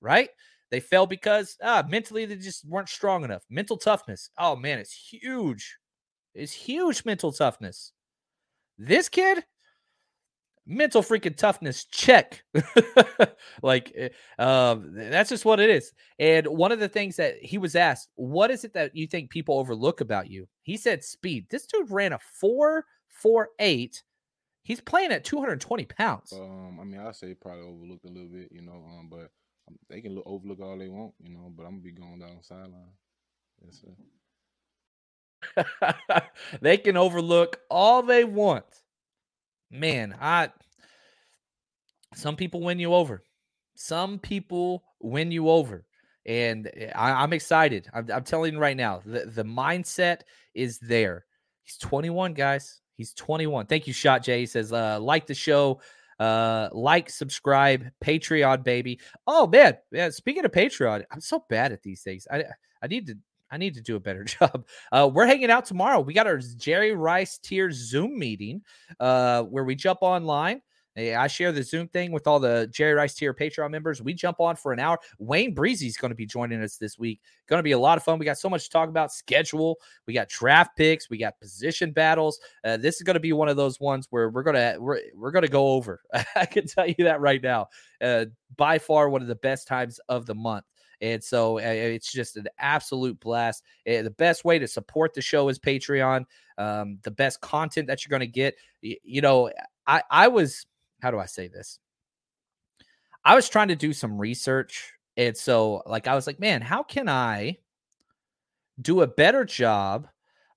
right? 0.00 0.28
They 0.70 0.80
fell 0.80 1.06
because 1.06 1.56
ah, 1.62 1.84
mentally 1.88 2.26
they 2.26 2.36
just 2.36 2.66
weren't 2.66 2.88
strong 2.88 3.24
enough. 3.24 3.42
Mental 3.48 3.76
toughness. 3.76 4.30
Oh 4.38 4.56
man, 4.56 4.78
it's 4.78 4.92
huge. 4.92 5.78
It's 6.34 6.52
huge 6.52 7.04
mental 7.04 7.32
toughness. 7.32 7.92
This 8.76 9.08
kid, 9.08 9.44
mental 10.66 11.02
freaking 11.02 11.36
toughness 11.36 11.84
check. 11.86 12.44
like 13.62 13.92
eh, 13.96 14.08
um, 14.38 14.92
that's 14.94 15.30
just 15.30 15.44
what 15.44 15.58
it 15.58 15.70
is. 15.70 15.92
And 16.18 16.46
one 16.46 16.70
of 16.70 16.80
the 16.80 16.88
things 16.88 17.16
that 17.16 17.36
he 17.42 17.58
was 17.58 17.74
asked, 17.74 18.10
what 18.14 18.50
is 18.50 18.64
it 18.64 18.74
that 18.74 18.94
you 18.94 19.06
think 19.06 19.30
people 19.30 19.58
overlook 19.58 20.00
about 20.00 20.30
you? 20.30 20.46
He 20.62 20.76
said 20.76 21.02
speed. 21.02 21.46
This 21.50 21.66
dude 21.66 21.90
ran 21.90 22.12
a 22.12 22.18
four 22.18 22.84
four 23.08 23.48
eight. 23.58 24.02
He's 24.62 24.80
playing 24.82 25.12
at 25.12 25.24
220 25.24 25.86
pounds. 25.86 26.30
Um, 26.34 26.78
I 26.78 26.84
mean, 26.84 27.00
I 27.00 27.10
say 27.12 27.32
probably 27.32 27.62
overlooked 27.62 28.04
a 28.04 28.08
little 28.08 28.28
bit, 28.28 28.50
you 28.52 28.60
know, 28.60 28.84
um, 28.86 29.08
but 29.10 29.30
they 29.88 30.00
can 30.00 30.14
look, 30.14 30.24
overlook 30.26 30.60
all 30.60 30.78
they 30.78 30.88
want, 30.88 31.14
you 31.22 31.30
know, 31.30 31.52
but 31.56 31.64
I'm 31.64 31.80
gonna 31.80 31.82
be 31.82 31.92
going 31.92 32.20
down 32.20 32.38
the 32.38 32.44
sideline. 32.44 32.92
Yes, 33.64 33.82
sir. 33.82 33.90
they 36.60 36.76
can 36.76 36.96
overlook 36.96 37.60
all 37.70 38.02
they 38.02 38.24
want. 38.24 38.64
Man, 39.70 40.14
I 40.20 40.50
some 42.14 42.36
people 42.36 42.60
win 42.60 42.78
you 42.78 42.94
over. 42.94 43.22
Some 43.74 44.18
people 44.18 44.82
win 45.00 45.30
you 45.30 45.48
over. 45.48 45.84
And 46.26 46.70
eh, 46.76 46.90
I, 46.94 47.22
I'm 47.22 47.32
excited. 47.32 47.88
I'm, 47.92 48.08
I'm 48.12 48.24
telling 48.24 48.54
you 48.54 48.58
right 48.58 48.76
now, 48.76 49.02
the, 49.04 49.26
the 49.26 49.44
mindset 49.44 50.22
is 50.54 50.78
there. 50.78 51.24
He's 51.62 51.76
21, 51.78 52.34
guys. 52.34 52.80
He's 52.96 53.12
21. 53.14 53.66
Thank 53.66 53.86
you, 53.86 53.92
Shot 53.92 54.22
Jay. 54.22 54.40
He 54.40 54.46
says, 54.46 54.72
uh, 54.72 54.98
like 55.00 55.26
the 55.26 55.34
show, 55.34 55.80
uh, 56.18 56.68
like, 56.72 57.10
subscribe, 57.10 57.86
Patreon, 58.04 58.64
baby. 58.64 59.00
Oh 59.26 59.46
man, 59.46 59.76
yeah. 59.92 60.10
Speaking 60.10 60.44
of 60.44 60.52
Patreon, 60.52 61.04
I'm 61.10 61.20
so 61.20 61.44
bad 61.48 61.72
at 61.72 61.82
these 61.82 62.02
things. 62.02 62.26
I 62.30 62.44
I 62.82 62.86
need 62.86 63.06
to 63.06 63.16
I 63.50 63.56
need 63.56 63.74
to 63.74 63.80
do 63.80 63.96
a 63.96 64.00
better 64.00 64.24
job. 64.24 64.66
Uh, 64.92 65.10
we're 65.12 65.26
hanging 65.26 65.50
out 65.50 65.64
tomorrow. 65.64 66.00
We 66.00 66.14
got 66.14 66.26
our 66.26 66.38
Jerry 66.38 66.92
Rice 66.94 67.38
tier 67.38 67.70
Zoom 67.70 68.18
meeting 68.18 68.62
uh, 69.00 69.42
where 69.44 69.64
we 69.64 69.74
jump 69.74 70.00
online. 70.02 70.60
Eh, 70.98 71.16
I 71.16 71.28
share 71.28 71.52
the 71.52 71.62
Zoom 71.62 71.86
thing 71.88 72.10
with 72.10 72.26
all 72.26 72.40
the 72.40 72.68
Jerry 72.72 72.92
Rice 72.92 73.14
tier 73.14 73.32
Patreon 73.32 73.70
members. 73.70 74.02
We 74.02 74.14
jump 74.14 74.40
on 74.40 74.56
for 74.56 74.72
an 74.72 74.80
hour. 74.80 74.98
Wayne 75.20 75.54
Breezy's 75.54 75.96
going 75.96 76.10
to 76.10 76.16
be 76.16 76.26
joining 76.26 76.60
us 76.60 76.76
this 76.76 76.98
week. 76.98 77.20
Going 77.46 77.60
to 77.60 77.64
be 77.64 77.72
a 77.72 77.78
lot 77.78 77.96
of 77.96 78.02
fun. 78.02 78.18
We 78.18 78.24
got 78.24 78.38
so 78.38 78.50
much 78.50 78.64
to 78.64 78.70
talk 78.70 78.88
about. 78.88 79.12
Schedule. 79.12 79.78
We 80.06 80.14
got 80.14 80.28
draft 80.28 80.76
picks. 80.76 81.08
We 81.08 81.16
got 81.16 81.38
position 81.38 81.92
battles. 81.92 82.40
Uh, 82.64 82.78
this 82.78 82.96
is 82.96 83.02
going 83.02 83.14
to 83.14 83.20
be 83.20 83.32
one 83.32 83.48
of 83.48 83.56
those 83.56 83.78
ones 83.78 84.08
where 84.10 84.28
we're 84.28 84.42
gonna 84.42 84.74
we're 84.78 85.00
we're 85.14 85.30
gonna 85.30 85.46
go 85.46 85.68
over. 85.68 86.00
I 86.34 86.46
can 86.46 86.66
tell 86.66 86.88
you 86.88 87.04
that 87.04 87.20
right 87.20 87.42
now. 87.42 87.68
Uh, 88.00 88.26
by 88.56 88.78
far 88.78 89.08
one 89.08 89.22
of 89.22 89.28
the 89.28 89.36
best 89.36 89.68
times 89.68 90.00
of 90.08 90.26
the 90.26 90.34
month. 90.34 90.64
And 91.00 91.22
so 91.22 91.58
uh, 91.58 91.62
it's 91.62 92.10
just 92.10 92.36
an 92.36 92.48
absolute 92.58 93.20
blast. 93.20 93.62
Uh, 93.88 94.02
the 94.02 94.14
best 94.18 94.44
way 94.44 94.58
to 94.58 94.66
support 94.66 95.14
the 95.14 95.22
show 95.22 95.48
is 95.48 95.58
Patreon. 95.58 96.24
Um, 96.56 96.98
the 97.04 97.12
best 97.12 97.40
content 97.40 97.86
that 97.86 98.04
you're 98.04 98.10
going 98.10 98.28
to 98.28 98.32
get. 98.32 98.56
Y- 98.82 98.96
you 99.04 99.20
know, 99.20 99.50
I, 99.86 100.02
I 100.10 100.26
was, 100.26 100.66
how 101.00 101.10
do 101.10 101.18
I 101.18 101.26
say 101.26 101.48
this? 101.48 101.78
I 103.24 103.34
was 103.34 103.48
trying 103.48 103.68
to 103.68 103.76
do 103.76 103.92
some 103.92 104.18
research. 104.18 104.92
And 105.16 105.36
so, 105.36 105.82
like, 105.86 106.06
I 106.06 106.14
was 106.14 106.26
like, 106.26 106.38
man, 106.38 106.62
how 106.62 106.82
can 106.82 107.08
I 107.08 107.58
do 108.80 109.02
a 109.02 109.06
better 109.06 109.44
job 109.44 110.08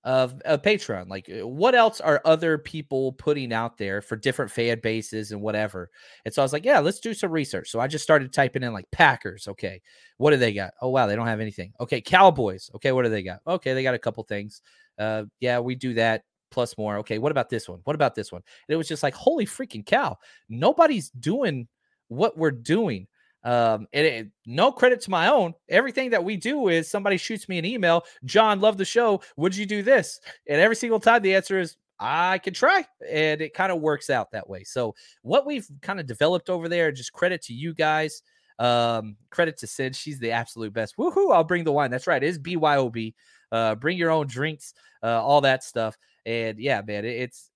of, 0.04 0.40
of 0.44 0.62
Patreon. 0.62 1.08
Like, 1.08 1.30
uh, 1.30 1.46
what 1.46 1.74
else 1.74 2.00
are 2.00 2.20
other 2.24 2.58
people 2.58 3.12
putting 3.12 3.52
out 3.52 3.78
there 3.78 4.02
for 4.02 4.16
different 4.16 4.50
fan 4.50 4.80
bases 4.82 5.32
and 5.32 5.40
whatever? 5.40 5.90
And 6.24 6.34
so 6.34 6.42
I 6.42 6.44
was 6.44 6.52
like, 6.52 6.64
yeah, 6.64 6.80
let's 6.80 7.00
do 7.00 7.14
some 7.14 7.30
research. 7.30 7.70
So 7.70 7.80
I 7.80 7.86
just 7.86 8.04
started 8.04 8.32
typing 8.32 8.62
in 8.62 8.72
like 8.72 8.90
Packers. 8.90 9.46
Okay, 9.48 9.80
what 10.16 10.30
do 10.30 10.36
they 10.36 10.52
got? 10.52 10.74
Oh 10.80 10.88
wow, 10.88 11.06
they 11.06 11.16
don't 11.16 11.26
have 11.26 11.40
anything. 11.40 11.72
Okay, 11.80 12.00
Cowboys. 12.00 12.70
Okay, 12.74 12.92
what 12.92 13.04
do 13.04 13.10
they 13.10 13.22
got? 13.22 13.40
Okay, 13.46 13.74
they 13.74 13.82
got 13.82 13.94
a 13.94 13.98
couple 13.98 14.24
things. 14.24 14.62
Uh, 14.98 15.24
yeah, 15.40 15.60
we 15.60 15.74
do 15.74 15.94
that 15.94 16.24
plus 16.52 16.78
more. 16.78 16.98
Okay, 16.98 17.18
what 17.18 17.32
about 17.32 17.50
this 17.50 17.68
one? 17.68 17.80
What 17.84 17.96
about 17.96 18.14
this 18.14 18.30
one? 18.30 18.42
And 18.68 18.74
it 18.74 18.76
was 18.76 18.88
just 18.88 19.02
like, 19.02 19.14
holy 19.14 19.46
freaking 19.46 19.84
cow! 19.84 20.18
Nobody's 20.48 21.10
doing 21.10 21.66
what 22.08 22.38
we're 22.38 22.50
doing. 22.50 23.08
Um, 23.44 23.88
and 23.92 24.06
it, 24.06 24.28
no 24.46 24.70
credit 24.70 25.00
to 25.00 25.10
my 25.10 25.26
own. 25.28 25.54
Everything 25.68 26.10
that 26.10 26.22
we 26.22 26.36
do 26.36 26.68
is 26.68 26.88
somebody 26.88 27.16
shoots 27.16 27.48
me 27.48 27.58
an 27.58 27.64
email. 27.64 28.04
John, 28.24 28.60
love 28.60 28.78
the 28.78 28.84
show. 28.84 29.20
Would 29.36 29.56
you 29.56 29.66
do 29.66 29.82
this? 29.82 30.20
And 30.48 30.60
every 30.60 30.76
single 30.76 31.00
time 31.00 31.22
the 31.22 31.34
answer 31.34 31.58
is 31.58 31.76
I 31.98 32.38
can 32.38 32.54
try, 32.54 32.84
and 33.08 33.40
it 33.40 33.54
kind 33.54 33.72
of 33.72 33.80
works 33.80 34.10
out 34.10 34.32
that 34.32 34.48
way. 34.48 34.64
So 34.64 34.94
what 35.22 35.46
we've 35.46 35.68
kind 35.80 36.00
of 36.00 36.06
developed 36.06 36.50
over 36.50 36.68
there, 36.68 36.92
just 36.92 37.12
credit 37.12 37.42
to 37.42 37.54
you 37.54 37.74
guys. 37.74 38.22
Um, 38.58 39.16
credit 39.30 39.56
to 39.58 39.66
Sid. 39.66 39.96
She's 39.96 40.18
the 40.18 40.30
absolute 40.30 40.72
best. 40.72 40.96
Woohoo! 40.96 41.32
I'll 41.34 41.42
bring 41.42 41.64
the 41.64 41.72
wine. 41.72 41.90
That's 41.90 42.06
right. 42.06 42.22
It 42.22 42.28
is 42.28 42.38
BYOB. 42.38 43.14
Uh, 43.50 43.74
bring 43.74 43.98
your 43.98 44.10
own 44.10 44.26
drinks, 44.26 44.74
uh, 45.02 45.22
all 45.22 45.40
that 45.42 45.62
stuff. 45.62 45.96
And 46.26 46.58
yeah, 46.58 46.82
man, 46.86 47.04
it, 47.04 47.16
it's 47.16 47.50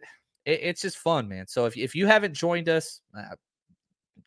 it, 0.45 0.61
it's 0.63 0.83
just 0.83 0.99
fun, 0.99 1.29
man. 1.29 1.47
So 1.47 1.67
if 1.67 1.77
if 1.77 1.95
you 1.95 2.07
haven't 2.07 2.35
joined 2.35 2.69
us, 2.69 3.01
uh, 3.17 3.35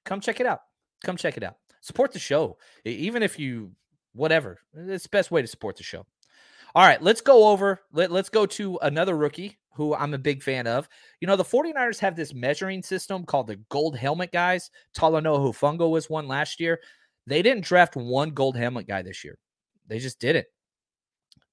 come 0.05 0.19
check 0.19 0.39
it 0.39 0.45
out. 0.45 0.59
Come 1.03 1.17
check 1.17 1.37
it 1.37 1.43
out. 1.43 1.55
Support 1.81 2.11
the 2.11 2.19
show, 2.19 2.57
even 2.85 3.23
if 3.23 3.39
you 3.39 3.71
whatever. 4.13 4.59
It's 4.73 5.03
the 5.03 5.09
best 5.09 5.31
way 5.31 5.41
to 5.41 5.47
support 5.47 5.77
the 5.77 5.83
show. 5.83 6.05
All 6.75 6.85
right, 6.85 7.01
let's 7.01 7.21
go 7.21 7.47
over. 7.47 7.81
Let, 7.93 8.11
let's 8.11 8.29
go 8.29 8.45
to 8.45 8.77
another 8.81 9.17
rookie 9.17 9.57
who 9.73 9.95
I'm 9.95 10.13
a 10.13 10.19
big 10.19 10.43
fan 10.43 10.67
of. 10.67 10.87
You 11.19 11.27
know, 11.27 11.35
the 11.35 11.43
49ers 11.43 11.99
have 11.99 12.15
this 12.15 12.33
measuring 12.33 12.83
system 12.83 13.25
called 13.25 13.47
the 13.47 13.55
gold 13.69 13.97
helmet 13.97 14.31
guys. 14.31 14.69
Talanoa 14.95 15.39
Hufanga 15.39 15.89
was 15.89 16.09
one 16.09 16.27
last 16.27 16.59
year. 16.59 16.79
They 17.25 17.41
didn't 17.41 17.63
draft 17.63 17.95
one 17.95 18.31
gold 18.31 18.57
helmet 18.57 18.87
guy 18.87 19.01
this 19.01 19.23
year. 19.23 19.37
They 19.87 19.99
just 19.99 20.19
didn't. 20.19 20.47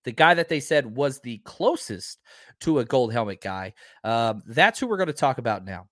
The 0.07 0.13
guy 0.13 0.33
that 0.33 0.49
they 0.49 0.61
said 0.61 0.87
was 0.87 1.21
the 1.21 1.39
closest 1.45 2.23
to 2.61 2.79
a 2.79 2.85
gold 2.85 3.13
helmet 3.13 3.43
guy. 3.43 3.75
Um, 4.03 4.43
that's 4.47 4.81
who 4.81 4.87
we're 4.87 4.97
going 4.97 5.09
to 5.09 5.13
talk 5.13 5.37
about 5.37 5.65
now 5.65 5.87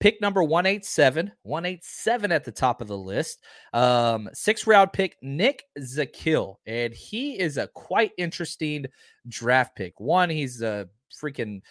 pick 0.00 0.20
number 0.20 0.42
187 0.42 1.32
187 1.42 2.32
at 2.32 2.44
the 2.44 2.52
top 2.52 2.80
of 2.80 2.88
the 2.88 2.96
list 2.96 3.40
um 3.72 4.28
six 4.32 4.66
round 4.66 4.92
pick 4.92 5.16
nick 5.22 5.64
Zakelj 5.78 6.56
and 6.66 6.94
he 6.94 7.38
is 7.38 7.56
a 7.56 7.68
quite 7.68 8.12
interesting 8.18 8.86
draft 9.28 9.76
pick 9.76 9.98
one 9.98 10.30
he's 10.30 10.62
a 10.62 10.88
freaking 11.12 11.62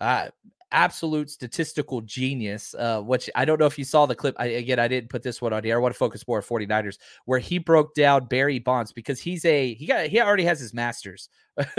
uh 0.00 0.28
absolute 0.72 1.30
statistical 1.30 2.00
genius 2.00 2.74
uh 2.78 3.00
which 3.00 3.28
i 3.34 3.44
don't 3.44 3.60
know 3.60 3.66
if 3.66 3.78
you 3.78 3.84
saw 3.84 4.06
the 4.06 4.14
clip 4.14 4.34
I, 4.38 4.46
again 4.46 4.78
i 4.78 4.88
didn't 4.88 5.10
put 5.10 5.22
this 5.22 5.40
one 5.40 5.52
on 5.52 5.62
here 5.62 5.76
i 5.76 5.78
want 5.78 5.94
to 5.94 5.98
focus 5.98 6.26
more 6.26 6.38
on 6.38 6.42
49ers 6.42 6.98
where 7.26 7.38
he 7.38 7.58
broke 7.58 7.94
down 7.94 8.26
barry 8.26 8.58
bonds 8.58 8.92
because 8.92 9.20
he's 9.20 9.44
a 9.44 9.74
he 9.74 9.86
got 9.86 10.06
he 10.06 10.20
already 10.20 10.44
has 10.44 10.58
his 10.58 10.74
masters 10.74 11.28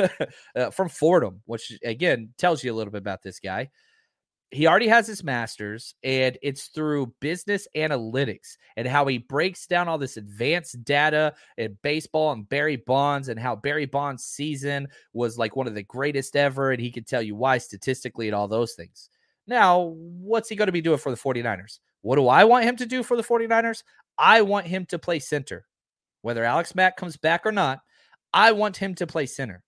uh, 0.56 0.70
from 0.72 0.90
fordham 0.90 1.42
which 1.46 1.78
again 1.84 2.30
tells 2.38 2.64
you 2.64 2.72
a 2.72 2.76
little 2.76 2.92
bit 2.92 3.02
about 3.02 3.24
this 3.24 3.40
guy 3.40 3.70
he 4.54 4.68
already 4.68 4.88
has 4.88 5.08
his 5.08 5.24
master's 5.24 5.96
and 6.04 6.38
it's 6.44 6.68
through 6.68 7.14
business 7.20 7.68
analytics 7.76 8.58
and 8.78 8.88
how 8.88 9.06
he 9.08 9.18
breaks 9.18 9.66
down 9.66 9.88
all 9.88 9.98
this 9.98 10.18
advanced 10.18 10.84
data 10.84 11.34
in 11.58 11.76
baseball 11.82 12.32
and 12.32 12.48
Barry 12.48 12.76
Bonds 12.76 13.30
and 13.30 13.40
how 13.40 13.56
Barry 13.56 13.88
Bonds 13.88 14.24
season 14.24 14.88
was 15.14 15.40
like 15.40 15.56
one 15.56 15.66
of 15.66 15.74
the 15.74 15.84
greatest 15.84 16.36
ever 16.36 16.72
and 16.72 16.80
he 16.80 16.92
can 16.92 17.04
tell 17.04 17.22
you 17.22 17.36
why 17.36 17.58
statistically 17.58 18.28
and 18.28 18.36
all 18.36 18.48
those 18.48 18.74
things. 18.74 19.10
Now, 19.48 19.96
what's 19.98 20.50
he 20.50 20.56
going 20.56 20.68
to 20.68 20.72
be 20.72 20.82
doing 20.82 21.00
for 21.00 21.10
the 21.10 21.18
49ers? 21.18 21.80
What 22.02 22.18
do 22.18 22.28
I 22.28 22.44
want 22.44 22.66
him 22.66 22.76
to 22.78 22.86
do 22.86 23.02
for 23.02 23.18
the 23.18 23.24
49ers? 23.24 23.84
I 24.20 24.42
want 24.42 24.68
him 24.68 24.86
to 24.88 25.00
play 25.00 25.18
center. 25.18 25.66
Whether 26.22 26.44
Alex 26.44 26.76
Mack 26.76 26.96
comes 26.96 27.18
back 27.18 27.46
or 27.46 27.52
not, 27.52 27.80
I 28.34 28.52
want 28.52 28.78
him 28.78 28.94
to 28.96 29.08
play 29.08 29.26
center. 29.26 29.63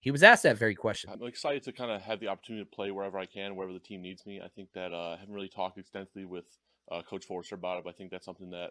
He 0.00 0.10
was 0.10 0.22
asked 0.22 0.44
that 0.44 0.56
very 0.56 0.74
question. 0.74 1.10
I'm 1.12 1.26
excited 1.26 1.62
to 1.64 1.72
kind 1.72 1.90
of 1.90 2.00
have 2.02 2.20
the 2.20 2.28
opportunity 2.28 2.64
to 2.64 2.70
play 2.70 2.90
wherever 2.90 3.18
I 3.18 3.26
can, 3.26 3.54
wherever 3.54 3.72
the 3.72 3.78
team 3.78 4.00
needs 4.00 4.24
me. 4.24 4.40
I 4.42 4.48
think 4.48 4.72
that 4.74 4.92
uh, 4.92 5.10
I 5.10 5.16
haven't 5.18 5.34
really 5.34 5.48
talked 5.48 5.76
extensively 5.78 6.24
with 6.24 6.46
uh, 6.90 7.02
Coach 7.02 7.26
Foerster 7.26 7.54
about 7.54 7.78
it, 7.78 7.84
but 7.84 7.90
I 7.90 7.92
think 7.92 8.10
that's 8.10 8.24
something 8.24 8.50
that 8.50 8.70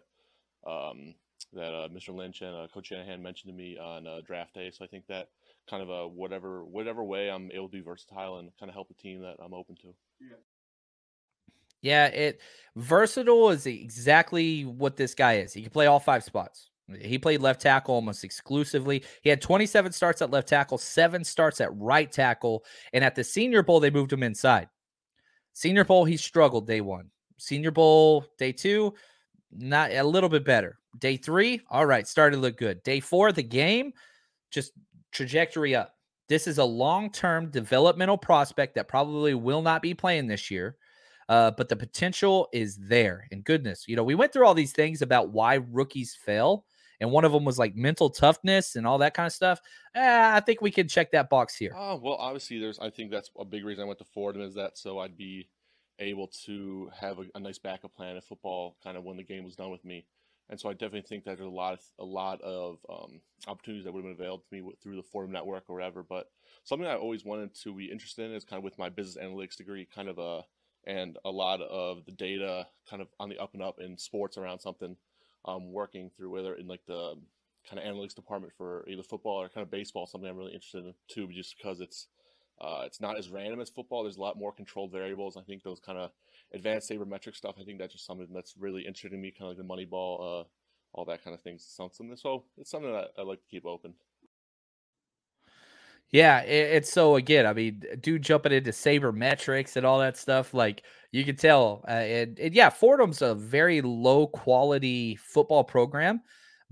um, 0.68 1.14
that 1.52 1.72
uh, 1.72 1.88
Mr. 1.88 2.14
Lynch 2.14 2.42
and 2.42 2.54
uh, 2.54 2.66
Coach 2.72 2.88
Shanahan 2.88 3.22
mentioned 3.22 3.52
to 3.52 3.56
me 3.56 3.78
on 3.78 4.06
uh, 4.06 4.20
draft 4.26 4.54
day. 4.54 4.70
So 4.70 4.84
I 4.84 4.88
think 4.88 5.06
that 5.06 5.28
kind 5.68 5.82
of 5.82 5.88
a 5.88 6.08
whatever 6.08 6.64
whatever 6.64 7.04
way 7.04 7.30
I'm 7.30 7.50
able 7.52 7.68
to 7.68 7.72
be 7.72 7.80
versatile 7.80 8.38
and 8.38 8.50
kind 8.58 8.68
of 8.68 8.74
help 8.74 8.90
a 8.90 8.94
team 8.94 9.22
that 9.22 9.36
I'm 9.42 9.54
open 9.54 9.76
to. 9.76 9.94
Yeah. 10.20 10.36
Yeah, 11.82 12.06
it 12.06 12.40
versatile 12.76 13.50
is 13.50 13.66
exactly 13.66 14.64
what 14.64 14.96
this 14.96 15.14
guy 15.14 15.38
is. 15.38 15.52
He 15.52 15.62
can 15.62 15.70
play 15.70 15.86
all 15.86 16.00
five 16.00 16.22
spots. 16.22 16.69
He 17.00 17.18
played 17.18 17.40
left 17.40 17.60
tackle 17.60 17.94
almost 17.94 18.24
exclusively. 18.24 19.04
He 19.22 19.30
had 19.30 19.42
27 19.42 19.92
starts 19.92 20.22
at 20.22 20.30
left 20.30 20.48
tackle, 20.48 20.78
seven 20.78 21.24
starts 21.24 21.60
at 21.60 21.74
right 21.76 22.10
tackle. 22.10 22.64
And 22.92 23.04
at 23.04 23.14
the 23.14 23.24
Senior 23.24 23.62
Bowl, 23.62 23.80
they 23.80 23.90
moved 23.90 24.12
him 24.12 24.22
inside. 24.22 24.68
Senior 25.52 25.84
Bowl, 25.84 26.04
he 26.04 26.16
struggled 26.16 26.66
day 26.66 26.80
one. 26.80 27.10
Senior 27.38 27.70
Bowl, 27.70 28.26
day 28.38 28.52
two, 28.52 28.94
not 29.52 29.90
a 29.90 30.02
little 30.02 30.28
bit 30.28 30.44
better. 30.44 30.78
Day 30.98 31.16
three, 31.16 31.60
all 31.70 31.86
right, 31.86 32.06
started 32.06 32.36
to 32.36 32.42
look 32.42 32.56
good. 32.56 32.82
Day 32.82 33.00
four, 33.00 33.32
the 33.32 33.42
game, 33.42 33.92
just 34.50 34.72
trajectory 35.12 35.74
up. 35.74 35.94
This 36.28 36.46
is 36.46 36.58
a 36.58 36.64
long 36.64 37.10
term 37.10 37.50
developmental 37.50 38.18
prospect 38.18 38.74
that 38.74 38.88
probably 38.88 39.34
will 39.34 39.62
not 39.62 39.82
be 39.82 39.94
playing 39.94 40.26
this 40.26 40.50
year. 40.50 40.76
Uh, 41.28 41.50
but 41.52 41.68
the 41.68 41.76
potential 41.76 42.48
is 42.52 42.76
there. 42.76 43.28
And 43.30 43.44
goodness, 43.44 43.84
you 43.86 43.94
know, 43.94 44.02
we 44.02 44.16
went 44.16 44.32
through 44.32 44.46
all 44.46 44.54
these 44.54 44.72
things 44.72 45.00
about 45.00 45.30
why 45.30 45.60
rookies 45.70 46.16
fail 46.24 46.64
and 47.00 47.10
one 47.10 47.24
of 47.24 47.32
them 47.32 47.44
was 47.44 47.58
like 47.58 47.74
mental 47.74 48.10
toughness 48.10 48.76
and 48.76 48.86
all 48.86 48.98
that 48.98 49.14
kind 49.14 49.26
of 49.26 49.32
stuff. 49.32 49.60
Eh, 49.94 50.30
I 50.34 50.40
think 50.40 50.60
we 50.60 50.70
can 50.70 50.88
check 50.88 51.12
that 51.12 51.30
box 51.30 51.56
here. 51.56 51.72
Oh 51.76 51.96
well, 52.02 52.14
obviously, 52.14 52.58
there's. 52.58 52.78
I 52.78 52.90
think 52.90 53.10
that's 53.10 53.30
a 53.38 53.44
big 53.44 53.64
reason 53.64 53.84
I 53.84 53.86
went 53.86 53.98
to 53.98 54.04
Fordham 54.04 54.42
is 54.42 54.54
that 54.54 54.78
so 54.78 54.98
I'd 54.98 55.16
be 55.16 55.48
able 55.98 56.28
to 56.46 56.90
have 56.98 57.18
a, 57.18 57.24
a 57.34 57.40
nice 57.40 57.58
backup 57.58 57.94
plan 57.94 58.16
if 58.16 58.24
football 58.24 58.76
kind 58.82 58.96
of 58.96 59.04
when 59.04 59.16
the 59.16 59.22
game 59.22 59.44
was 59.44 59.56
done 59.56 59.70
with 59.70 59.84
me. 59.84 60.06
And 60.48 60.58
so 60.58 60.68
I 60.68 60.72
definitely 60.72 61.02
think 61.02 61.24
that 61.24 61.36
there's 61.36 61.46
a 61.46 61.50
lot 61.50 61.74
of 61.74 61.80
a 61.98 62.04
lot 62.04 62.40
of 62.42 62.78
um, 62.88 63.20
opportunities 63.46 63.84
that 63.84 63.92
would 63.92 64.04
have 64.04 64.16
been 64.16 64.24
available 64.24 64.44
to 64.50 64.54
me 64.54 64.72
through 64.82 64.96
the 64.96 65.02
Fordham 65.02 65.32
network 65.32 65.64
or 65.68 65.74
whatever. 65.74 66.02
But 66.02 66.26
something 66.64 66.88
I 66.88 66.96
always 66.96 67.24
wanted 67.24 67.54
to 67.62 67.74
be 67.74 67.90
interested 67.90 68.28
in 68.28 68.36
is 68.36 68.44
kind 68.44 68.58
of 68.58 68.64
with 68.64 68.78
my 68.78 68.88
business 68.88 69.22
analytics 69.22 69.56
degree, 69.56 69.86
kind 69.94 70.08
of 70.08 70.18
a 70.18 70.42
and 70.86 71.18
a 71.24 71.30
lot 71.30 71.60
of 71.60 72.04
the 72.04 72.12
data 72.12 72.66
kind 72.88 73.02
of 73.02 73.08
on 73.20 73.28
the 73.28 73.38
up 73.38 73.54
and 73.54 73.62
up 73.62 73.78
in 73.80 73.98
sports 73.98 74.38
around 74.38 74.60
something 74.60 74.96
um, 75.44 75.72
working 75.72 76.10
through 76.16 76.30
whether 76.30 76.54
in 76.54 76.66
like 76.66 76.84
the 76.86 77.14
kind 77.68 77.78
of 77.78 77.84
analytics 77.84 78.14
department 78.14 78.52
for 78.56 78.84
either 78.88 79.02
football 79.02 79.40
or 79.40 79.48
kind 79.48 79.64
of 79.64 79.70
baseball, 79.70 80.06
something 80.06 80.28
I'm 80.28 80.36
really 80.36 80.54
interested 80.54 80.84
in 80.84 80.94
too, 81.08 81.28
just 81.32 81.56
because 81.56 81.80
it's 81.80 82.08
uh, 82.60 82.82
it's 82.84 83.00
not 83.00 83.18
as 83.18 83.30
random 83.30 83.60
as 83.60 83.70
football. 83.70 84.02
There's 84.02 84.18
a 84.18 84.20
lot 84.20 84.38
more 84.38 84.52
controlled 84.52 84.92
variables. 84.92 85.36
I 85.36 85.42
think 85.42 85.62
those 85.62 85.80
kind 85.80 85.98
of 85.98 86.10
advanced 86.52 86.90
sabermetric 86.90 87.34
stuff. 87.34 87.56
I 87.58 87.64
think 87.64 87.78
that's 87.78 87.94
just 87.94 88.04
something 88.04 88.28
that's 88.34 88.54
really 88.58 88.82
interesting 88.82 89.12
to 89.12 89.16
me, 89.16 89.30
kind 89.30 89.44
of 89.44 89.48
like 89.48 89.56
the 89.56 89.64
money 89.64 89.86
ball, 89.86 90.20
uh, 90.20 90.44
all 90.92 91.04
that 91.06 91.24
kind 91.24 91.34
of 91.34 91.40
things. 91.40 91.64
Something 91.64 92.14
so 92.16 92.44
it's 92.58 92.70
something 92.70 92.92
that 92.92 93.12
I 93.18 93.22
like 93.22 93.40
to 93.40 93.48
keep 93.48 93.64
open. 93.64 93.94
Yeah, 96.12 96.40
it, 96.42 96.74
it's 96.76 96.92
so 96.92 97.16
again. 97.16 97.46
I 97.46 97.52
mean, 97.52 97.82
dude, 98.00 98.22
jumping 98.22 98.52
into 98.52 98.70
sabermetrics 98.70 99.76
and 99.76 99.86
all 99.86 100.00
that 100.00 100.16
stuff, 100.16 100.52
like 100.52 100.82
you 101.12 101.24
can 101.24 101.36
tell. 101.36 101.84
Uh, 101.86 101.92
and, 101.92 102.38
and 102.38 102.54
yeah, 102.54 102.68
Fordham's 102.70 103.22
a 103.22 103.34
very 103.34 103.80
low 103.80 104.26
quality 104.26 105.16
football 105.16 105.62
program, 105.62 106.20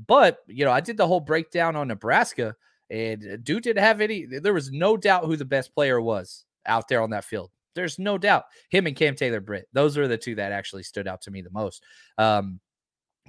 but 0.07 0.39
you 0.49 0.65
know, 0.65 0.73
I 0.73 0.81
did 0.81 0.97
the 0.97 1.07
whole 1.07 1.21
breakdown 1.21 1.77
on 1.77 1.89
Nebraska, 1.89 2.57
and 2.91 3.45
dude 3.45 3.63
didn't 3.63 3.83
have 3.83 4.01
any. 4.01 4.27
There 4.27 4.55
was 4.55 4.73
no 4.73 4.97
doubt 4.97 5.27
who 5.27 5.37
the 5.37 5.45
best 5.45 5.73
player 5.75 6.01
was 6.01 6.45
out 6.67 6.89
there 6.89 7.03
on 7.03 7.11
that 7.11 7.25
field. 7.25 7.51
There's 7.75 7.99
no 7.99 8.19
doubt 8.19 8.45
him 8.71 8.87
and 8.89 8.97
Cam 8.97 9.15
Taylor 9.15 9.41
Britt. 9.41 9.69
Those 9.73 9.97
are 9.97 10.09
the 10.09 10.19
two 10.19 10.35
that 10.35 10.51
actually 10.51 10.83
stood 10.83 11.07
out 11.07 11.23
to 11.23 11.31
me 11.31 11.43
the 11.43 11.51
most. 11.51 11.85
Um, 12.17 12.59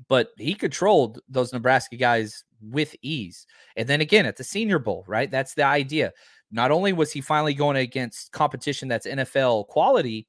but 0.07 0.29
he 0.37 0.53
controlled 0.53 1.19
those 1.27 1.53
Nebraska 1.53 1.97
guys 1.97 2.43
with 2.61 2.95
ease. 3.01 3.45
And 3.75 3.87
then 3.87 4.01
again 4.01 4.25
at 4.25 4.37
the 4.37 4.43
Senior 4.43 4.79
Bowl, 4.79 5.03
right? 5.07 5.29
That's 5.29 5.53
the 5.53 5.63
idea. 5.63 6.13
Not 6.51 6.71
only 6.71 6.93
was 6.93 7.11
he 7.11 7.21
finally 7.21 7.53
going 7.53 7.77
against 7.77 8.31
competition 8.31 8.87
that's 8.87 9.05
NFL 9.05 9.67
quality, 9.67 10.27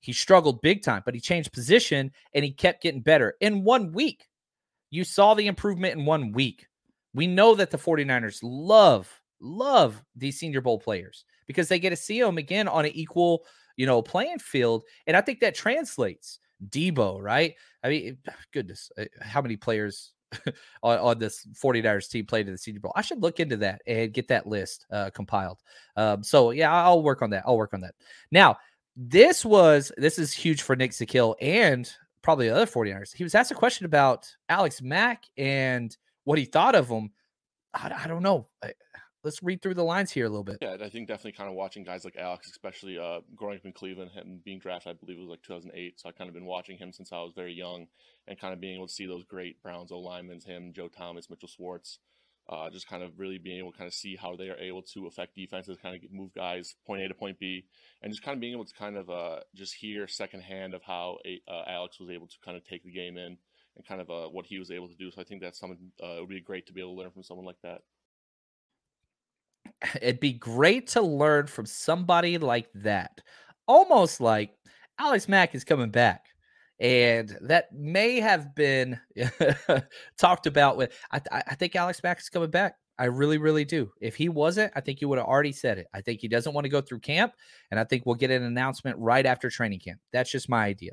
he 0.00 0.12
struggled 0.12 0.62
big 0.62 0.82
time, 0.82 1.02
but 1.04 1.14
he 1.14 1.20
changed 1.20 1.52
position 1.52 2.10
and 2.34 2.44
he 2.44 2.52
kept 2.52 2.82
getting 2.82 3.02
better 3.02 3.34
in 3.40 3.64
one 3.64 3.92
week. 3.92 4.26
You 4.90 5.04
saw 5.04 5.34
the 5.34 5.46
improvement 5.46 5.98
in 5.98 6.06
one 6.06 6.32
week. 6.32 6.66
We 7.14 7.26
know 7.26 7.54
that 7.54 7.70
the 7.70 7.78
49ers 7.78 8.40
love, 8.42 9.20
love 9.40 10.02
these 10.16 10.38
Senior 10.38 10.60
Bowl 10.60 10.78
players 10.78 11.24
because 11.46 11.68
they 11.68 11.78
get 11.78 11.90
to 11.90 11.96
see 11.96 12.20
them 12.20 12.38
again 12.38 12.66
on 12.68 12.84
an 12.84 12.92
equal, 12.94 13.44
you 13.76 13.86
know, 13.86 14.02
playing 14.02 14.38
field. 14.38 14.84
And 15.06 15.16
I 15.16 15.20
think 15.20 15.40
that 15.40 15.54
translates. 15.54 16.38
Deebo, 16.68 17.20
right? 17.20 17.54
I 17.82 17.88
mean, 17.88 18.18
goodness, 18.52 18.90
uh, 18.98 19.04
how 19.20 19.40
many 19.40 19.56
players 19.56 20.12
on, 20.82 20.98
on 20.98 21.18
this 21.18 21.46
49ers 21.60 22.08
team 22.08 22.26
played 22.26 22.46
in 22.46 22.52
the 22.52 22.58
Senior 22.58 22.80
Bowl. 22.80 22.92
I 22.94 23.02
should 23.02 23.22
look 23.22 23.40
into 23.40 23.56
that 23.58 23.82
and 23.86 24.12
get 24.12 24.28
that 24.28 24.46
list 24.46 24.86
uh, 24.90 25.10
compiled. 25.10 25.58
Um, 25.96 26.22
so 26.22 26.50
yeah, 26.50 26.72
I'll 26.72 27.02
work 27.02 27.22
on 27.22 27.30
that. 27.30 27.44
I'll 27.46 27.56
work 27.56 27.74
on 27.74 27.80
that. 27.80 27.94
Now, 28.30 28.58
this 28.96 29.44
was 29.44 29.92
this 29.96 30.18
is 30.18 30.32
huge 30.32 30.62
for 30.62 30.76
Nick 30.76 30.90
Zakelj 30.92 31.34
and 31.40 31.90
probably 32.22 32.48
the 32.48 32.54
other 32.54 32.66
49ers. 32.66 33.14
He 33.14 33.24
was 33.24 33.34
asked 33.34 33.50
a 33.50 33.54
question 33.54 33.86
about 33.86 34.28
Alex 34.48 34.82
Mack 34.82 35.24
and 35.36 35.96
what 36.24 36.38
he 36.38 36.44
thought 36.44 36.74
of 36.74 36.88
him. 36.88 37.10
I, 37.72 37.92
I 38.04 38.08
don't 38.08 38.22
know. 38.22 38.48
I, 38.62 38.72
let's 39.22 39.42
read 39.42 39.62
through 39.62 39.74
the 39.74 39.84
lines 39.84 40.10
here 40.10 40.26
a 40.26 40.28
little 40.28 40.44
bit. 40.44 40.58
Yeah, 40.60 40.76
I 40.82 40.88
think 40.88 41.08
definitely 41.08 41.32
kind 41.32 41.48
of 41.48 41.54
watching 41.54 41.84
guys 41.84 42.04
like 42.04 42.16
Alex, 42.16 42.50
especially 42.50 42.98
uh, 42.98 43.20
growing 43.34 43.58
up 43.58 43.64
in 43.64 43.72
Cleveland, 43.72 44.10
him 44.12 44.40
being 44.44 44.58
drafted, 44.58 44.90
I 44.90 44.94
believe 44.94 45.18
it 45.18 45.20
was 45.20 45.30
like 45.30 45.42
2008. 45.42 46.00
So 46.00 46.08
I 46.08 46.12
kind 46.12 46.28
of 46.28 46.34
been 46.34 46.46
watching 46.46 46.78
him 46.78 46.92
since 46.92 47.12
I 47.12 47.18
was 47.18 47.32
very 47.34 47.52
young, 47.52 47.86
and 48.26 48.40
kind 48.40 48.54
of 48.54 48.60
being 48.60 48.76
able 48.76 48.86
to 48.86 48.92
see 48.92 49.06
those 49.06 49.24
great 49.24 49.62
Browns 49.62 49.92
O 49.92 49.98
linemen, 49.98 50.40
him, 50.40 50.72
Joe 50.74 50.88
Thomas, 50.88 51.28
Mitchell 51.28 51.48
Schwartz, 51.48 51.98
uh, 52.48 52.68
just 52.70 52.88
kind 52.88 53.02
of 53.02 53.18
really 53.18 53.38
being 53.38 53.58
able 53.58 53.72
to 53.72 53.78
kind 53.78 53.86
of 53.86 53.94
see 53.94 54.16
how 54.16 54.34
they 54.36 54.48
are 54.48 54.56
able 54.56 54.82
to 54.82 55.06
affect 55.06 55.36
defenses, 55.36 55.78
kind 55.80 55.94
of 55.96 56.12
move 56.12 56.32
guys 56.34 56.74
point 56.86 57.02
A 57.02 57.08
to 57.08 57.14
point 57.14 57.38
B, 57.38 57.64
and 58.02 58.12
just 58.12 58.22
kind 58.22 58.34
of 58.34 58.40
being 58.40 58.54
able 58.54 58.64
to 58.64 58.74
kind 58.74 58.96
of 58.96 59.08
uh, 59.08 59.40
just 59.54 59.74
hear 59.74 60.08
secondhand 60.08 60.74
of 60.74 60.82
how 60.82 61.18
uh, 61.48 61.62
Alex 61.68 62.00
was 62.00 62.10
able 62.10 62.26
to 62.26 62.36
kind 62.44 62.56
of 62.56 62.64
take 62.64 62.82
the 62.82 62.90
game 62.90 63.16
in 63.16 63.36
and 63.76 63.86
kind 63.86 64.00
of 64.00 64.10
uh, 64.10 64.28
what 64.28 64.46
he 64.46 64.58
was 64.58 64.70
able 64.70 64.88
to 64.88 64.96
do. 64.96 65.10
So 65.10 65.20
I 65.20 65.24
think 65.24 65.40
that's 65.40 65.58
something 65.58 65.92
uh, 66.02 66.16
it 66.16 66.20
would 66.20 66.28
be 66.28 66.40
great 66.40 66.66
to 66.66 66.72
be 66.72 66.80
able 66.80 66.94
to 66.94 67.02
learn 67.02 67.10
from 67.10 67.22
someone 67.22 67.46
like 67.46 67.60
that. 67.62 67.82
It'd 70.00 70.20
be 70.20 70.32
great 70.32 70.88
to 70.88 71.02
learn 71.02 71.46
from 71.46 71.66
somebody 71.66 72.38
like 72.38 72.68
that. 72.74 73.20
Almost 73.66 74.20
like 74.20 74.52
Alex 74.98 75.28
Mack 75.28 75.54
is 75.54 75.64
coming 75.64 75.90
back 75.90 76.26
and 76.80 77.36
that 77.42 77.72
may 77.72 78.20
have 78.20 78.54
been 78.54 78.98
talked 80.18 80.46
about 80.46 80.76
with 80.76 80.92
I, 81.12 81.20
I 81.30 81.54
think 81.54 81.76
alex 81.76 82.00
mack 82.02 82.18
is 82.20 82.28
coming 82.28 82.50
back. 82.50 82.76
I 82.98 83.04
really 83.04 83.38
really 83.38 83.64
do. 83.64 83.90
If 84.00 84.16
he 84.16 84.28
wasn't 84.28 84.72
i 84.74 84.80
think 84.80 85.00
you 85.00 85.08
would 85.08 85.18
have 85.18 85.26
already 85.26 85.52
said 85.52 85.78
it. 85.78 85.86
I 85.94 86.00
think 86.00 86.20
he 86.20 86.28
doesn't 86.28 86.54
want 86.54 86.64
to 86.64 86.70
go 86.70 86.80
through 86.80 87.00
camp 87.00 87.34
and 87.70 87.78
i 87.78 87.84
think 87.84 88.06
we'll 88.06 88.14
get 88.14 88.30
an 88.30 88.42
announcement 88.42 88.96
right 88.98 89.26
after 89.26 89.50
training 89.50 89.80
camp. 89.80 90.00
That's 90.12 90.30
just 90.30 90.48
my 90.48 90.64
idea. 90.64 90.92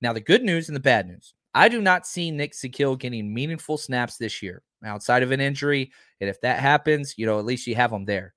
Now 0.00 0.12
the 0.12 0.20
good 0.20 0.42
news 0.42 0.68
and 0.68 0.76
the 0.76 0.80
bad 0.80 1.08
news 1.08 1.34
i 1.54 1.68
do 1.68 1.80
not 1.80 2.06
see 2.06 2.30
nick 2.30 2.52
Zakelj 2.52 2.98
getting 2.98 3.32
meaningful 3.32 3.78
snaps 3.78 4.16
this 4.16 4.42
year 4.42 4.62
outside 4.84 5.22
of 5.22 5.30
an 5.30 5.40
injury 5.40 5.92
and 6.20 6.28
if 6.28 6.40
that 6.40 6.58
happens 6.58 7.14
you 7.16 7.26
know 7.26 7.38
at 7.38 7.44
least 7.44 7.66
you 7.66 7.74
have 7.74 7.92
him 7.92 8.04
there 8.04 8.34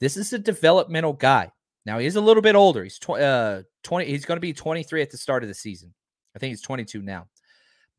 this 0.00 0.16
is 0.16 0.32
a 0.32 0.38
developmental 0.38 1.12
guy 1.12 1.50
now 1.86 1.98
he's 1.98 2.16
a 2.16 2.20
little 2.20 2.42
bit 2.42 2.56
older 2.56 2.82
he's 2.82 2.98
tw- 2.98 3.10
uh, 3.10 3.62
20 3.84 4.06
he's 4.06 4.24
going 4.24 4.36
to 4.36 4.40
be 4.40 4.52
23 4.52 5.02
at 5.02 5.10
the 5.10 5.18
start 5.18 5.42
of 5.42 5.48
the 5.48 5.54
season 5.54 5.94
I 6.34 6.38
think 6.38 6.50
he's 6.50 6.62
22 6.62 7.02
now. 7.02 7.26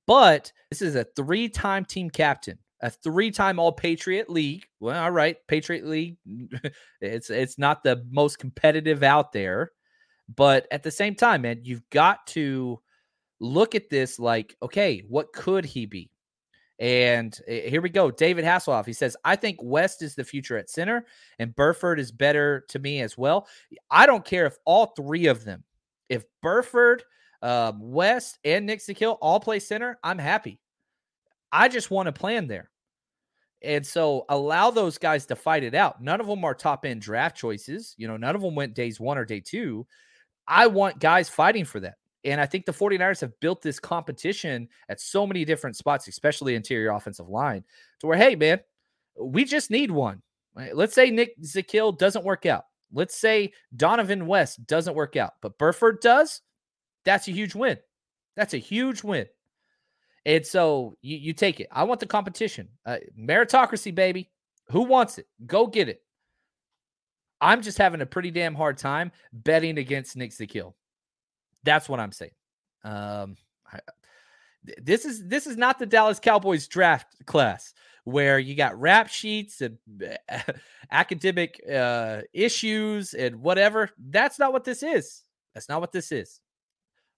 But 0.07 0.51
this 0.69 0.81
is 0.81 0.95
a 0.95 1.05
three 1.15 1.49
time 1.49 1.85
team 1.85 2.09
captain, 2.09 2.59
a 2.81 2.89
three 2.89 3.31
time 3.31 3.59
All 3.59 3.71
Patriot 3.71 4.29
League. 4.29 4.65
Well, 4.79 5.01
all 5.01 5.11
right, 5.11 5.37
Patriot 5.47 5.85
League. 5.85 6.17
it's 7.01 7.29
it's 7.29 7.57
not 7.57 7.83
the 7.83 8.05
most 8.11 8.37
competitive 8.37 9.03
out 9.03 9.31
there, 9.31 9.71
but 10.33 10.67
at 10.69 10.83
the 10.83 10.91
same 10.91 11.15
time, 11.15 11.41
man, 11.41 11.61
you've 11.63 11.89
got 11.89 12.27
to 12.27 12.79
look 13.39 13.75
at 13.75 13.89
this 13.89 14.19
like, 14.19 14.55
okay, 14.61 15.03
what 15.07 15.33
could 15.33 15.65
he 15.65 15.85
be? 15.85 16.09
And 16.79 17.37
eh, 17.47 17.69
here 17.69 17.81
we 17.81 17.89
go. 17.89 18.11
David 18.11 18.45
Hasselhoff. 18.45 18.85
He 18.85 18.93
says, 18.93 19.15
I 19.23 19.35
think 19.35 19.57
West 19.61 20.01
is 20.01 20.15
the 20.15 20.23
future 20.23 20.57
at 20.57 20.69
center, 20.69 21.05
and 21.39 21.55
Burford 21.55 21.99
is 21.99 22.11
better 22.11 22.65
to 22.69 22.79
me 22.79 23.01
as 23.01 23.17
well. 23.17 23.47
I 23.89 24.05
don't 24.05 24.25
care 24.25 24.45
if 24.45 24.57
all 24.65 24.87
three 24.87 25.27
of 25.27 25.43
them, 25.45 25.63
if 26.09 26.23
Burford 26.41 27.03
um, 27.41 27.79
West 27.79 28.39
and 28.43 28.65
Nick 28.65 28.79
Zakelj 28.79 29.17
all 29.21 29.39
play 29.39 29.59
center, 29.59 29.99
I'm 30.03 30.19
happy. 30.19 30.59
I 31.51 31.69
just 31.69 31.91
want 31.91 32.07
to 32.07 32.11
plan 32.11 32.47
there. 32.47 32.69
And 33.61 33.85
so 33.85 34.25
allow 34.29 34.69
those 34.69 34.97
guys 34.97 35.25
to 35.27 35.35
fight 35.35 35.63
it 35.63 35.73
out. 35.73 36.01
None 36.01 36.19
of 36.19 36.27
them 36.27 36.43
are 36.43 36.53
top 36.53 36.85
end 36.85 37.01
draft 37.01 37.37
choices. 37.37 37.95
You 37.97 38.07
know, 38.07 38.17
none 38.17 38.35
of 38.35 38.41
them 38.41 38.53
went 38.53 38.75
days 38.75 38.99
one 38.99 39.17
or 39.17 39.25
day 39.25 39.39
two. 39.39 39.87
I 40.47 40.67
want 40.67 40.99
guys 40.99 41.29
fighting 41.29 41.65
for 41.65 41.79
that. 41.79 41.95
And 42.25 42.41
I 42.41 42.47
think 42.47 42.65
the 42.65 42.71
49ers 42.71 43.21
have 43.21 43.39
built 43.39 43.61
this 43.61 43.79
competition 43.79 44.67
at 44.89 44.99
so 44.99 45.27
many 45.27 45.45
different 45.45 45.77
spots, 45.77 46.07
especially 46.07 46.55
interior 46.55 46.91
offensive 46.91 47.29
line, 47.29 47.63
to 47.99 48.07
where, 48.07 48.17
hey, 48.17 48.35
man, 48.35 48.59
we 49.19 49.45
just 49.45 49.69
need 49.69 49.91
one. 49.91 50.21
Let's 50.73 50.95
say 50.95 51.11
Nick 51.11 51.39
Zakelj 51.41 51.97
doesn't 51.97 52.25
work 52.25 52.45
out. 52.45 52.65
Let's 52.91 53.15
say 53.15 53.53
Donovan 53.75 54.25
West 54.25 54.65
doesn't 54.65 54.95
work 54.95 55.15
out, 55.15 55.33
but 55.41 55.57
Burford 55.57 55.99
does. 56.01 56.41
That's 57.03 57.27
a 57.27 57.31
huge 57.31 57.53
win. 57.53 57.77
That's 58.35 58.53
a 58.53 58.57
huge 58.57 59.03
win. 59.03 59.27
And 60.25 60.45
so 60.45 60.97
you, 61.01 61.17
you 61.17 61.33
take 61.33 61.59
it. 61.59 61.67
I 61.71 61.83
want 61.83 61.99
the 61.99 62.07
competition. 62.07 62.69
Uh, 62.85 62.97
meritocracy, 63.19 63.93
baby. 63.93 64.31
Who 64.69 64.81
wants 64.81 65.19
it? 65.19 65.27
Go 65.45 65.67
get 65.67 65.89
it. 65.89 66.01
I'm 67.41 67.61
just 67.61 67.77
having 67.77 68.01
a 68.01 68.05
pretty 68.05 68.31
damn 68.31 68.55
hard 68.55 68.77
time 68.77 69.11
betting 69.31 69.77
against 69.77 70.15
Nick 70.15 70.31
Zakelj. 70.31 70.73
That's 71.65 71.89
what 71.89 71.99
I'm 71.99 72.13
saying. 72.13 72.31
Um, 72.83 73.35
I, 73.71 73.79
this 74.81 75.05
is 75.05 75.27
this 75.27 75.47
is 75.47 75.57
not 75.57 75.79
the 75.79 75.85
Dallas 75.85 76.19
Cowboys 76.19 76.67
draft 76.67 77.07
class 77.25 77.73
where 78.05 78.37
you 78.37 78.55
got 78.55 78.79
rap 78.79 79.09
sheets 79.09 79.61
and 79.61 79.77
academic 80.91 81.59
uh, 81.69 82.21
issues 82.33 83.13
and 83.13 83.37
whatever. 83.37 83.89
That's 83.97 84.39
not 84.39 84.53
what 84.53 84.63
this 84.63 84.83
is. 84.83 85.23
That's 85.53 85.67
not 85.67 85.81
what 85.81 85.91
this 85.91 86.11
is. 86.11 86.39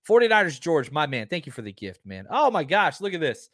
49ers 0.07 0.59
George, 0.59 0.89
my 0.89 1.05
man. 1.05 1.27
Thank 1.27 1.45
you 1.45 1.51
for 1.51 1.61
the 1.61 1.73
gift, 1.73 2.05
man. 2.05 2.25
Oh 2.29 2.49
my 2.49 2.63
gosh, 2.63 3.01
look 3.01 3.13
at 3.13 3.19
this. 3.19 3.49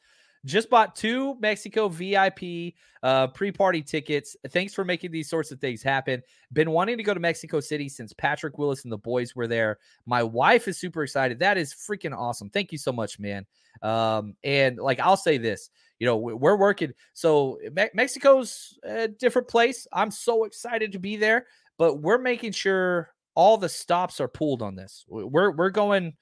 Just 0.45 0.69
bought 0.69 0.95
two 0.95 1.35
Mexico 1.39 1.87
VIP 1.87 2.73
uh, 3.01 3.27
pre-party 3.27 3.81
tickets. 3.81 4.35
Thanks 4.49 4.73
for 4.73 4.83
making 4.83 5.11
these 5.11 5.29
sorts 5.29 5.51
of 5.51 5.59
things 5.59 5.81
happen. 5.81 6.21
Been 6.51 6.71
wanting 6.71 6.97
to 6.97 7.03
go 7.03 7.13
to 7.13 7.19
Mexico 7.19 7.59
City 7.59 7.87
since 7.87 8.11
Patrick 8.13 8.57
Willis 8.57 8.83
and 8.83 8.91
the 8.91 8.97
boys 8.97 9.35
were 9.35 9.47
there. 9.47 9.79
My 10.05 10.21
wife 10.21 10.67
is 10.67 10.77
super 10.77 11.03
excited. 11.03 11.39
That 11.39 11.57
is 11.57 11.73
freaking 11.73 12.17
awesome. 12.17 12.49
Thank 12.49 12.71
you 12.71 12.77
so 12.77 12.91
much, 12.91 13.19
man. 13.19 13.45
Um, 13.81 14.35
and 14.43 14.77
like 14.77 14.99
I'll 14.99 15.17
say 15.17 15.37
this, 15.37 15.69
you 15.99 16.07
know, 16.07 16.17
we're 16.17 16.57
working. 16.57 16.93
So 17.13 17.59
Me- 17.71 17.89
Mexico's 17.93 18.77
a 18.83 19.07
different 19.07 19.47
place. 19.47 19.87
I'm 19.93 20.11
so 20.11 20.43
excited 20.43 20.91
to 20.91 20.99
be 20.99 21.15
there, 21.15 21.47
but 21.77 22.01
we're 22.01 22.17
making 22.17 22.51
sure 22.51 23.13
all 23.35 23.57
the 23.57 23.69
stops 23.69 24.19
are 24.19 24.27
pulled 24.27 24.61
on 24.61 24.75
this. 24.75 25.05
We're 25.07 25.51
we're 25.51 25.69
going 25.69 26.13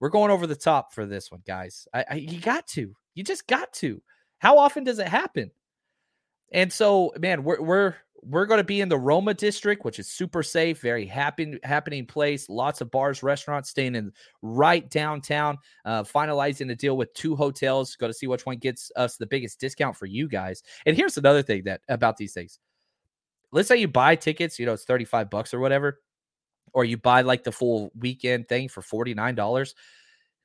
we're 0.00 0.08
going 0.10 0.30
over 0.30 0.46
the 0.46 0.56
top 0.56 0.92
for 0.92 1.06
this 1.06 1.30
one, 1.30 1.42
guys. 1.46 1.86
I, 1.92 2.04
I, 2.10 2.14
you 2.16 2.40
got 2.40 2.66
to. 2.68 2.94
You 3.16 3.24
just 3.24 3.48
got 3.48 3.72
to. 3.74 4.00
How 4.38 4.58
often 4.58 4.84
does 4.84 5.00
it 5.00 5.08
happen? 5.08 5.50
And 6.52 6.72
so, 6.72 7.12
man, 7.18 7.42
we're 7.42 7.60
we're 7.60 7.94
we're 8.22 8.46
going 8.46 8.58
to 8.58 8.64
be 8.64 8.80
in 8.80 8.88
the 8.88 8.98
Roma 8.98 9.34
district, 9.34 9.84
which 9.84 9.98
is 9.98 10.08
super 10.08 10.44
safe, 10.44 10.80
very 10.80 11.06
happy 11.06 11.58
happening 11.64 12.06
place. 12.06 12.48
Lots 12.48 12.80
of 12.80 12.92
bars, 12.92 13.24
restaurants, 13.24 13.70
staying 13.70 13.96
in 13.96 14.12
right 14.42 14.88
downtown. 14.88 15.58
Uh, 15.84 16.04
finalizing 16.04 16.70
a 16.70 16.76
deal 16.76 16.96
with 16.96 17.12
two 17.14 17.34
hotels. 17.34 17.96
Got 17.96 18.08
to 18.08 18.14
see 18.14 18.28
which 18.28 18.46
one 18.46 18.58
gets 18.58 18.92
us 18.94 19.16
the 19.16 19.26
biggest 19.26 19.58
discount 19.58 19.96
for 19.96 20.06
you 20.06 20.28
guys. 20.28 20.62
And 20.84 20.96
here's 20.96 21.18
another 21.18 21.42
thing 21.42 21.64
that 21.64 21.80
about 21.88 22.16
these 22.16 22.34
things. 22.34 22.60
Let's 23.50 23.66
say 23.66 23.78
you 23.78 23.88
buy 23.88 24.14
tickets, 24.14 24.58
you 24.58 24.66
know, 24.66 24.74
it's 24.74 24.84
35 24.84 25.30
bucks 25.30 25.52
or 25.52 25.58
whatever 25.58 26.00
or 26.76 26.84
you 26.84 26.98
buy 26.98 27.22
like 27.22 27.42
the 27.42 27.52
full 27.52 27.90
weekend 27.98 28.48
thing 28.48 28.68
for 28.68 28.82
$49 28.82 29.72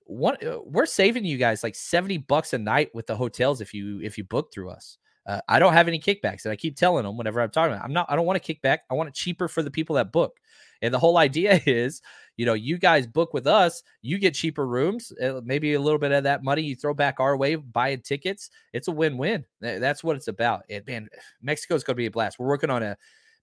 uh, 0.10 0.60
we're 0.66 0.86
saving 0.86 1.26
you 1.26 1.38
guys 1.38 1.64
like 1.64 1.76
70 1.76 2.18
bucks 2.20 2.54
a 2.54 2.58
night 2.58 2.90
with 2.94 3.08
the 3.08 3.16
hotels 3.16 3.62
if 3.62 3.74
you 3.74 4.00
if 4.02 4.18
you 4.18 4.24
book 4.24 4.52
through 4.54 4.70
us. 4.70 4.98
Uh, 5.28 5.40
i 5.48 5.60
don't 5.60 5.74
have 5.74 5.88
any 5.88 6.00
kickbacks 6.00 6.46
and 6.46 6.52
i 6.52 6.56
keep 6.56 6.76
telling 6.76 7.04
them 7.04 7.16
whenever 7.16 7.40
i'm 7.40 7.52
talking 7.52 7.72
about 7.72 7.86
i'm 7.86 7.94
not 7.94 8.08
i 8.10 8.16
don't 8.16 8.26
want 8.26 8.38
a 8.38 8.54
kickback 8.54 8.80
i 8.90 8.96
want 8.96 9.08
it 9.08 9.14
cheaper 9.14 9.48
for 9.48 9.62
the 9.62 9.70
people 9.70 9.96
that 9.96 10.12
book. 10.12 10.40
And 10.82 10.92
the 10.92 10.98
whole 10.98 11.20
idea 11.20 11.62
is 11.68 12.02
you 12.38 12.46
know 12.48 12.56
you 12.56 12.80
guys 12.80 13.06
book 13.06 13.32
with 13.32 13.46
us 13.46 13.84
you 14.02 14.18
get 14.18 14.34
cheaper 14.34 14.66
rooms 14.66 15.14
uh, 15.24 15.40
maybe 15.44 15.76
a 15.76 15.80
little 15.80 16.00
bit 16.00 16.12
of 16.12 16.24
that 16.24 16.44
money 16.44 16.64
you 16.64 16.76
throw 16.76 16.96
back 16.96 17.20
our 17.20 17.38
way 17.38 17.54
buying 17.54 18.02
tickets 18.02 18.50
it's 18.74 18.88
a 18.88 18.92
win-win. 18.92 19.46
That's 19.60 20.04
what 20.04 20.16
it's 20.16 20.28
about. 20.28 20.64
And 20.72 20.84
man 20.88 21.08
mexico's 21.44 21.84
going 21.84 21.94
to 21.96 22.02
be 22.02 22.08
a 22.08 22.12
blast. 22.12 22.40
We're 22.40 22.48
working 22.48 22.72
on 22.72 22.82
a 22.82 22.98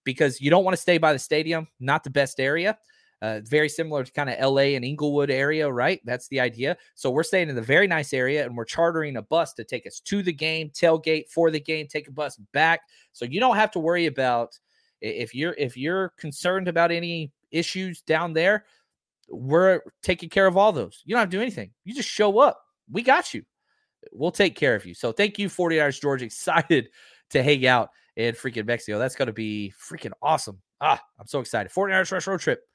because 0.05 0.41
you 0.41 0.51
don't 0.51 0.65
want 0.65 0.75
to 0.75 0.81
stay 0.81 0.99
by 0.99 1.13
the 1.13 1.19
stadium, 1.19 1.69
not 1.81 2.03
the 2.03 2.11
best 2.11 2.41
area. 2.41 2.79
Uh, 3.21 3.41
very 3.43 3.69
similar 3.69 4.05
to 4.05 4.12
kind 4.12 4.31
of 4.31 4.39
LA 4.39 4.75
and 4.77 4.85
Inglewood 4.85 5.31
area, 5.31 5.71
right? 5.71 6.01
That's 6.05 6.29
the 6.29 6.39
idea. 6.39 6.77
So 6.95 7.11
we're 7.11 7.25
staying 7.25 7.49
in 7.49 7.57
the 7.57 7.62
very 7.62 7.89
nice 7.89 8.12
area 8.12 8.45
and 8.45 8.57
we're 8.57 8.64
chartering 8.64 9.16
a 9.16 9.23
bus 9.23 9.55
to 9.55 9.64
take 9.64 9.87
us 9.89 9.99
to 10.01 10.23
the 10.23 10.33
game, 10.33 10.71
tailgate 10.71 11.29
for 11.29 11.51
the 11.51 11.59
game, 11.59 11.89
take 11.89 12.07
a 12.07 12.12
bus 12.12 12.37
back. 12.53 12.81
So 13.12 13.25
you 13.25 13.41
don't 13.41 13.57
have 13.57 13.73
to 13.73 13.81
worry 13.81 14.07
about 14.07 14.57
if 15.01 15.35
you're 15.35 15.55
if 15.55 15.77
you're 15.77 16.11
concerned 16.11 16.69
about 16.69 16.93
any 16.93 17.33
issues 17.51 18.03
down 18.03 18.35
there, 18.35 18.64
we're 19.29 19.81
taking 20.03 20.29
care 20.29 20.47
of 20.47 20.57
all 20.57 20.73
those. 20.73 21.03
You 21.05 21.14
don't 21.14 21.21
have 21.21 21.31
to 21.31 21.37
do 21.37 21.43
anything. 21.43 21.71
You 21.85 21.95
just 21.95 22.09
show 22.09 22.39
up. 22.39 22.61
We 22.91 23.03
got 23.03 23.35
you. 23.35 23.43
We'll 24.12 24.31
take 24.31 24.55
care 24.55 24.75
of 24.75 24.87
you. 24.87 24.95
So 24.95 25.12
thank 25.12 25.39
you, 25.39 25.49
49ers 25.49 26.01
George. 26.01 26.23
Excited 26.29 26.91
to 27.31 27.43
hang 27.43 27.66
out 27.66 27.91
in 28.16 28.35
freaking 28.35 28.66
Mexico. 28.66 28.99
That's 28.99 29.14
going 29.14 29.27
to 29.27 29.33
be 29.33 29.73
freaking 29.81 30.12
awesome. 30.23 30.61
Ah, 30.81 31.03
I'm 31.19 31.27
so 31.27 31.41
excited. 31.41 31.73
49ers 31.73 32.12
Rush 32.12 32.27
Road 32.27 32.41
Trip. 32.41 32.68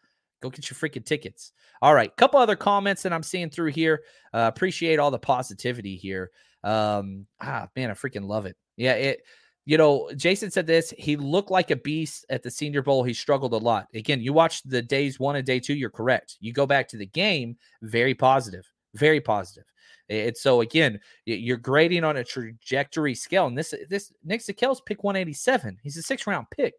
Go 0.43 0.49
get 0.49 0.69
your 0.69 0.75
freaking 0.75 1.05
tickets. 1.05 1.53
All 1.81 1.95
right. 1.95 2.13
Couple 2.17 2.37
other 2.37 2.57
comments 2.57 3.01
that 3.03 3.13
I'm 3.13 3.23
seeing 3.23 3.49
through 3.49 3.71
here. 3.71 4.03
Uh, 4.33 4.51
appreciate 4.53 4.99
all 4.99 5.09
the 5.09 5.17
positivity 5.17 5.95
here. 5.95 6.31
Um, 6.65 7.27
ah, 7.39 7.69
man, 7.77 7.89
I 7.89 7.93
freaking 7.93 8.27
love 8.27 8.45
it. 8.45 8.57
Yeah, 8.75 8.93
it. 8.95 9.21
You 9.65 9.77
know, 9.77 10.11
Jason 10.17 10.51
said 10.51 10.67
this. 10.67 10.93
He 10.97 11.15
looked 11.15 11.49
like 11.49 11.71
a 11.71 11.77
beast 11.77 12.25
at 12.29 12.43
the 12.43 12.51
Senior 12.51 12.81
Bowl. 12.81 13.05
He 13.05 13.13
struggled 13.13 13.53
a 13.53 13.57
lot. 13.57 13.87
Again, 13.93 14.19
you 14.19 14.33
watch 14.33 14.61
the 14.63 14.81
days 14.81 15.17
one 15.17 15.37
and 15.37 15.45
day 15.45 15.61
two. 15.61 15.75
You're 15.75 15.89
correct. 15.89 16.35
You 16.41 16.51
go 16.51 16.65
back 16.65 16.89
to 16.89 16.97
the 16.97 17.05
game, 17.05 17.55
very 17.81 18.13
positive, 18.13 18.69
very 18.95 19.21
positive. 19.21 19.63
It's 20.09 20.41
so 20.41 20.59
again, 20.59 20.99
you're 21.23 21.55
grading 21.55 22.03
on 22.03 22.17
a 22.17 22.23
trajectory 22.25 23.15
scale, 23.15 23.47
and 23.47 23.57
this 23.57 23.73
this 23.89 24.11
Nick 24.25 24.41
Zakelj 24.41 24.85
pick 24.85 25.05
187. 25.05 25.79
He's 25.81 25.95
a 25.95 26.01
six 26.01 26.27
round 26.27 26.47
pick. 26.51 26.73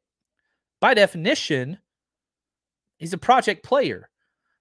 By 0.82 0.92
definition, 0.92 1.78
he's 2.98 3.12
a 3.12 3.18
project 3.18 3.64
player. 3.64 4.08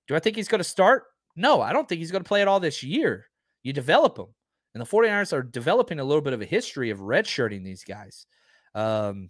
Do 0.08 0.16
I 0.16 0.20
think 0.20 0.36
he's 0.36 0.48
going 0.48 0.60
to 0.60 0.66
start? 0.66 1.04
No, 1.36 1.62
I 1.62 1.74
don't 1.74 1.88
think 1.88 2.00
he's 2.00 2.12
going 2.12 2.24
to 2.24 2.28
play 2.28 2.42
at 2.42 2.48
all 2.48 2.60
this 2.60 2.84
year. 2.84 3.28
You 3.64 3.74
develop 3.74 4.18
him. 4.18 4.28
And 4.74 4.82
the 4.82 4.88
49ers 4.88 5.34
are 5.34 5.44
developing 5.44 6.00
a 6.00 6.04
little 6.04 6.22
bit 6.22 6.34
of 6.34 6.42
a 6.42 6.46
history 6.46 6.90
of 6.90 7.00
redshirting 7.00 7.64
these 7.64 7.84
guys. 7.84 8.26
Um, 8.74 9.30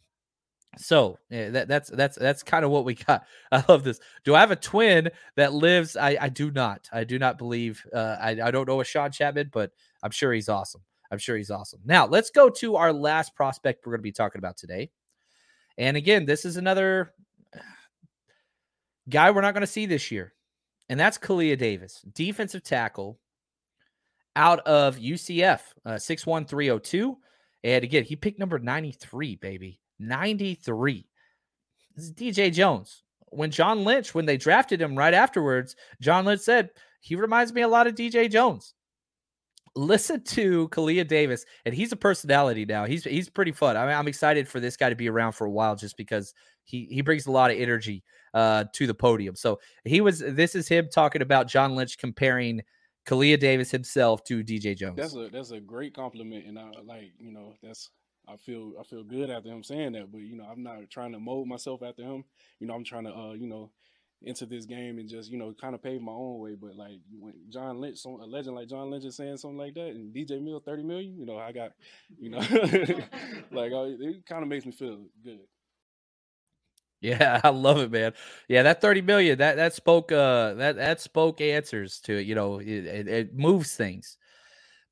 so 0.77 1.19
yeah, 1.29 1.49
that, 1.49 1.67
that's 1.67 1.89
that's 1.89 2.17
that's 2.17 2.41
kind 2.41 2.65
of 2.65 2.71
what 2.71 2.85
we 2.85 2.95
got. 2.95 3.25
I 3.51 3.63
love 3.67 3.83
this. 3.83 3.99
Do 4.23 4.33
I 4.35 4.39
have 4.39 4.51
a 4.51 4.55
twin 4.55 5.09
that 5.35 5.53
lives? 5.53 5.95
I, 5.95 6.17
I 6.19 6.29
do 6.29 6.49
not. 6.49 6.89
I 6.91 7.03
do 7.03 7.19
not 7.19 7.37
believe. 7.37 7.85
Uh, 7.93 8.17
I 8.19 8.31
I 8.43 8.51
don't 8.51 8.67
know 8.67 8.81
a 8.81 8.85
Sean 8.85 9.11
Chapman, 9.11 9.49
but 9.51 9.71
I'm 10.01 10.11
sure 10.11 10.33
he's 10.33 10.49
awesome. 10.49 10.81
I'm 11.11 11.19
sure 11.19 11.37
he's 11.37 11.51
awesome. 11.51 11.81
Now 11.85 12.07
let's 12.07 12.31
go 12.31 12.49
to 12.49 12.75
our 12.75 12.91
last 12.91 13.35
prospect 13.35 13.85
we're 13.85 13.91
going 13.91 13.99
to 13.99 14.03
be 14.03 14.11
talking 14.11 14.39
about 14.39 14.57
today. 14.57 14.89
And 15.77 15.95
again, 15.95 16.25
this 16.25 16.45
is 16.45 16.57
another 16.57 17.13
guy 19.09 19.31
we're 19.31 19.41
not 19.41 19.53
going 19.53 19.61
to 19.61 19.67
see 19.67 19.85
this 19.85 20.11
year, 20.11 20.33
and 20.89 20.99
that's 20.99 21.17
Kalia 21.17 21.57
Davis, 21.57 22.03
defensive 22.13 22.63
tackle 22.63 23.19
out 24.35 24.59
of 24.61 24.97
UCF, 24.97 25.59
uh, 25.85 25.97
61302. 25.97 27.17
And 27.63 27.83
again, 27.83 28.03
he 28.03 28.15
picked 28.15 28.39
number 28.39 28.59
93, 28.59 29.35
baby. 29.37 29.79
93. 29.99 31.07
This 31.95 32.05
is 32.05 32.13
DJ 32.13 32.51
Jones. 32.51 33.03
When 33.29 33.51
John 33.51 33.83
Lynch, 33.83 34.13
when 34.13 34.25
they 34.25 34.37
drafted 34.37 34.81
him 34.81 34.97
right 34.97 35.13
afterwards, 35.13 35.75
John 36.01 36.25
Lynch 36.25 36.41
said, 36.41 36.69
he 36.99 37.15
reminds 37.15 37.53
me 37.53 37.61
a 37.61 37.67
lot 37.67 37.87
of 37.87 37.95
DJ 37.95 38.29
Jones. 38.29 38.73
Listen 39.75 40.23
to 40.23 40.69
Kalia 40.69 41.07
Davis, 41.07 41.45
and 41.65 41.73
he's 41.73 41.91
a 41.91 41.95
personality 41.95 42.63
now. 42.63 42.85
He's 42.85 43.03
he's 43.03 43.27
pretty 43.27 43.51
fun. 43.51 43.75
I 43.75 43.87
mean, 43.87 43.95
I'm 43.95 44.07
excited 44.07 44.47
for 44.47 44.59
this 44.59 44.77
guy 44.77 44.89
to 44.89 44.95
be 44.95 45.09
around 45.09 45.31
for 45.31 45.45
a 45.45 45.51
while 45.51 45.75
just 45.75 45.97
because 45.97 46.33
he 46.63 46.87
he 46.91 47.01
brings 47.01 47.25
a 47.25 47.31
lot 47.31 47.49
of 47.49 47.57
energy 47.57 48.03
uh, 48.33 48.65
to 48.73 48.87
the 48.87 48.93
podium. 48.93 49.35
So 49.35 49.59
he 49.85 50.01
was. 50.01 50.19
This 50.19 50.55
is 50.55 50.67
him 50.67 50.89
talking 50.91 51.21
about 51.21 51.47
John 51.47 51.75
Lynch 51.75 51.97
comparing 51.97 52.61
Kalia 53.05 53.39
Davis 53.39 53.71
himself 53.71 54.23
to 54.25 54.43
DJ 54.43 54.75
Jones. 54.77 54.95
That's 54.97 55.15
a 55.15 55.29
that's 55.31 55.51
a 55.51 55.59
great 55.59 55.93
compliment, 55.93 56.45
and 56.45 56.57
I 56.57 56.71
like 56.83 57.13
you 57.19 57.31
know 57.31 57.55
that's 57.61 57.89
I 58.27 58.37
feel 58.37 58.73
I 58.79 58.83
feel 58.83 59.03
good 59.03 59.29
after 59.29 59.49
him 59.49 59.63
saying 59.63 59.93
that. 59.93 60.11
But 60.11 60.21
you 60.21 60.37
know 60.37 60.45
I'm 60.45 60.63
not 60.63 60.89
trying 60.89 61.11
to 61.11 61.19
mold 61.19 61.47
myself 61.47 61.81
after 61.83 62.03
him. 62.03 62.23
You 62.59 62.67
know 62.67 62.73
I'm 62.73 62.83
trying 62.83 63.05
to 63.05 63.13
uh 63.13 63.33
you 63.33 63.47
know 63.47 63.71
into 64.25 64.45
this 64.45 64.65
game 64.65 64.99
and 64.99 65.09
just 65.09 65.29
you 65.29 65.37
know 65.37 65.53
kind 65.59 65.75
of 65.75 65.83
pave 65.83 66.01
my 66.01 66.11
own 66.11 66.39
way. 66.39 66.55
But 66.55 66.75
like 66.75 66.99
when 67.19 67.33
John 67.49 67.79
Lynch, 67.79 68.05
a 68.05 68.09
legend 68.09 68.55
like 68.55 68.69
John 68.69 68.89
Lynch 68.89 69.05
is 69.05 69.15
saying 69.15 69.37
something 69.37 69.57
like 69.57 69.73
that, 69.73 69.89
and 69.89 70.15
DJ 70.15 70.41
Mill 70.41 70.61
thirty 70.61 70.83
million, 70.83 71.17
you 71.17 71.25
know 71.25 71.37
I 71.37 71.51
got 71.51 71.71
you 72.17 72.29
know 72.29 72.39
like 73.51 73.71
uh, 73.73 73.91
it 73.99 74.25
kind 74.25 74.43
of 74.43 74.47
makes 74.47 74.65
me 74.65 74.71
feel 74.71 75.05
good. 75.23 75.39
Yeah, 77.03 77.41
I 77.43 77.49
love 77.49 77.79
it, 77.79 77.91
man. 77.91 78.13
Yeah, 78.47 78.63
that 78.63 78.81
30 78.81 79.01
million, 79.01 79.37
that 79.37 79.57
that 79.57 79.73
spoke 79.73 80.11
uh 80.11 80.53
that 80.55 80.77
that 80.77 81.01
spoke 81.01 81.41
answers 81.41 81.99
to 82.01 82.17
it, 82.17 82.25
you 82.25 82.33
know, 82.33 82.59
it, 82.59 82.67
it, 82.67 83.07
it 83.07 83.35
moves 83.35 83.75
things. 83.75 84.17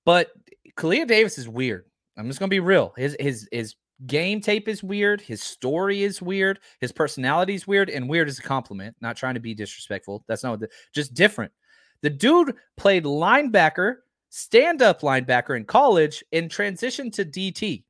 But 0.06 0.32
Kalia 0.78 1.08
Davis 1.08 1.38
is 1.38 1.48
weird. 1.48 1.86
I'm 2.18 2.28
just 2.28 2.40
gonna 2.40 2.50
be 2.50 2.60
real. 2.60 2.94
His 2.98 3.16
his 3.20 3.48
his 3.52 3.76
game 4.06 4.42
tape 4.42 4.68
is 4.68 4.84
weird, 4.84 5.22
his 5.22 5.42
story 5.42 6.04
is 6.04 6.22
weird, 6.22 6.60
his 6.82 6.92
personality 6.92 7.54
is 7.56 7.66
weird, 7.66 7.90
and 7.90 8.10
weird 8.10 8.28
is 8.28 8.40
a 8.40 8.44
compliment, 8.44 8.96
not 9.00 9.16
trying 9.16 9.36
to 9.36 9.40
be 9.40 9.54
disrespectful. 9.54 10.26
That's 10.28 10.44
not 10.44 10.52
what 10.52 10.60
the, 10.60 10.70
just 10.94 11.14
different. 11.14 11.54
The 12.02 12.10
dude 12.10 12.56
played 12.78 13.06
linebacker, 13.06 13.98
stand-up 14.30 15.02
linebacker 15.02 15.56
in 15.56 15.66
college, 15.66 16.24
and 16.34 16.50
transitioned 16.50 17.14
to 17.14 17.26
DT. 17.26 17.84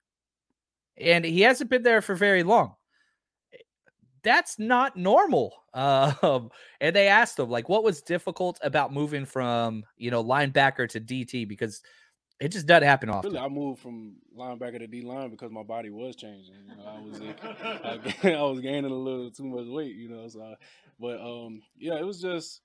And 0.98 1.24
he 1.24 1.42
hasn't 1.42 1.70
been 1.70 1.84
there 1.84 2.02
for 2.02 2.14
very 2.14 2.44
long 2.44 2.76
that's 4.24 4.60
not 4.60 4.96
normal. 4.96 5.54
Um, 5.74 6.50
and 6.82 6.94
they 6.94 7.08
asked 7.08 7.40
him 7.40 7.50
like, 7.50 7.70
what 7.70 7.82
was 7.82 8.02
difficult 8.02 8.60
about 8.62 8.92
moving 8.92 9.24
from 9.24 9.86
you 9.96 10.12
know 10.12 10.22
linebacker 10.22 10.90
to 10.90 11.00
DT 11.00 11.48
because 11.48 11.82
it 12.42 12.52
just 12.52 12.66
doesn't 12.66 12.88
happen 12.88 13.10
often. 13.10 13.32
Really, 13.32 13.46
I 13.46 13.48
moved 13.48 13.82
from 13.82 14.16
linebacker 14.38 14.80
to 14.80 14.88
D 14.88 15.02
line 15.02 15.30
because 15.30 15.52
my 15.52 15.62
body 15.62 15.92
was 15.92 16.16
changing. 16.16 16.56
You 16.68 16.76
know, 16.76 16.86
I 16.86 17.00
was 17.00 17.22
I, 18.24 18.30
I, 18.36 18.42
was 18.42 18.60
gaining 18.60 18.92
a 18.92 18.94
little 18.94 19.30
too 19.30 19.46
much 19.46 19.68
weight. 19.68 19.96
You 19.96 20.10
know, 20.10 20.28
so 20.28 20.56
but 21.00 21.22
um, 21.22 21.62
yeah, 21.78 22.00
it 22.00 22.06
was 22.06 22.20
just 22.20 22.62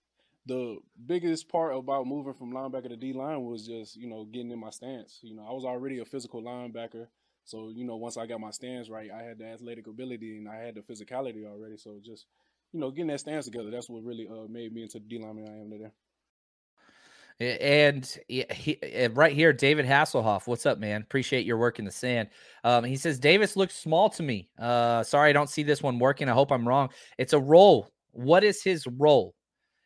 the 0.46 0.78
biggest 1.04 1.48
part 1.48 1.76
about 1.76 2.06
moving 2.06 2.32
from 2.32 2.52
linebacker 2.52 2.88
to 2.88 2.96
D 2.96 3.12
line 3.12 3.42
was 3.44 3.66
just 3.66 3.96
you 3.96 4.08
know 4.08 4.24
getting 4.24 4.50
in 4.50 4.58
my 4.58 4.70
stance. 4.70 5.20
You 5.22 5.36
know, 5.36 5.46
I 5.46 5.52
was 5.52 5.66
already 5.66 5.98
a 5.98 6.06
physical 6.06 6.42
linebacker. 6.42 7.08
So, 7.46 7.70
you 7.72 7.84
know, 7.84 7.96
once 7.96 8.16
I 8.16 8.26
got 8.26 8.40
my 8.40 8.50
stance 8.50 8.90
right, 8.90 9.08
I 9.10 9.22
had 9.22 9.38
the 9.38 9.46
athletic 9.46 9.86
ability 9.86 10.36
and 10.36 10.48
I 10.48 10.56
had 10.56 10.74
the 10.74 10.80
physicality 10.80 11.46
already. 11.46 11.76
So 11.76 12.00
just, 12.04 12.26
you 12.72 12.80
know, 12.80 12.90
getting 12.90 13.06
that 13.06 13.20
stance 13.20 13.44
together, 13.46 13.70
that's 13.70 13.88
what 13.88 14.02
really 14.02 14.28
uh, 14.28 14.48
made 14.48 14.74
me 14.74 14.82
into 14.82 14.98
the 14.98 15.06
D 15.06 15.18
lineman 15.18 15.48
I 15.48 15.60
am 15.60 15.70
today. 15.70 15.90
And 17.38 18.18
he, 18.28 19.08
right 19.12 19.32
here, 19.32 19.52
David 19.52 19.84
Hasselhoff. 19.84 20.46
What's 20.46 20.64
up, 20.64 20.78
man? 20.78 21.02
Appreciate 21.02 21.44
your 21.44 21.58
work 21.58 21.78
in 21.78 21.84
the 21.84 21.90
sand. 21.90 22.30
Um, 22.64 22.82
he 22.82 22.96
says 22.96 23.18
Davis 23.18 23.56
looks 23.56 23.76
small 23.76 24.08
to 24.10 24.22
me. 24.22 24.48
Uh, 24.58 25.02
sorry, 25.02 25.30
I 25.30 25.32
don't 25.34 25.50
see 25.50 25.62
this 25.62 25.82
one 25.82 25.98
working. 25.98 26.28
I 26.28 26.32
hope 26.32 26.50
I'm 26.50 26.66
wrong. 26.66 26.88
It's 27.18 27.34
a 27.34 27.38
role. 27.38 27.90
What 28.12 28.42
is 28.42 28.62
his 28.62 28.86
role? 28.86 29.34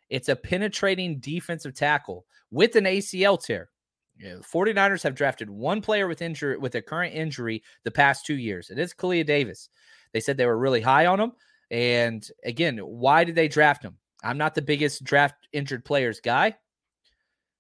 It's 0.09 0.29
a 0.29 0.37
penetrating 0.37 1.19
defensive 1.19 1.75
tackle 1.75 2.25
with 2.51 2.77
an 2.77 2.85
ACL 2.85 3.43
tear. 3.43 3.70
Yeah, 4.21 4.35
the 4.35 4.43
49ers 4.43 5.03
have 5.03 5.15
drafted 5.15 5.49
one 5.49 5.81
player 5.81 6.07
with 6.07 6.21
injury 6.21 6.59
with 6.59 6.75
a 6.75 6.83
current 6.83 7.15
injury 7.15 7.63
the 7.85 7.91
past 7.91 8.27
two 8.27 8.37
years. 8.37 8.69
It 8.69 8.79
is 8.79 8.93
Kalia 8.93 9.25
Davis. 9.25 9.71
They 10.13 10.21
said 10.21 10.37
they 10.37 10.47
were 10.47 10.59
really 10.59 10.83
high 10.83 11.07
on 11.07 11.19
him. 11.19 11.33
And 11.71 12.27
again, 12.45 12.77
why 12.79 13.25
did 13.25 13.35
they 13.35 13.49
draft 13.49 13.83
him? 13.83 13.97
I'm 14.23 14.37
not 14.37 14.55
the 14.55 14.61
biggest 14.61 15.05
draft 15.05 15.49
injured 15.53 15.87
players 15.87 16.21
guy. 16.21 16.57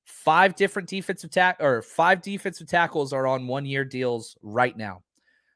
Five 0.05 0.55
different 0.55 0.89
defensive 0.89 1.31
tack 1.31 1.57
or 1.61 1.81
five 1.81 2.21
defensive 2.21 2.67
tackles 2.67 3.15
are 3.15 3.27
on 3.27 3.47
one 3.47 3.65
year 3.65 3.85
deals 3.85 4.37
right 4.43 4.77
now. 4.77 5.03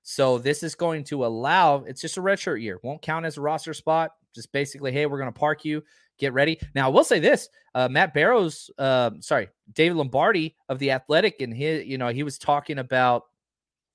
So 0.05 0.39
this 0.39 0.63
is 0.63 0.75
going 0.75 1.05
to 1.05 1.27
allow 1.27 1.85
it's 1.85 2.01
just 2.01 2.17
a 2.17 2.23
redshirt 2.23 2.63
year. 2.63 2.81
Won't 2.83 3.03
count 3.03 3.27
as 3.27 3.37
a 3.37 3.43
roster 3.43 3.75
spot. 3.75 4.13
Just 4.35 4.53
basically, 4.53 4.91
hey, 4.91 5.05
we're 5.05 5.19
going 5.19 5.33
to 5.33 5.39
park 5.39 5.67
you 5.67 5.83
get 6.19 6.33
ready. 6.33 6.59
Now, 6.75 6.87
I 6.87 6.91
will 6.91 7.05
say 7.05 7.21
this: 7.21 7.49
uh, 7.75 7.89
Matt 7.89 8.15
Barrows, 8.15 8.71
uh, 8.79 9.11
sorry, 9.21 9.49
David 9.73 9.97
Lombardi 9.97 10.57
of 10.69 10.79
the 10.79 10.91
Athletic, 10.91 11.41
and 11.41 11.55
he, 11.55 11.83
you 11.83 11.99
know, 11.99 12.09
he 12.09 12.23
was 12.23 12.39
talking 12.39 12.79
about 12.79 13.25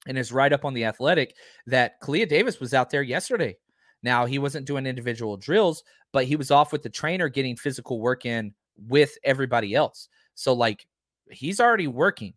in 0.08 0.16
his 0.16 0.32
write 0.32 0.54
up 0.54 0.66
on 0.66 0.74
the 0.74 0.86
Athletic 0.86 1.36
that 1.68 2.02
Kalia 2.02 2.28
Davis 2.28 2.60
was 2.60 2.74
out 2.74 2.90
there 2.90 3.04
yesterday. 3.04 3.56
Now 4.02 4.26
he 4.26 4.40
wasn't 4.40 4.66
doing 4.66 4.86
individual 4.86 5.38
drills, 5.38 5.84
but 6.14 6.26
he 6.26 6.36
was 6.36 6.52
off 6.52 6.72
with 6.72 6.84
the 6.84 6.90
trainer 6.90 7.28
getting 7.30 7.56
physical 7.56 8.00
work 8.00 8.26
in 8.26 8.54
with 8.88 9.18
everybody 9.24 9.76
else. 9.76 10.08
So 10.36 10.54
like 10.54 10.86
he's 11.30 11.60
already 11.60 11.88
working. 11.88 12.34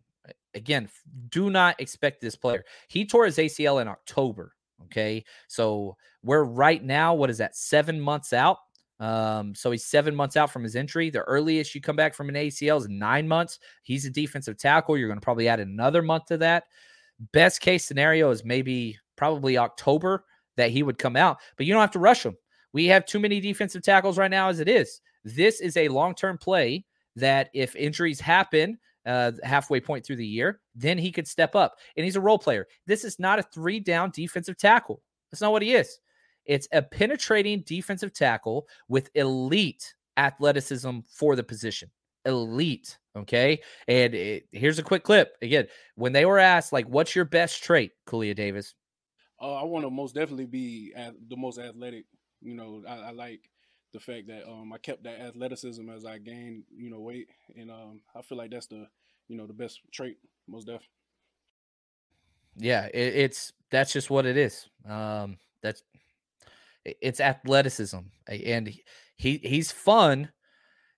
Again, 0.54 0.88
do 1.30 1.50
not 1.50 1.80
expect 1.80 2.20
this 2.20 2.36
player. 2.36 2.64
He 2.88 3.06
tore 3.06 3.24
his 3.24 3.38
ACL 3.38 3.80
in 3.80 3.88
October. 3.88 4.54
Okay. 4.84 5.24
So 5.48 5.96
we're 6.22 6.44
right 6.44 6.82
now, 6.82 7.14
what 7.14 7.30
is 7.30 7.38
that, 7.38 7.56
seven 7.56 8.00
months 8.00 8.32
out? 8.32 8.58
Um, 9.02 9.52
so 9.52 9.72
he's 9.72 9.84
seven 9.84 10.14
months 10.14 10.36
out 10.36 10.52
from 10.52 10.62
his 10.62 10.76
injury. 10.76 11.10
The 11.10 11.22
earliest 11.22 11.74
you 11.74 11.80
come 11.80 11.96
back 11.96 12.14
from 12.14 12.28
an 12.28 12.36
ACL 12.36 12.78
is 12.78 12.88
nine 12.88 13.26
months. 13.26 13.58
He's 13.82 14.06
a 14.06 14.10
defensive 14.10 14.56
tackle. 14.56 14.96
You're 14.96 15.08
going 15.08 15.18
to 15.18 15.24
probably 15.24 15.48
add 15.48 15.58
another 15.58 16.02
month 16.02 16.26
to 16.26 16.36
that. 16.38 16.64
Best 17.32 17.60
case 17.60 17.84
scenario 17.84 18.30
is 18.30 18.44
maybe 18.44 18.96
probably 19.16 19.58
October 19.58 20.24
that 20.56 20.70
he 20.70 20.84
would 20.84 20.98
come 20.98 21.16
out, 21.16 21.38
but 21.56 21.66
you 21.66 21.72
don't 21.72 21.80
have 21.80 21.90
to 21.90 21.98
rush 21.98 22.24
him. 22.24 22.36
We 22.72 22.86
have 22.86 23.04
too 23.04 23.18
many 23.18 23.40
defensive 23.40 23.82
tackles 23.82 24.18
right 24.18 24.30
now 24.30 24.48
as 24.48 24.60
it 24.60 24.68
is. 24.68 25.00
This 25.24 25.60
is 25.60 25.76
a 25.76 25.88
long 25.88 26.14
term 26.14 26.38
play 26.38 26.84
that 27.16 27.50
if 27.54 27.74
injuries 27.74 28.20
happen 28.20 28.78
uh, 29.04 29.32
halfway 29.42 29.80
point 29.80 30.06
through 30.06 30.16
the 30.16 30.26
year, 30.26 30.60
then 30.76 30.96
he 30.96 31.10
could 31.10 31.26
step 31.26 31.56
up. 31.56 31.74
And 31.96 32.04
he's 32.04 32.16
a 32.16 32.20
role 32.20 32.38
player. 32.38 32.68
This 32.86 33.02
is 33.02 33.18
not 33.18 33.40
a 33.40 33.42
three 33.42 33.80
down 33.80 34.12
defensive 34.14 34.56
tackle. 34.56 35.02
That's 35.32 35.42
not 35.42 35.50
what 35.50 35.62
he 35.62 35.74
is. 35.74 35.98
It's 36.46 36.68
a 36.72 36.82
penetrating 36.82 37.62
defensive 37.66 38.12
tackle 38.12 38.66
with 38.88 39.10
elite 39.14 39.94
athleticism 40.16 41.00
for 41.08 41.36
the 41.36 41.42
position. 41.42 41.90
Elite. 42.24 42.98
Okay. 43.16 43.60
And 43.88 44.14
it, 44.14 44.46
here's 44.52 44.78
a 44.78 44.82
quick 44.82 45.04
clip. 45.04 45.36
Again, 45.42 45.66
when 45.96 46.12
they 46.12 46.24
were 46.24 46.38
asked, 46.38 46.72
like, 46.72 46.86
what's 46.86 47.14
your 47.14 47.24
best 47.24 47.62
trait, 47.62 47.92
Kalia 48.06 48.34
Davis? 48.34 48.74
Uh, 49.40 49.54
I 49.54 49.64
want 49.64 49.84
to 49.84 49.90
most 49.90 50.14
definitely 50.14 50.46
be 50.46 50.92
at 50.94 51.14
the 51.28 51.36
most 51.36 51.58
athletic. 51.58 52.04
You 52.40 52.54
know, 52.54 52.82
I, 52.88 52.94
I, 52.94 53.10
like 53.10 53.50
the 53.92 54.00
fact 54.00 54.28
that 54.28 54.48
um, 54.48 54.72
I 54.72 54.78
kept 54.78 55.04
that 55.04 55.20
athleticism 55.20 55.88
as 55.90 56.04
I 56.04 56.18
gained, 56.18 56.64
you 56.74 56.90
know, 56.90 57.00
weight, 57.00 57.28
and 57.56 57.70
um, 57.70 58.00
I 58.16 58.22
feel 58.22 58.38
like 58.38 58.50
that's 58.50 58.66
the, 58.66 58.86
you 59.28 59.36
know, 59.36 59.46
the 59.46 59.52
best 59.52 59.80
trait, 59.92 60.16
most 60.48 60.66
definitely. 60.66 60.88
Yeah, 62.56 62.86
it, 62.86 63.14
it's 63.16 63.52
that's 63.70 63.92
just 63.92 64.10
what 64.10 64.26
it 64.26 64.36
is. 64.36 64.68
Um, 64.88 65.38
that's 65.62 65.82
it's 66.84 67.20
athleticism, 67.20 67.98
and 68.28 68.72
he 69.16 69.38
he's 69.38 69.70
fun. 69.72 70.30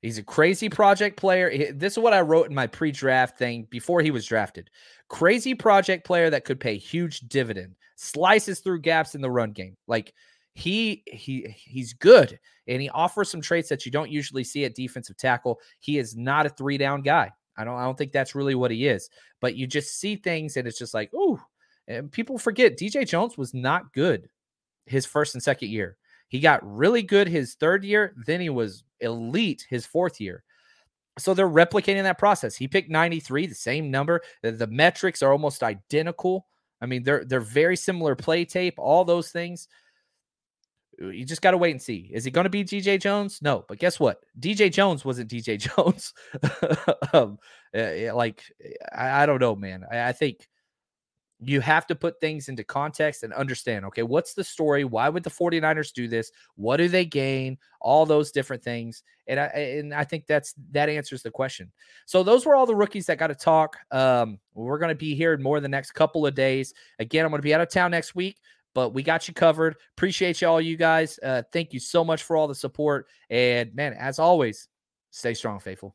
He's 0.01 0.19
a 0.19 0.23
crazy 0.23 0.69
project 0.69 1.17
player. 1.17 1.73
This 1.73 1.95
is 1.95 1.99
what 1.99 2.13
I 2.13 2.21
wrote 2.21 2.49
in 2.49 2.55
my 2.55 2.67
pre-draft 2.67 3.39
thing 3.39 3.67
before 3.71 4.03
he 4.03 4.11
was 4.11 4.27
drafted. 4.27 4.69
Crazy 5.09 5.55
project 5.55 6.05
player 6.07 6.29
that 6.29 6.45
could 6.45 6.61
pay 6.61 6.77
huge 6.77 7.21
dividend. 7.21 7.75
Slices 7.97 8.61
through 8.61 8.81
gaps 8.81 9.15
in 9.15 9.23
the 9.23 9.31
run 9.31 9.53
game. 9.53 9.77
Like 9.87 10.13
he 10.55 11.03
he 11.07 11.55
he's 11.57 11.95
good 11.95 12.39
and 12.69 12.81
he 12.83 12.91
offers 12.91 13.31
some 13.31 13.41
traits 13.41 13.69
that 13.69 13.85
you 13.85 13.93
don't 13.93 14.11
usually 14.11 14.45
see 14.45 14.65
at 14.65 14.75
defensive 14.75 15.17
tackle. 15.17 15.59
He 15.81 15.99
is 15.99 16.17
not 16.17 16.47
a 16.47 16.51
three 16.51 16.77
down 16.79 17.03
guy. 17.03 17.31
I 17.57 17.65
don't 17.65 17.77
I 17.77 17.85
don't 17.85 17.97
think 17.97 18.13
that's 18.13 18.35
really 18.35 18.55
what 18.55 18.71
he 18.71 18.87
is. 18.87 19.09
But 19.41 19.57
you 19.57 19.67
just 19.67 19.99
see 19.99 20.17
things 20.17 20.57
and 20.57 20.67
it's 20.67 20.79
just 20.79 20.95
like, 20.95 21.13
ooh. 21.15 21.41
And 21.87 22.11
people 22.11 22.39
forget 22.39 22.79
DJ 22.79 23.07
Jones 23.07 23.37
was 23.37 23.53
not 23.53 23.93
good 23.93 24.29
his 24.87 25.07
first 25.07 25.35
and 25.35 25.43
second 25.43 25.69
year. 25.71 25.97
He 26.29 26.41
got 26.41 26.61
really 26.65 27.03
good 27.03 27.29
his 27.29 27.55
third 27.55 27.85
year, 27.85 28.15
then 28.27 28.41
he 28.41 28.51
was 28.51 28.85
elite 29.01 29.67
his 29.69 29.87
fourth 29.87 30.21
year. 30.21 30.43
So 31.19 31.33
they're 31.33 31.49
replicating 31.49 32.03
that 32.03 32.19
process. 32.19 32.57
He 32.57 32.67
picked 32.67 32.91
93, 32.91 33.47
the 33.47 33.55
same 33.55 33.91
number. 33.91 34.21
The, 34.43 34.53
the 34.53 34.67
metrics 34.67 35.23
are 35.23 35.31
almost 35.31 35.63
identical. 35.63 36.47
I 36.81 36.87
mean, 36.87 37.05
they're 37.05 37.25
they're 37.25 37.41
very 37.41 37.77
similar 37.77 38.15
play 38.17 38.45
tape, 38.45 38.75
all 38.79 39.05
those 39.05 39.31
things. 39.31 39.69
Uh, 41.01 41.09
you 41.09 41.25
just 41.25 41.41
got 41.41 41.53
to 41.53 41.57
wait 41.57 41.71
and 41.71 41.81
see. 41.81 42.11
Is 42.13 42.25
he 42.25 42.31
going 42.31 42.45
to 42.45 42.51
be 42.51 42.65
DJ 42.65 43.01
Jones? 43.01 43.41
No, 43.41 43.65
but 43.69 43.79
guess 43.79 44.01
what? 44.01 44.19
DJ 44.39 44.73
Jones 44.73 45.05
wasn't 45.05 45.31
DJ 45.31 45.59
Jones. 45.77 46.13
um, 47.13 47.39
like 47.73 48.43
I, 48.93 49.23
I, 49.23 49.27
don't 49.27 49.41
know, 49.41 49.55
man. 49.55 49.85
I, 49.91 50.09
I, 50.09 50.13
think 50.13 50.49
you 51.41 51.61
have 51.61 51.87
to 51.89 51.95
put 51.95 52.21
things 52.21 52.49
into 52.49 52.65
context 52.65 53.23
and 53.23 53.33
understand. 53.33 53.85
Okay, 53.87 54.03
what's 54.03 54.35
the 54.35 54.45
story? 54.45 54.85
Why 54.85 55.09
would 55.09 55.23
the 55.23 55.31
49ers 55.31 55.93
do 55.93 56.09
this? 56.09 56.31
What 56.57 56.79
do 56.79 56.89
they 56.89 57.05
gain? 57.05 57.59
All 57.81 58.07
those 58.07 58.33
different 58.33 58.63
things, 58.63 59.03
and 59.27 59.39
I 59.39 59.45
and 59.47 59.93
I 59.93 60.05
think 60.05 60.27
that's 60.27 60.55
that 60.71 60.89
answers 60.89 61.23
the 61.23 61.31
question. 61.31 61.71
So 62.07 62.23
those 62.23 62.47
were 62.47 62.55
all 62.55 62.67
the 62.67 62.77
rookies 62.77 63.07
that 63.07 63.19
got 63.19 63.27
to 63.27 63.35
talk. 63.35 63.77
Um, 63.91 64.39
we're 64.55 64.79
going 64.79 64.89
to 64.91 64.95
be 64.95 65.15
here 65.15 65.37
more 65.37 65.61
the 65.61 65.69
next 65.69 65.93
couple 65.93 66.27
of 66.27 66.35
days. 66.35 66.73
Again, 66.99 67.25
I'm 67.25 67.31
going 67.31 67.41
to 67.41 67.45
be 67.45 67.55
out 67.55 67.61
of 67.61 67.69
town 67.69 67.91
next 67.91 68.15
week 68.15 68.39
but 68.75 68.91
we 68.93 69.03
got 69.03 69.29
you 69.29 69.35
covered. 69.35 69.77
Appreciate 69.97 70.41
you 70.41 70.49
all, 70.49 70.61
you 70.61 70.77
guys. 70.77 71.19
Uh, 71.23 71.43
thank 71.53 71.73
you 71.73 71.79
so 71.79 72.05
much 72.05 72.25
for 72.25 72.37
all 72.37 72.49
the 72.49 72.55
support. 72.55 73.07
And 73.31 73.73
man, 73.75 73.95
as 73.95 74.19
always, 74.19 74.69
stay 75.11 75.33
strong, 75.33 75.61
faithful. 75.61 75.95